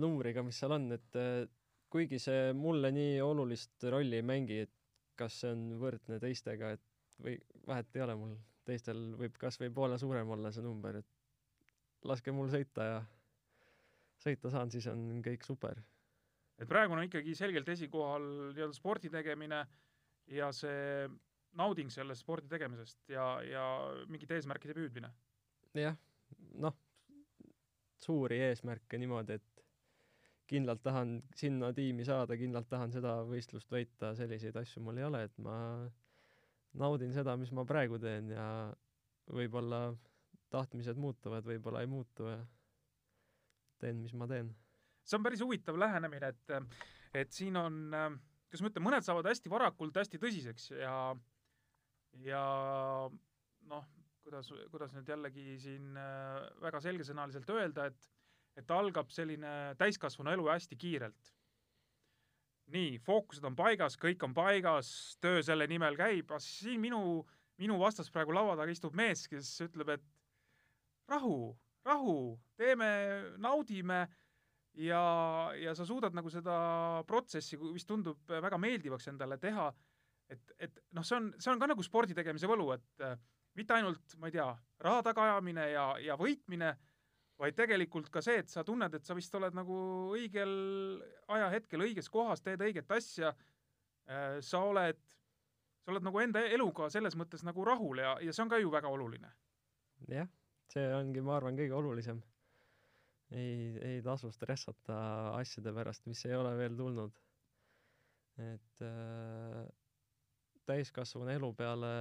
numbriga, 0.00 0.44
mis 0.46 0.58
seal 0.60 0.74
on, 0.76 0.88
et 0.96 1.18
äh, 1.20 1.44
kuigi 1.92 2.18
see 2.22 2.52
mulle 2.56 2.90
nii 2.94 3.20
olulist 3.22 3.84
rolli 3.92 4.18
ei 4.20 4.26
mängi, 4.26 4.64
et 4.66 4.72
kas 5.18 5.40
see 5.42 5.52
on 5.54 5.66
võrdne 5.80 6.18
teistega, 6.22 6.72
et 6.74 7.18
või 7.22 7.36
vahet 7.68 7.94
ei 7.94 8.04
ole 8.04 8.16
mul, 8.18 8.36
teistel 8.66 9.02
võib 9.18 9.36
kas 9.38 9.60
või 9.60 9.70
poole 9.74 9.98
suurem 10.00 10.30
olla 10.34 10.50
see 10.54 10.64
number, 10.64 10.98
et 11.02 12.08
laske 12.08 12.32
mul 12.34 12.50
sõita 12.52 12.88
ja 12.88 12.96
sõita 14.24 14.50
saan, 14.52 14.72
siis 14.72 14.88
on 14.90 15.20
kõik 15.24 15.44
super. 15.46 15.82
et 16.58 16.68
praegu 16.70 16.94
on 16.94 17.04
ikkagi 17.04 17.34
selgelt 17.34 17.68
esikohal 17.68 18.24
nii-öelda 18.54 18.76
spordi 18.76 19.10
tegemine 19.12 19.64
ja 20.32 20.50
see 20.52 21.06
nauding 21.58 21.90
sellest 21.92 22.24
spordi 22.24 22.48
tegemisest 22.50 23.14
ja, 23.14 23.26
ja 23.46 23.64
mingite 24.08 24.38
eesmärkide 24.38 24.74
püüdmine. 24.74 25.10
jah, 25.78 25.98
noh, 26.58 26.74
suuri 28.04 28.40
eesmärke 28.48 29.00
niimoodi, 29.00 29.38
et 29.38 29.64
kindlalt 30.50 30.82
tahan 30.84 31.16
sinna 31.36 31.72
tiimi 31.76 32.04
saada, 32.04 32.36
kindlalt 32.36 32.68
tahan 32.68 32.92
seda 32.92 33.16
võistlust 33.28 33.70
võita, 33.72 34.12
selliseid 34.18 34.56
asju 34.60 34.82
mul 34.84 35.00
ei 35.00 35.06
ole, 35.08 35.22
et 35.28 35.38
ma 35.42 35.56
naudin 36.80 37.14
seda, 37.14 37.36
mis 37.40 37.52
ma 37.54 37.64
praegu 37.68 37.98
teen 38.02 38.32
ja 38.34 38.46
võib-olla 39.32 39.86
tahtmised 40.52 41.00
muutuvad, 41.00 41.46
võib-olla 41.46 41.82
ei 41.82 41.90
muutu 41.90 42.28
ja 42.28 42.38
teen, 43.80 44.02
mis 44.02 44.14
ma 44.14 44.28
teen. 44.30 44.52
see 45.04 45.18
on 45.18 45.24
päris 45.24 45.42
huvitav 45.44 45.78
lähenemine, 45.80 46.32
et, 46.34 46.76
et 47.24 47.32
siin 47.32 47.56
on, 47.60 47.80
kuidas 48.48 48.64
ma 48.64 48.72
ütlen, 48.72 48.86
mõned 48.88 49.06
saavad 49.06 49.30
hästi 49.32 49.52
varakult 49.52 49.96
hästi 50.02 50.20
tõsiseks 50.20 50.70
ja, 50.76 50.94
ja 52.24 52.44
noh, 53.72 53.88
kuidas, 54.24 54.50
kuidas 54.72 54.92
nüüd 54.96 55.08
jällegi 55.08 55.54
siin 55.62 55.94
äh, 56.00 56.42
väga 56.64 56.80
selgesõnaliselt 56.84 57.50
öelda, 57.54 57.88
et, 57.90 58.10
et 58.60 58.74
algab 58.74 59.12
selline 59.12 59.74
täiskasvanu 59.80 60.32
elu 60.34 60.50
hästi 60.52 60.78
kiirelt. 60.80 61.32
nii, 62.74 62.96
fookused 63.04 63.44
on 63.44 63.56
paigas, 63.56 63.98
kõik 64.00 64.22
on 64.24 64.32
paigas, 64.34 64.88
töö 65.20 65.42
selle 65.44 65.66
nimel 65.68 65.98
käib, 66.00 66.30
aga 66.30 66.40
siin 66.40 66.80
minu, 66.80 67.20
minu 67.60 67.76
vastas 67.76 68.08
praegu 68.10 68.32
laua 68.32 68.54
taga 68.56 68.72
istub 68.72 68.96
mees, 68.96 69.26
kes 69.28 69.50
ütleb, 69.66 69.90
et 69.98 70.06
rahu, 71.12 71.52
rahu, 71.84 72.14
teeme, 72.56 72.88
naudime 73.36 74.06
ja, 74.80 75.02
ja 75.60 75.74
sa 75.76 75.84
suudad 75.84 76.16
nagu 76.16 76.32
seda 76.32 76.56
protsessi, 77.06 77.60
mis 77.68 77.84
tundub 77.84 78.24
väga 78.32 78.56
meeldivaks 78.56 79.12
endale 79.12 79.36
teha, 79.42 79.68
et, 80.32 80.56
et 80.56 80.80
noh, 80.96 81.04
see 81.04 81.20
on, 81.20 81.30
see 81.36 81.52
on 81.52 81.60
ka 81.60 81.68
nagu 81.68 81.84
spordi 81.84 82.16
tegemise 82.16 82.48
võlu, 82.48 82.72
et 82.72 83.06
mitte 83.58 83.76
ainult, 83.76 84.16
ma 84.18 84.28
ei 84.28 84.34
tea, 84.34 84.48
raha 84.84 85.04
tagaajamine 85.08 85.68
ja, 85.70 85.86
ja 86.02 86.16
võitmine, 86.20 86.74
vaid 87.40 87.56
tegelikult 87.58 88.10
ka 88.14 88.22
see, 88.22 88.42
et 88.42 88.50
sa 88.50 88.64
tunned, 88.66 88.94
et 88.94 89.06
sa 89.06 89.16
vist 89.16 89.34
oled 89.34 89.54
nagu 89.56 89.78
õigel 90.14 90.52
ajahetkel 91.34 91.86
õiges 91.86 92.10
kohas, 92.12 92.42
teed 92.44 92.62
õiget 92.62 92.90
asja, 92.94 93.32
sa 94.44 94.60
oled, 94.62 95.00
sa 95.82 95.94
oled 95.94 96.06
nagu 96.06 96.20
enda 96.22 96.44
eluga 96.54 96.90
selles 96.92 97.16
mõttes 97.18 97.42
nagu 97.46 97.64
rahul 97.66 98.02
ja, 98.02 98.14
ja 98.22 98.34
see 98.34 98.44
on 98.44 98.52
ka 98.52 98.60
ju 98.60 98.70
väga 98.72 98.90
oluline. 98.92 99.32
jah, 100.10 100.30
see 100.72 100.86
ongi, 100.94 101.24
ma 101.24 101.38
arvan, 101.38 101.58
kõige 101.58 101.78
olulisem. 101.78 102.22
ei, 103.32 103.74
ei 103.82 104.02
tasu 104.04 104.30
stressata 104.34 104.98
asjade 105.38 105.72
pärast, 105.74 106.06
mis 106.06 106.24
ei 106.28 106.36
ole 106.36 106.54
veel 106.58 106.76
tulnud. 106.78 107.16
et 108.44 108.82
äh, 108.82 109.64
täiskasvanu 110.66 111.30
elu 111.34 111.52
peale 111.54 111.92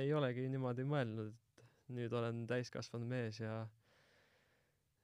ei 0.00 0.12
olegi 0.14 0.48
niimoodi 0.48 0.84
mõelnud, 0.88 1.32
et 1.62 1.94
nüüd 1.96 2.12
olen 2.16 2.44
täiskasvanud 2.50 3.08
mees 3.08 3.40
ja 3.40 3.62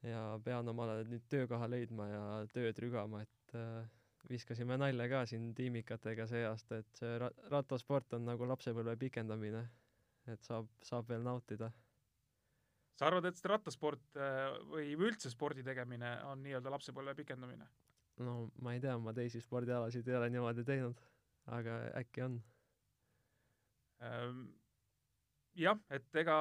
ja 0.07 0.21
pean 0.43 0.67
omale 0.71 1.03
nüüd 1.07 1.25
töökoha 1.31 1.67
leidma 1.69 2.07
ja 2.07 2.21
tööd 2.53 2.77
rügama, 2.79 3.23
et 3.25 3.55
äh, 3.59 3.83
viskasime 4.29 4.77
nalja 4.79 5.09
ka 5.11 5.25
siin 5.29 5.51
tiimikatega 5.55 6.27
see 6.29 6.45
aasta, 6.47 6.79
et 6.83 7.01
see 7.01 7.17
ra-, 7.21 7.33
rattasport 7.51 8.15
on 8.17 8.25
nagu 8.29 8.47
lapsepõlve 8.47 8.95
pikendamine. 8.99 9.67
et 10.29 10.43
saab, 10.45 10.67
saab 10.85 11.07
veel 11.09 11.23
nautida. 11.25 11.71
sa 12.95 13.07
arvad, 13.07 13.25
et 13.25 13.45
rattasport 13.45 14.17
äh, 14.17 14.55
või 14.71 14.95
üldse 14.95 15.31
spordi 15.31 15.63
tegemine 15.63 16.19
on 16.31 16.43
nii-öelda 16.43 16.71
lapsepõlve 16.71 17.15
pikendamine? 17.15 17.67
no 18.19 18.49
ma 18.61 18.73
ei 18.73 18.79
tea, 18.79 18.97
ma 18.97 19.13
teisi 19.13 19.41
spordialasid 19.41 20.07
ei 20.07 20.15
ole 20.15 20.29
niimoodi 20.29 20.63
teinud, 20.63 20.99
aga 21.47 21.79
äkki 21.99 22.23
on 22.23 22.41
ähm, 24.03 24.47
jah, 25.63 25.79
et 25.93 26.21
ega 26.21 26.35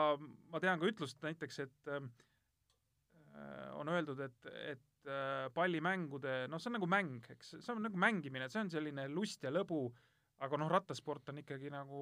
ma 0.52 0.60
tean 0.62 0.80
ka 0.80 0.88
ütlust 0.88 1.22
näiteks, 1.24 1.58
et 1.64 1.90
äh, 1.94 2.04
on 3.78 3.90
öeldud, 3.92 4.20
et, 4.24 4.48
et 4.74 5.10
äh, 5.10 5.48
pallimängude, 5.54 6.46
noh, 6.50 6.60
see 6.62 6.70
on 6.72 6.78
nagu 6.78 6.88
mäng, 6.90 7.26
eks, 7.34 7.56
see 7.58 7.74
on 7.74 7.84
nagu 7.86 8.00
mängimine, 8.00 8.48
see 8.52 8.62
on 8.64 8.72
selline 8.72 9.08
lust 9.12 9.44
ja 9.46 9.52
lõbu, 9.54 9.86
aga 10.44 10.60
noh, 10.60 10.70
rattasport 10.70 11.32
on 11.32 11.42
ikkagi 11.42 11.70
nagu 11.74 12.00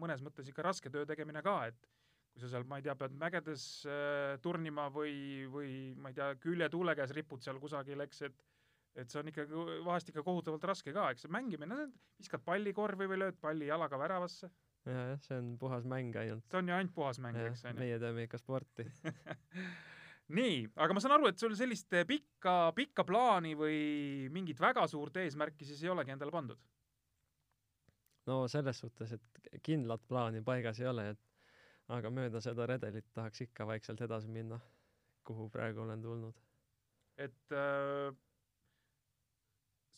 mõnes 0.00 0.22
mõttes 0.24 0.48
ikka 0.50 0.66
raske 0.66 0.92
töö 0.94 1.06
tegemine 1.08 1.42
ka, 1.44 1.58
et 1.72 1.88
kui 2.34 2.42
sa 2.42 2.50
seal, 2.50 2.66
ma 2.66 2.80
ei 2.80 2.86
tea, 2.86 2.96
pead 2.98 3.14
mägedes 3.18 3.64
äh, 3.86 4.34
turnima 4.42 4.88
või, 4.94 5.46
või 5.50 5.70
ma 5.98 6.10
ei 6.10 6.18
tea, 6.18 6.32
küljetuule 6.42 6.96
käes 6.98 7.14
ripud 7.14 7.44
seal 7.44 7.62
kusagil, 7.62 8.02
eks, 8.06 8.26
et 8.30 8.50
et 8.94 9.10
see 9.10 9.18
on 9.18 9.26
ikkagi 9.26 9.62
vahest 9.82 10.10
ikka 10.12 10.22
kohutavalt 10.22 10.64
raske 10.70 10.92
ka, 10.94 11.08
eks, 11.10 11.26
mängimine, 11.26 11.88
viskad 12.14 12.44
palli 12.46 12.70
korvi 12.70 13.08
või 13.10 13.16
lööd 13.24 13.40
palli 13.42 13.66
jalaga 13.66 13.98
väravasse 13.98 14.46
jah, 14.86 15.08
jah, 15.12 15.24
see 15.24 15.38
on 15.40 15.54
puhas 15.60 15.88
mäng 15.88 16.14
ainult. 16.20 16.44
see 16.50 16.60
on 16.60 16.68
ju 16.68 16.76
ainult 16.76 16.94
puhas 16.94 17.20
mäng, 17.22 17.40
eks, 17.48 17.64
on 17.64 17.76
ju. 17.76 17.80
meie 17.84 17.98
teeme 18.02 18.28
ikka 18.28 18.40
sporti 18.40 18.86
nii, 20.38 20.60
aga 20.76 20.96
ma 20.96 21.02
saan 21.04 21.16
aru, 21.18 21.28
et 21.30 21.40
sul 21.40 21.56
sellist 21.58 21.92
pikka, 22.08 22.72
pikka 22.76 23.04
plaani 23.08 23.54
või 23.58 23.78
mingit 24.32 24.60
väga 24.60 24.86
suurt 24.90 25.16
eesmärki 25.20 25.68
siis 25.68 25.82
ei 25.84 25.92
olegi 25.92 26.14
endale 26.14 26.34
pandud? 26.34 26.60
no 28.28 28.44
selles 28.48 28.80
suhtes, 28.80 29.16
et 29.16 29.62
kindlat 29.62 30.04
plaani 30.08 30.42
paigas 30.44 30.80
ei 30.80 30.88
ole, 30.88 31.08
et 31.14 31.92
aga 31.92 32.10
mööda 32.12 32.40
seda 32.44 32.66
redelit 32.68 33.06
tahaks 33.12 33.44
ikka 33.44 33.66
vaikselt 33.68 34.00
edasi 34.06 34.30
minna, 34.32 34.60
kuhu 35.24 35.50
praegu 35.52 35.84
olen 35.84 36.02
tulnud. 36.02 36.36
et 37.20 37.52
äh, 37.52 38.14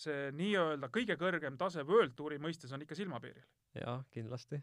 see 0.01 0.30
nii-öelda 0.37 0.91
kõige 0.93 1.16
kõrgem 1.20 1.57
tase 1.59 1.84
World 1.87 2.16
Touri 2.18 2.39
mõistes 2.43 2.72
on 2.74 2.82
ikka 2.82 2.99
silmapiiril? 2.99 3.47
jah, 3.80 4.03
kindlasti. 4.11 4.61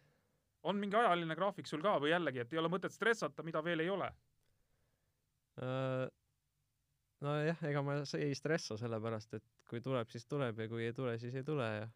On 0.64 0.80
mingi 0.80 0.98
ajaline 0.98 1.36
graafik 1.36 1.68
sul 1.70 1.84
ka 1.84 1.98
või 2.02 2.14
jällegi, 2.14 2.44
et 2.44 2.54
ei 2.54 2.62
ole 2.62 2.72
mõtet 2.72 2.94
stressata, 2.96 3.44
mida 3.44 3.64
veel 3.66 3.84
ei 3.84 3.90
ole? 3.92 4.10
Äh, 5.64 6.06
nojah, 7.24 7.66
ega 7.70 7.84
ma 7.86 8.00
ei 8.20 8.36
stressa 8.38 8.78
sellepärast, 8.80 9.36
et 9.40 9.46
kui 9.70 9.84
tuleb, 9.84 10.10
siis 10.12 10.26
tuleb 10.30 10.64
ja 10.64 10.70
kui 10.72 10.88
ei 10.88 10.96
tule, 10.96 11.18
siis 11.22 11.36
ei 11.40 11.46
tule 11.48 11.68
ja 11.68 11.92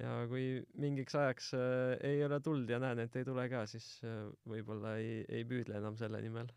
ja 0.00 0.12
kui 0.28 0.62
mingiks 0.80 1.14
ajaks 1.18 1.52
äh, 1.58 1.98
ei 2.08 2.22
ole 2.24 2.38
tuld 2.40 2.70
ja 2.70 2.78
näen, 2.80 3.02
et 3.04 3.16
ei 3.16 3.26
tule 3.28 3.44
ka, 3.52 3.66
siis 3.68 3.88
äh, 4.06 4.24
võib-olla 4.48 4.96
ei, 5.00 5.20
ei 5.28 5.44
püüdle 5.48 5.76
enam 5.82 5.98
selle 6.00 6.22
nimel. 6.24 6.48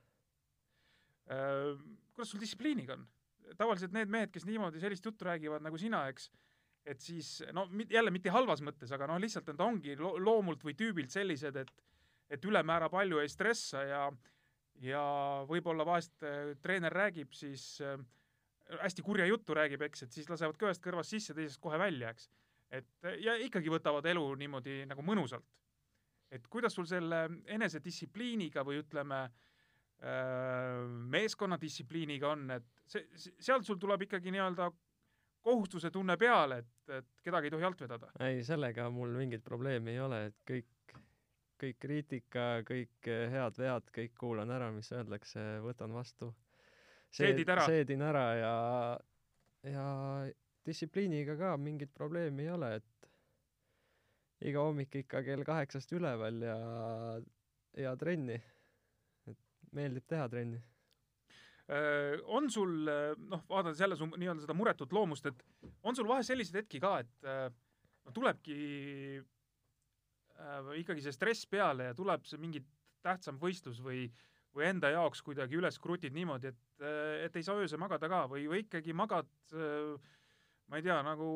Äh, 1.31 1.75
kuidas 2.13 2.31
sul 2.31 2.43
distsipliiniga 2.43 2.99
on? 2.99 3.05
tavaliselt 3.59 3.93
need 3.93 4.09
mehed, 4.09 4.31
kes 4.33 4.45
niimoodi 4.47 4.79
sellist 4.81 5.05
juttu 5.05 5.27
räägivad 5.27 5.61
nagu 5.61 5.77
sina, 5.77 5.99
eks, 6.09 6.31
et 6.85 7.01
siis 7.01 7.39
no 7.53 7.65
jälle 7.89 8.11
mitte 8.13 8.29
halvas 8.29 8.61
mõttes, 8.61 8.91
aga 8.93 9.07
noh, 9.09 9.19
lihtsalt 9.21 9.47
nad 9.53 9.63
ongi 9.65 9.95
lo 9.97 10.15
loomult 10.21 10.63
või 10.63 10.77
tüübilt 10.77 11.13
sellised, 11.13 11.55
et 11.55 11.75
et 12.29 12.45
ülemäära 12.45 12.89
palju 12.89 13.19
ei 13.21 13.29
stressa 13.29 13.83
ja 13.85 14.05
ja 14.81 15.01
võib-olla 15.47 15.85
vahest 15.87 16.23
äh, 16.25 16.55
treener 16.61 16.93
räägib 16.93 17.33
siis 17.37 17.79
äh, 17.81 17.99
hästi 18.81 19.01
kurja 19.05 19.25
juttu 19.25 19.53
räägib, 19.53 19.85
eks, 19.85 20.03
et 20.05 20.15
siis 20.15 20.29
lasevad 20.29 20.57
ka 20.57 20.69
ühest 20.69 20.83
kõrvast 20.83 21.13
sisse, 21.13 21.35
teisest 21.37 21.61
kohe 21.61 21.77
välja, 21.79 22.11
eks. 22.11 22.29
et 22.69 22.89
äh, 23.05 23.19
ja 23.23 23.35
ikkagi 23.45 23.71
võtavad 23.71 24.05
elu 24.09 24.25
niimoodi 24.41 24.83
nagu 24.89 25.05
mõnusalt. 25.05 25.45
et 26.31 26.47
kuidas 26.51 26.73
sul 26.73 26.87
selle 26.89 27.27
enesedistsipliiniga 27.53 28.63
või 28.65 28.81
ütleme, 28.81 29.19
äh, 30.01 30.81
meeskonnadistsipliiniga 31.13 32.31
on, 32.33 32.49
et 32.57 32.65
see, 32.89 33.05
sealt 33.39 33.65
sul 33.65 33.77
tuleb 33.79 34.07
ikkagi 34.07 34.33
nii-öelda 34.33 34.71
kohustuse 35.45 35.91
tunne 35.93 36.17
peale, 36.17 36.61
et, 36.63 36.93
et 36.97 37.25
kedagi 37.25 37.49
ei 37.49 37.53
tohi 37.53 37.67
alt 37.67 37.83
vedada. 37.85 38.09
ei, 38.25 38.41
sellega 38.43 38.87
mul 38.93 39.13
mingit 39.17 39.43
probleemi 39.45 39.93
ei 39.93 39.99
ole, 40.01 40.21
et 40.31 40.39
kõik, 40.49 40.95
kõik 41.61 41.77
kriitika, 41.85 42.47
kõik 42.67 43.11
eh, 43.11 43.27
head-vead, 43.33 43.91
kõik 43.95 44.15
kuulan 44.19 44.53
ära, 44.55 44.71
mis 44.73 44.89
öeldakse, 44.95 45.43
võtan 45.65 45.93
vastu. 45.95 46.31
Seedid 47.15 47.49
ära. 47.53 47.67
seedin 47.69 48.01
ära 48.03 48.25
ja, 48.35 48.55
ja 49.69 49.85
distsipliiniga 50.65 51.37
ka 51.39 51.53
mingit 51.61 51.93
probleemi 51.95 52.43
ei 52.43 52.51
ole, 52.51 52.73
et 52.81 54.49
iga 54.49 54.65
hommik 54.65 54.97
ikka 55.03 55.21
kell 55.23 55.45
kaheksast 55.47 55.93
üleval 55.95 56.41
ja, 56.43 56.57
ja 57.85 57.95
trenni. 57.99 58.41
et 59.29 59.37
meeldib 59.77 60.09
teha 60.09 60.27
trenni. 60.29 60.59
On 61.65 62.45
sul, 62.53 62.85
noh, 63.25 63.41
vaadates 63.49 63.79
jälle 63.81 63.95
su 63.97 64.05
nii-öelda 64.05 64.43
seda 64.43 64.53
muretut 64.53 64.91
loomust, 64.93 65.25
et 65.25 65.39
on 65.81 65.95
sul 65.97 66.05
vahel 66.05 66.21
selliseid 66.27 66.59
hetki 66.59 66.77
ka, 66.83 66.99
et 67.01 67.55
no 68.05 68.13
tulebki 68.13 68.57
äh, 70.37 70.69
ikkagi 70.81 71.03
see 71.05 71.15
stress 71.15 71.49
peale 71.49 71.89
ja 71.89 71.97
tuleb 71.97 72.25
see 72.29 72.41
mingi 72.41 72.61
tähtsam 73.05 73.39
võistlus 73.41 73.81
või, 73.85 74.05
või 74.55 74.69
enda 74.69 74.91
jaoks 74.93 75.23
kuidagi 75.25 75.57
üles 75.59 75.79
krutid 75.81 76.15
niimoodi, 76.15 76.53
et, 76.53 76.85
et 77.25 77.35
ei 77.35 77.45
saa 77.45 77.57
öösel 77.61 77.81
magada 77.81 78.09
ka 78.11 78.25
või, 78.31 78.45
või 78.51 78.63
ikkagi 78.65 78.95
magad 78.97 79.29
äh, 79.53 79.95
ma 80.69 80.79
ei 80.79 80.85
tea, 80.85 80.99
nagu 81.05 81.31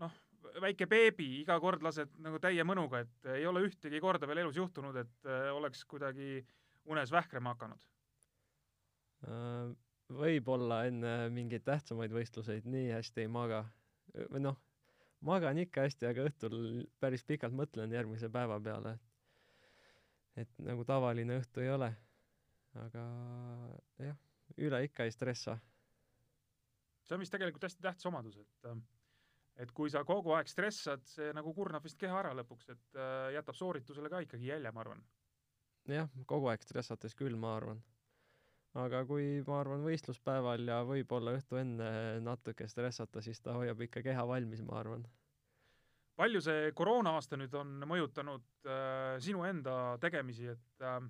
noh, 0.00 0.20
väike 0.64 0.88
beebi, 0.88 1.30
iga 1.42 1.58
kord 1.60 1.82
lased 1.84 2.12
nagu 2.24 2.38
täie 2.42 2.64
mõnuga, 2.66 3.02
et 3.04 3.32
ei 3.38 3.48
ole 3.48 3.64
ühtegi 3.66 4.00
korda 4.04 4.28
veel 4.28 4.44
elus 4.44 4.60
juhtunud, 4.60 4.96
et 5.00 5.32
oleks 5.52 5.82
kuidagi 5.88 6.38
unes 6.92 7.12
vähkrama 7.12 7.54
hakanud 7.56 7.93
võib-olla 10.14 10.84
enne 10.88 11.14
mingeid 11.32 11.64
tähtsamaid 11.64 12.12
võistluseid 12.12 12.66
nii 12.68 12.92
hästi 12.92 13.24
ei 13.24 13.30
maga. 13.32 13.64
või 14.30 14.42
noh, 14.44 14.58
magan 15.24 15.58
ikka 15.58 15.86
hästi, 15.86 16.06
aga 16.06 16.26
õhtul 16.28 16.56
päris 17.00 17.24
pikalt 17.24 17.56
mõtlen 17.56 17.92
järgmise 17.92 18.28
päeva 18.28 18.60
peale. 18.60 18.98
et 20.36 20.50
nagu 20.58 20.84
tavaline 20.84 21.38
õhtu 21.40 21.62
ei 21.62 21.70
ole. 21.70 21.94
aga 22.74 23.04
jah, 23.98 24.18
üle 24.58 24.84
ikka 24.84 25.04
ei 25.04 25.14
stressa. 25.14 25.58
see 27.02 27.14
on 27.14 27.20
vist 27.20 27.32
tegelikult 27.32 27.64
hästi 27.64 27.82
tähtis 27.82 28.06
omadus, 28.06 28.36
et 28.36 28.74
et 29.56 29.70
kui 29.70 29.90
sa 29.90 30.04
kogu 30.04 30.34
aeg 30.34 30.48
stressad, 30.50 31.04
see 31.06 31.32
nagu 31.36 31.52
kurnab 31.54 31.84
vist 31.84 31.98
keha 32.00 32.18
ära 32.24 32.32
lõpuks, 32.34 32.70
et 32.74 32.98
äh, 32.98 33.32
jätab 33.36 33.54
sooritusele 33.58 34.10
ka 34.10 34.24
ikkagi 34.26 34.50
jälje, 34.50 34.72
ma 34.72 34.82
arvan. 34.82 35.04
jah, 35.88 36.10
kogu 36.26 36.50
aeg 36.50 36.62
stressates 36.62 37.14
küll, 37.14 37.36
ma 37.38 37.56
arvan. 37.56 37.82
Aga 38.82 39.04
kui, 39.06 39.26
ma 39.46 39.60
arvan, 39.62 39.84
võistluspäeval 39.86 40.64
ja 40.68 40.80
võib-olla 40.86 41.34
õhtu 41.36 41.58
enne 41.60 41.90
natuke 42.24 42.66
stressata, 42.70 43.22
siis 43.22 43.40
ta 43.42 43.54
hoiab 43.58 43.84
ikka 43.86 44.02
keha 44.02 44.24
valmis, 44.26 44.62
ma 44.66 44.80
arvan. 44.80 45.04
palju 46.16 46.40
see 46.40 46.72
koroona-aasta 46.78 47.36
nüüd 47.36 47.54
on 47.58 47.70
mõjutanud 47.90 48.66
äh, 48.66 49.16
sinu 49.22 49.44
enda 49.44 49.96
tegemisi, 50.02 50.46
et 50.50 50.82
äh, 50.82 51.00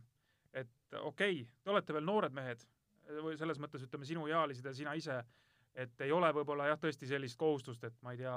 et 0.55 0.99
okei 1.01 1.41
okay,, 1.41 1.47
te 1.65 1.71
olete 1.71 1.93
veel 1.97 2.05
noored 2.07 2.33
mehed, 2.33 2.61
või 3.25 3.37
selles 3.37 3.59
mõttes 3.61 3.83
ütleme, 3.85 4.07
sinuealised 4.09 4.65
ja 4.65 4.73
sina 4.73 4.95
ise, 4.95 5.19
et 5.75 6.01
ei 6.07 6.13
ole 6.13 6.31
võib-olla 6.33 6.69
jah, 6.71 6.79
tõesti 6.81 7.09
sellist 7.11 7.39
kohustust, 7.41 7.85
et 7.85 7.97
ma 8.03 8.15
ei 8.15 8.23
tea, 8.23 8.37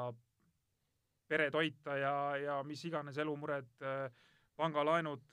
pere 1.28 1.50
toita 1.52 1.98
ja, 2.00 2.14
ja 2.42 2.58
mis 2.64 2.84
iganes 2.88 3.18
elumured, 3.22 3.70
pangalaenud, 4.58 5.24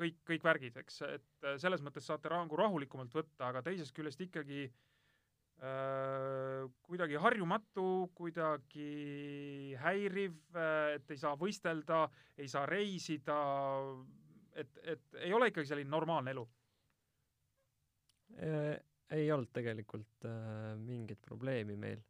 kõik, 0.00 0.20
kõik 0.28 0.46
värgid, 0.46 0.78
eks, 0.82 1.02
et 1.08 1.46
äh, 1.46 1.56
selles 1.62 1.82
mõttes 1.84 2.06
saate 2.08 2.30
nagu 2.32 2.58
rahulikumalt 2.58 3.14
võtta, 3.14 3.50
aga 3.50 3.62
teisest 3.66 3.94
küljest 3.96 4.22
ikkagi 4.24 4.66
äh, 4.66 6.68
kuidagi 6.86 7.20
harjumatu, 7.20 7.86
kuidagi 8.16 8.90
häiriv, 9.80 10.38
et 10.96 11.12
ei 11.12 11.20
saa 11.20 11.34
võistelda, 11.40 12.04
ei 12.40 12.48
saa 12.50 12.66
reisida, 12.70 13.40
et, 14.56 14.78
et 14.94 15.20
ei 15.26 15.34
ole 15.36 15.50
ikkagi 15.50 15.72
selline 15.72 15.90
normaalne 15.90 16.36
elu. 16.36 16.46
ei 19.10 19.26
olnud 19.34 19.50
tegelikult 19.52 20.28
äh, 20.28 20.78
mingit 20.78 21.20
probleemi 21.26 21.76
meil. 21.76 22.00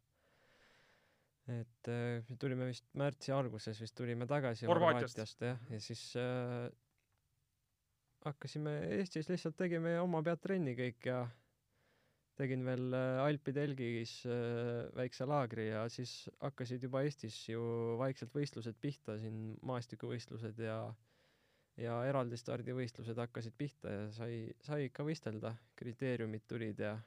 et 1.49 1.87
äh, 1.89 2.21
me 2.29 2.37
tulime 2.39 2.67
vist 2.69 2.85
märtsi 2.93 3.33
alguses 3.33 3.79
vist 3.81 3.95
tulime 3.97 4.27
tagasi. 4.29 4.67
Horvaatiast 4.69 5.41
jah, 5.41 5.57
ja 5.73 5.79
siis 5.81 6.03
äh, 6.15 6.69
hakkasime 8.25 8.73
Eestis 8.97 9.29
lihtsalt 9.31 9.57
tegime 9.59 9.95
oma 10.01 10.21
pead 10.25 10.41
trenni 10.43 10.75
kõik 10.77 11.07
ja 11.09 11.21
tegin 12.39 12.65
veel 12.65 12.95
äh, 12.95 13.21
Alpide 13.25 13.63
Elgis 13.67 14.21
äh, 14.25 14.89
väikse 14.97 15.27
laagri 15.29 15.69
ja 15.69 15.85
siis 15.93 16.29
hakkasid 16.41 16.83
juba 16.87 17.03
Eestis 17.05 17.37
ju 17.49 17.61
vaikselt 18.01 18.33
võistlused 18.35 18.77
pihta 18.81 19.17
siin 19.21 19.55
maastikuvõistlused 19.67 20.61
ja 20.65 20.81
ja 21.79 21.95
eraldi 22.05 22.37
stardivõistlused 22.37 23.17
hakkasid 23.17 23.55
pihta 23.57 23.93
ja 23.93 24.01
sai, 24.13 24.33
sai 24.61 24.89
ikka 24.89 25.05
võistelda, 25.07 25.53
kriteeriumid 25.79 26.43
tulid 26.49 26.81
ja 26.83 26.97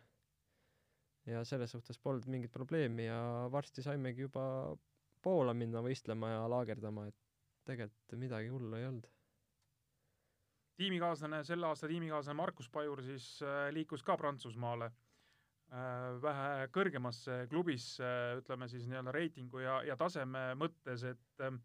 ja 1.28 1.44
selles 1.48 1.72
suhtes 1.72 1.98
polnud 1.98 2.26
mingit 2.28 2.52
probleemi 2.52 3.06
ja 3.06 3.18
varsti 3.52 3.84
saimegi 3.84 4.26
juba 4.26 4.44
Poola 5.24 5.54
minna 5.56 5.80
võistlema 5.80 6.34
ja 6.34 6.40
laagerdama, 6.52 7.06
et 7.08 7.16
tegelikult 7.64 8.18
midagi 8.20 8.50
hullu 8.52 8.76
ei 8.76 8.84
olnud. 8.84 9.06
Tiimikaaslane, 10.76 11.42
selle 11.46 11.66
aasta 11.68 11.88
tiimikaaslane 11.90 12.36
Markus 12.36 12.68
Pajur 12.70 13.02
siis 13.02 13.26
äh, 13.42 13.68
liikus 13.74 14.02
ka 14.02 14.16
Prantsusmaale 14.18 14.88
äh, 14.90 14.94
vähe 16.22 16.68
kõrgemasse 16.74 17.44
klubisse, 17.50 18.08
ütleme 18.40 18.68
siis 18.70 18.88
nii-öelda 18.90 19.14
reitingu 19.14 19.62
ja, 19.62 19.80
ja 19.86 19.96
taseme 20.00 20.50
mõttes, 20.58 21.04
et 21.14 21.44
äh, 21.44 21.56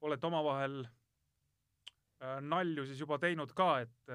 olete 0.00 0.26
omavahel 0.30 0.80
äh, 0.84 2.38
nalju 2.42 2.86
siis 2.88 3.00
juba 3.04 3.18
teinud 3.22 3.54
ka, 3.56 3.72
et 3.86 4.14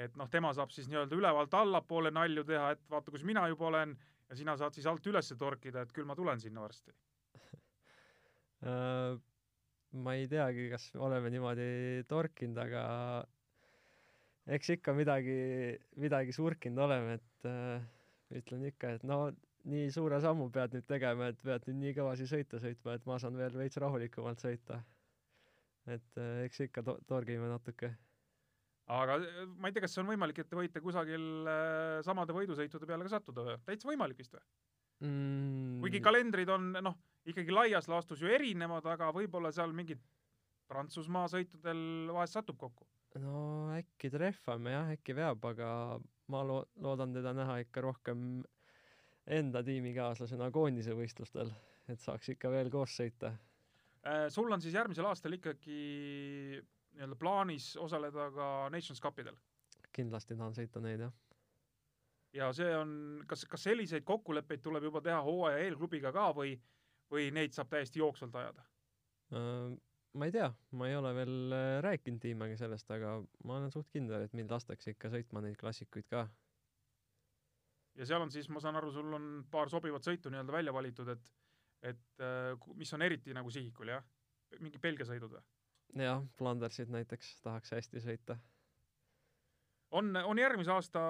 et 0.00 0.14
noh, 0.16 0.28
tema 0.30 0.52
saab 0.54 0.70
siis 0.72 0.86
nii-öelda 0.88 1.16
ülevalt 1.18 1.54
allapoole 1.58 2.12
nalju 2.14 2.44
teha, 2.46 2.70
et 2.76 2.82
vaata, 2.88 3.10
kus 3.12 3.24
mina 3.26 3.42
juba 3.50 3.66
olen 3.68 3.96
ja 4.30 4.36
sina 4.38 4.54
saad 4.56 4.76
siis 4.76 4.86
alt 4.86 5.06
üles 5.10 5.32
torkida, 5.38 5.82
et 5.82 5.92
küll 5.92 6.06
ma 6.08 6.14
tulen 6.16 6.40
sinna 6.40 6.62
varsti. 6.62 6.94
Ma 9.90 10.14
ei 10.14 10.28
teagi, 10.30 10.68
kas 10.70 10.84
oleme 11.02 11.32
niimoodi 11.34 12.04
torkinud, 12.08 12.58
aga 12.62 12.82
eks 14.46 14.74
ikka 14.76 14.94
midagi, 14.96 15.36
midagi 16.00 16.34
surkinud 16.36 16.84
oleme, 16.86 17.18
et 17.20 17.48
äh, 17.48 17.88
ütlen 18.40 18.66
ikka, 18.70 18.96
et 18.96 19.06
no 19.06 19.26
nii 19.68 19.88
suure 19.92 20.20
sammu 20.22 20.48
pead 20.54 20.76
nüüd 20.76 20.86
tegema, 20.88 21.30
et 21.30 21.40
pead 21.44 21.66
nüüd 21.68 21.80
nii 21.84 21.96
kõvasi 21.98 22.28
sõita 22.30 22.60
sõitma, 22.62 22.96
et 22.96 23.08
ma 23.08 23.18
saan 23.20 23.36
veel 23.38 23.56
veits 23.60 23.80
rahulikumalt 23.82 24.40
sõita. 24.42 24.80
et 25.90 26.20
äh, 26.20 26.44
eks 26.46 26.60
ikka 26.68 26.84
to-, 26.86 26.98
torgime 27.08 27.48
natuke. 27.50 27.90
aga 28.86 29.16
äh, 29.18 29.46
ma 29.56 29.68
ei 29.68 29.72
tea, 29.74 29.84
kas 29.84 29.98
on 29.98 30.08
võimalik, 30.08 30.38
et 30.38 30.48
te 30.48 30.56
võite 30.56 30.80
kusagil 30.80 31.48
äh, 31.48 32.00
samade 32.06 32.36
võidusõitude 32.36 32.86
peale 32.86 33.04
ka 33.04 33.16
sattuda 33.16 33.46
või? 33.46 33.58
täitsa 33.66 33.88
võimalik 33.88 34.20
vist 34.20 34.36
või? 34.36 34.44
mm, 35.08 35.80
kuigi 35.84 36.00
kalendrid 36.04 36.48
on 36.48 36.72
noh, 36.80 36.96
ikkagi 37.28 37.52
laias 37.52 37.88
laastus 37.88 38.22
ju 38.22 38.30
erinevad, 38.30 38.86
aga 38.86 39.12
võib-olla 39.16 39.52
seal 39.52 39.72
mingid 39.76 40.00
Prantsusmaa 40.70 41.26
sõitudel 41.26 42.12
vahest 42.14 42.36
satub 42.36 42.56
kokku. 42.60 42.86
No 43.18 43.70
äkki 43.74 44.10
trehvame 44.12 44.74
jah, 44.74 44.90
äkki 44.94 45.14
veab, 45.16 45.44
aga 45.50 45.70
ma 46.30 46.42
lo-, 46.46 46.66
loodan 46.82 47.14
teda 47.16 47.32
näha 47.34 47.58
ikka 47.64 47.82
rohkem 47.84 48.42
enda 49.30 49.62
tiimikaaslasena 49.66 50.50
koondise 50.54 50.94
võistlustel, 50.96 51.50
et 51.90 52.00
saaks 52.02 52.32
ikka 52.34 52.50
veel 52.52 52.70
koos 52.70 52.94
sõita. 52.96 53.32
Äh, 54.06 54.28
sul 54.32 54.50
on 54.52 54.62
siis 54.62 54.74
järgmisel 54.74 55.08
aastal 55.10 55.34
ikkagi 55.36 55.80
nii-öelda 56.94 57.18
plaanis 57.18 57.74
osaleda 57.80 58.30
ka 58.34 58.46
Nations 58.72 59.02
Cupidel. 59.02 59.36
kindlasti 59.92 60.36
tahan 60.38 60.54
sõita 60.54 60.80
neid 60.80 61.00
jah. 61.02 61.12
ja 62.32 62.52
see 62.54 62.70
on, 62.76 62.90
kas, 63.26 63.44
kas 63.50 63.64
selliseid 63.66 64.04
kokkuleppeid 64.06 64.62
tuleb 64.62 64.86
juba 64.86 65.02
teha 65.02 65.18
hooaja 65.26 65.58
eelklubiga 65.66 66.12
ka 66.14 66.30
või, 66.34 66.54
või 67.10 67.30
neid 67.34 67.52
saab 67.52 67.70
täiesti 67.74 67.98
jooksvalt 67.98 68.36
ajada? 68.38 68.66
Äh, 70.10 70.18
ma 70.18 70.26
ei 70.26 70.32
tea, 70.32 70.50
ma 70.72 70.88
ei 70.88 70.96
ole 70.96 71.12
veel 71.14 71.52
äh, 71.54 71.80
rääkinud 71.84 72.20
Tiimaga 72.22 72.56
sellest, 72.58 72.90
aga 72.90 73.18
ma 73.44 73.58
olen 73.58 73.70
suht 73.70 73.90
kindel, 73.92 74.24
et 74.26 74.34
mind 74.34 74.50
lastakse 74.50 74.94
ikka 74.94 75.10
sõitma 75.10 75.42
neid 75.44 75.56
klassikuid 75.58 76.08
ka. 76.10 76.26
ja 77.94 78.06
seal 78.06 78.22
on 78.22 78.30
siis, 78.30 78.48
ma 78.48 78.60
saan 78.60 78.76
aru, 78.76 78.90
sul 78.92 79.12
on 79.14 79.44
paar 79.50 79.70
sobivat 79.70 80.06
sõitu 80.06 80.30
nii-öelda 80.30 80.52
välja 80.52 80.72
valitud, 80.74 81.08
et 81.08 81.32
et 81.82 82.20
äh, 82.20 82.52
mis 82.76 82.92
on 82.92 83.02
eriti 83.02 83.34
nagu 83.34 83.50
sihikul, 83.50 83.88
jah? 83.88 84.04
mingi 84.60 84.78
Belgia 84.78 85.06
sõidud 85.06 85.32
või? 85.32 85.42
jah, 86.02 86.24
Flandersit 86.38 86.90
näiteks 86.90 87.40
tahaks 87.42 87.72
hästi 87.72 88.02
sõita 88.02 88.36
on, 89.90 90.10
on 90.16 90.38
järgmise 90.38 90.70
aasta, 90.74 91.00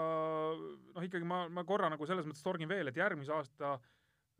noh 0.94 1.04
ikkagi 1.04 1.26
ma, 1.26 1.46
ma 1.48 1.64
korra 1.68 1.90
nagu 1.92 2.06
selles 2.06 2.28
mõttes 2.28 2.44
torgin 2.44 2.68
veel, 2.68 2.88
et 2.88 2.96
järgmise 2.96 3.32
aasta 3.32 3.74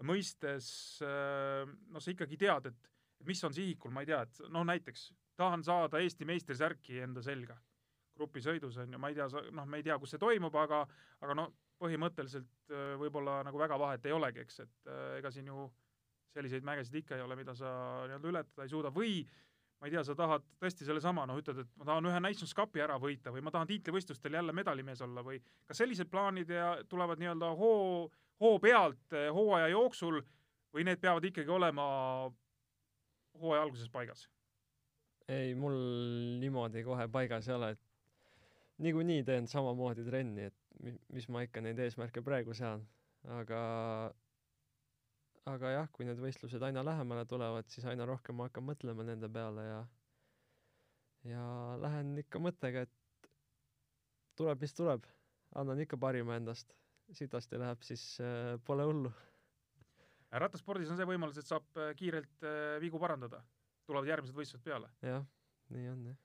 mõistes 0.07 0.71
noh, 1.03 2.01
sa 2.01 2.13
ikkagi 2.13 2.39
tead, 2.41 2.71
et 2.71 2.89
mis 3.29 3.43
on 3.45 3.55
sihikul, 3.55 3.93
ma 3.93 4.05
ei 4.05 4.11
tea, 4.11 4.23
et 4.27 4.41
no 4.53 4.63
näiteks 4.65 5.11
tahan 5.41 5.65
saada 5.65 6.01
Eesti 6.01 6.29
meistrisärki 6.29 7.01
enda 7.05 7.23
selga 7.25 7.57
grupisõidus 8.21 8.79
on 8.83 8.93
ju, 8.93 9.01
ma 9.01 9.11
ei 9.11 9.17
tea, 9.17 9.29
noh, 9.57 9.67
me 9.69 9.81
ei 9.81 9.87
tea, 9.87 9.97
kus 10.01 10.15
see 10.15 10.21
toimub, 10.21 10.57
aga, 10.61 10.83
aga 11.25 11.37
no 11.39 11.47
põhimõtteliselt 11.81 12.75
võib-olla 13.01 13.41
nagu 13.47 13.61
väga 13.61 13.79
vahet 13.81 14.05
ei 14.05 14.13
olegi, 14.13 14.43
eks, 14.45 14.59
et 14.67 14.91
ega 15.17 15.31
siin 15.33 15.49
ju 15.49 15.69
selliseid 16.35 16.67
mägesid 16.67 16.99
ikka 17.01 17.17
ei 17.17 17.25
ole, 17.25 17.39
mida 17.39 17.55
sa 17.59 17.71
nii-öelda 18.07 18.29
ületada 18.31 18.67
ei 18.67 18.71
suuda. 18.71 18.93
Või 18.95 19.15
ma 19.81 19.89
ei 19.89 19.95
tea, 19.95 20.03
sa 20.07 20.15
tahad 20.17 20.45
tõesti 20.61 20.87
sellesama, 20.87 21.25
noh, 21.27 21.39
ütled, 21.41 21.63
et 21.63 21.71
ma 21.81 21.89
tahan 21.89 22.11
ühe 22.11 22.21
Nations 22.21 22.53
Cupi 22.57 22.85
ära 22.85 22.99
võita 23.01 23.33
või 23.35 23.43
ma 23.45 23.53
tahan 23.55 23.71
tiitlivõistlustel 23.71 24.37
jälle 24.37 24.55
medalimees 24.57 25.01
olla 25.07 25.25
või 25.27 25.41
kas 25.67 25.81
sellised 25.81 26.11
plaanid 26.13 26.53
ja 26.53 26.75
tulevad 26.89 27.23
nii-öelda 27.23 27.55
hoo, 27.59 28.11
hoo 28.45 28.61
pealt 28.63 29.17
eh, 29.17 29.31
hooaja 29.33 29.73
jooksul 29.73 30.21
või 30.75 30.87
need 30.87 31.01
peavad 31.03 31.25
ikkagi 31.27 31.51
olema 31.51 31.87
hooaja 33.39 33.63
alguses 33.67 33.91
paigas? 33.93 34.27
ei, 35.31 35.55
mul 35.55 35.77
niimoodi 36.43 36.83
kohe 36.83 37.07
paigas 37.13 37.49
ei 37.49 37.55
ole, 37.55 37.71
et 37.77 38.83
niikuinii 38.83 39.23
teen 39.29 39.47
samamoodi 39.51 40.05
trenni, 40.07 40.49
et 40.51 41.05
mis 41.13 41.29
ma 41.29 41.45
ikka 41.47 41.63
neid 41.63 41.79
eesmärke 41.85 42.23
praegu 42.27 42.57
sean, 42.57 42.83
aga 43.39 43.61
aga 45.51 45.73
jah, 45.75 45.89
kui 45.93 46.07
need 46.09 46.21
võistlused 46.21 46.63
aina 46.67 46.83
lähemale 46.87 47.25
tulevad, 47.29 47.69
siis 47.73 47.87
aina 47.89 48.07
rohkem 48.09 48.39
ma 48.39 48.49
hakkan 48.49 48.67
mõtlema 48.67 49.07
nende 49.07 49.31
peale 49.33 49.67
ja 49.67 49.81
ja 51.31 51.47
lähen 51.81 52.15
ikka 52.23 52.41
mõttega, 52.43 52.85
et 52.87 53.31
tuleb, 54.41 54.61
mis 54.65 54.75
tuleb, 54.77 55.05
annan 55.61 55.83
ikka 55.85 55.99
parima 56.01 56.39
endast, 56.41 56.73
sitasti 57.17 57.59
läheb, 57.61 57.83
siis 57.85 58.05
äh, 58.25 58.55
pole 58.65 58.87
hullu. 58.89 59.13
Rattaspordis 60.33 60.91
on 60.91 60.99
see 61.01 61.09
võimalus, 61.09 61.39
et 61.41 61.49
saab 61.49 61.67
äh, 61.77 61.93
kiirelt 61.99 62.47
äh, 62.47 62.79
vigu 62.83 63.01
parandada, 63.03 63.43
tulevad 63.89 64.09
järgmised 64.11 64.37
võistlused 64.37 64.65
peale. 64.65 64.91
jah, 65.03 65.25
nii 65.75 65.89
on 65.91 66.05
jah. 66.13 66.19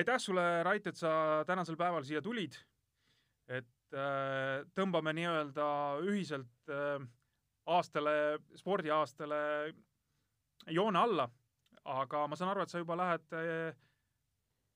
aitäh 0.00 0.20
sulle, 0.22 0.46
Rait, 0.66 0.86
et 0.86 0.96
sa 0.96 1.44
tänasel 1.46 1.78
päeval 1.80 2.06
siia 2.06 2.22
tulid, 2.22 2.58
et 3.48 3.96
äh, 3.96 4.64
tõmbame 4.78 5.16
nii-öelda 5.18 5.68
ühiselt 6.06 6.72
äh, 6.74 7.02
aastale, 7.68 8.38
spordiaastale 8.56 9.40
joone 10.72 10.98
alla, 10.98 11.28
aga 11.88 12.24
ma 12.28 12.36
saan 12.36 12.52
aru, 12.52 12.64
et 12.64 12.72
sa 12.72 12.80
juba 12.80 12.96
lähed 12.98 13.36
eh, 13.36 13.76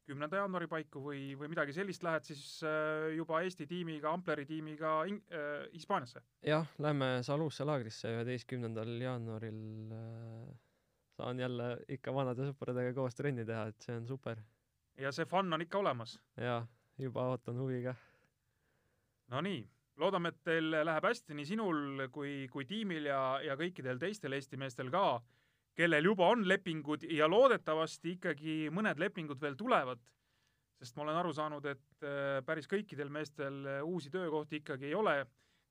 kümnenda 0.07 0.41
jaanuari 0.43 0.67
paiku 0.71 1.03
või, 1.05 1.21
või 1.39 1.51
midagi 1.53 1.75
sellist, 1.77 2.03
lähed 2.07 2.27
siis 2.27 2.43
eh, 2.67 3.13
juba 3.17 3.43
Eesti 3.47 3.67
tiimiga, 3.71 4.11
Ampleri 4.13 4.47
tiimiga 4.49 4.97
äh, 5.07 5.51
Hispaaniasse? 5.75 6.23
jah, 6.47 6.67
lähme 6.83 7.15
Salusse 7.27 7.67
laagrisse 7.69 8.11
üheteistkümnendal 8.17 8.93
jaanuaril 9.03 9.93
äh, 9.97 10.49
saan 11.17 11.43
jälle 11.43 11.75
ikka 11.93 12.15
vanade 12.15 12.49
sõpradega 12.51 12.95
koos 12.97 13.15
trenni 13.19 13.47
teha, 13.49 13.69
et 13.71 13.87
see 13.87 13.97
on 13.97 14.09
super. 14.09 14.43
ja 14.99 15.13
see 15.15 15.29
fun 15.29 15.53
on 15.53 15.67
ikka 15.67 15.79
olemas? 15.83 16.19
jaa, 16.37 16.65
juba 16.99 17.29
ootan 17.35 17.61
huviga. 17.63 17.95
Nonii 19.33 19.63
loodame, 20.01 20.33
et 20.33 20.43
teil 20.47 20.73
läheb 20.73 21.05
hästi 21.05 21.37
nii 21.37 21.47
sinul 21.47 22.07
kui, 22.13 22.47
kui 22.53 22.67
tiimil 22.69 23.07
ja, 23.11 23.23
ja 23.45 23.57
kõikidel 23.61 24.01
teistel 24.03 24.35
Eesti 24.37 24.59
meestel 24.61 24.91
ka, 24.93 25.21
kellel 25.79 26.05
juba 26.05 26.29
on 26.35 26.47
lepingud 26.49 27.07
ja 27.09 27.29
loodetavasti 27.31 28.17
ikkagi 28.17 28.57
mõned 28.75 29.01
lepingud 29.01 29.41
veel 29.41 29.57
tulevad, 29.59 30.03
sest 30.83 30.97
ma 30.97 31.07
olen 31.07 31.21
aru 31.21 31.33
saanud, 31.37 31.69
et 31.71 32.07
äh, 32.07 32.41
päris 32.47 32.69
kõikidel 32.71 33.13
meestel 33.13 33.63
uusi 33.87 34.11
töökohti 34.13 34.61
ikkagi 34.63 34.91
ei 34.91 34.99
ole, 34.99 35.17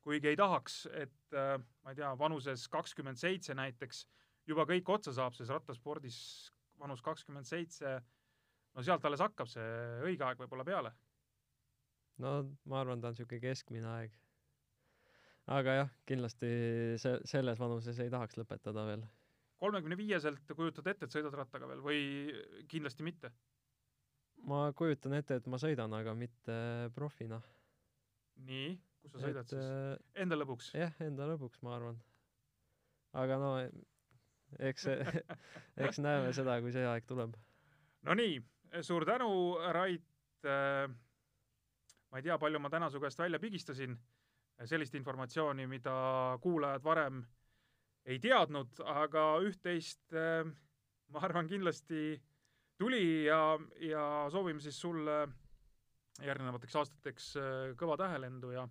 kuigi 0.02 0.32
ei 0.32 0.40
tahaks, 0.40 0.86
et 0.94 1.38
äh, 1.38 1.58
ma 1.84 1.94
ei 1.94 2.00
tea, 2.00 2.16
vanuses 2.18 2.66
kakskümmend 2.72 3.22
seitse 3.22 3.56
näiteks 3.58 4.06
juba 4.50 4.66
kõik 4.70 4.90
otsa 4.90 5.14
saab, 5.14 5.38
sest 5.38 5.54
rattaspordis 5.54 6.18
vanus 6.82 7.04
kakskümmend 7.06 7.46
seitse, 7.46 8.00
no 8.74 8.84
sealt 8.84 9.06
alles 9.06 9.22
hakkab 9.22 9.50
see 9.52 9.72
õige 10.08 10.26
aeg 10.26 10.42
võib-olla 10.42 10.66
peale 10.66 10.96
no 12.22 12.34
ma 12.70 12.82
arvan, 12.82 13.02
ta 13.02 13.10
on 13.10 13.16
niisugune 13.16 13.42
keskmine 13.44 13.90
aeg. 13.96 14.14
aga 15.52 15.78
jah, 15.80 15.90
kindlasti 16.10 16.52
see, 17.02 17.18
selles 17.30 17.60
vanuses 17.60 18.00
ei 18.00 18.12
tahaks 18.14 18.38
lõpetada 18.40 18.86
veel. 18.88 19.06
Kolmekümne 19.62 19.98
viieselt 19.98 20.54
kujutad 20.58 20.88
ette, 20.92 21.08
et 21.08 21.14
sõidad 21.14 21.36
rattaga 21.38 21.70
veel 21.70 21.84
või 21.86 22.02
kindlasti 22.72 23.06
mitte? 23.06 23.32
ma 24.50 24.64
kujutan 24.74 25.14
ette, 25.14 25.38
et 25.38 25.48
ma 25.52 25.60
sõidan, 25.62 25.94
aga 25.94 26.16
mitte 26.18 26.56
profina. 26.96 27.38
nii, 28.48 28.74
kus 29.04 29.14
sa 29.14 29.22
sõidad 29.22 29.46
et, 29.46 29.54
siis? 29.54 29.68
Äh, 29.70 30.24
enda 30.24 30.40
lõbuks? 30.40 30.72
jah, 30.78 30.96
enda 31.06 31.30
lõbuks, 31.30 31.62
ma 31.66 31.76
arvan. 31.78 32.02
aga 33.22 33.38
no 33.42 33.52
eks 34.72 34.88
eks 35.86 36.02
näeme 36.02 36.34
seda, 36.34 36.58
kui 36.64 36.74
see 36.74 36.88
aeg 36.88 37.06
tuleb. 37.10 37.38
Nonii, 38.08 38.42
suur 38.82 39.06
tänu, 39.06 39.30
Rait 39.78 40.50
äh, 40.50 40.90
ma 42.12 42.20
ei 42.20 42.26
tea, 42.26 42.38
palju 42.42 42.60
ma 42.60 42.70
täna 42.74 42.90
su 42.90 43.00
käest 43.00 43.22
välja 43.22 43.40
pigistasin, 43.40 43.94
sellist 44.66 44.96
informatsiooni, 44.98 45.68
mida 45.70 45.94
kuulajad 46.42 46.84
varem 46.84 47.22
ei 48.10 48.20
teadnud, 48.22 48.82
aga 48.88 49.26
üht-teist 49.46 50.16
äh, 50.18 50.44
ma 51.14 51.24
arvan 51.28 51.50
kindlasti 51.50 52.16
tuli 52.82 53.28
ja, 53.28 53.58
ja 53.84 54.04
soovime 54.34 54.64
siis 54.64 54.80
sulle 54.82 55.24
järgnevateks 56.22 56.78
aastateks 56.82 57.32
äh, 57.40 57.50
kõva 57.80 58.00
tähelendu 58.02 58.56
ja 58.56 58.68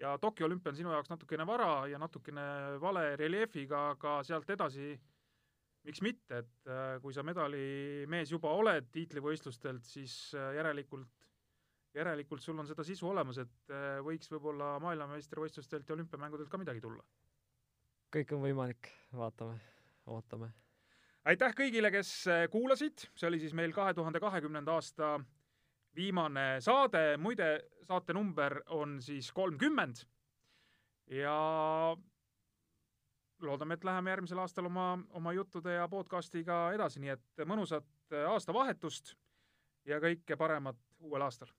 ja 0.00 0.16
Tokyo 0.18 0.48
olümpia 0.48 0.72
on 0.72 0.78
sinu 0.80 0.90
jaoks 0.90 1.12
natukene 1.12 1.44
vara 1.46 1.84
ja 1.86 2.00
natukene 2.02 2.44
vale 2.82 3.12
reljeefiga, 3.16 3.90
aga 3.92 4.16
sealt 4.26 4.48
edasi 4.50 4.88
miks 5.86 6.00
mitte, 6.02 6.40
et 6.42 6.66
äh, 6.70 6.96
kui 7.04 7.14
sa 7.14 7.22
medalimees 7.22 8.32
juba 8.34 8.50
oled 8.58 8.90
tiitlivõistlustelt, 8.94 9.86
siis 9.86 10.34
järelikult 10.34 11.30
järelikult 11.94 12.42
sul 12.42 12.58
on 12.58 12.66
seda 12.66 12.82
sisu 12.82 13.06
olemas, 13.06 13.38
et 13.38 13.72
võiks 14.02 14.26
võib-olla 14.32 14.72
maailmameistrivõistlustelt 14.82 15.86
ja 15.86 15.94
olümpiamängudelt 15.94 16.50
ka 16.50 16.58
midagi 16.58 16.82
tulla. 16.82 17.04
Kõik 18.14 18.34
on 18.36 18.44
võimalik, 18.44 18.90
vaatame, 19.16 19.56
ootame. 20.06 20.50
aitäh 21.26 21.54
kõigile, 21.56 21.90
kes 21.90 22.10
äh, 22.30 22.44
kuulasid, 22.50 23.08
see 23.18 23.28
oli 23.28 23.40
siis 23.42 23.54
meil 23.56 23.74
kahe 23.74 23.94
tuhande 23.94 24.20
kahekümnenda 24.22 24.76
aasta 24.76 25.16
viimane 25.96 26.60
saade, 26.62 27.16
muide, 27.18 27.48
saate 27.82 28.14
number 28.14 28.60
on 28.74 29.00
siis 29.02 29.32
kolmkümmend. 29.32 30.04
Ja 31.10 31.34
loodame, 33.44 33.74
et 33.74 33.84
läheme 33.84 34.10
järgmisel 34.14 34.40
aastal 34.40 34.70
oma, 34.70 34.94
oma 35.12 35.34
juttude 35.36 35.74
ja 35.74 35.88
podcastiga 35.88 36.70
edasi, 36.74 37.02
nii 37.02 37.14
et 37.16 37.44
mõnusat 37.50 37.90
äh, 38.14 38.28
aastavahetust 38.30 39.16
ja 39.90 40.00
kõike 40.02 40.38
paremat 40.38 40.78
uuel 41.02 41.26
aastal! 41.26 41.50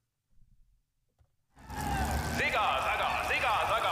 Sigas 2.36 3.85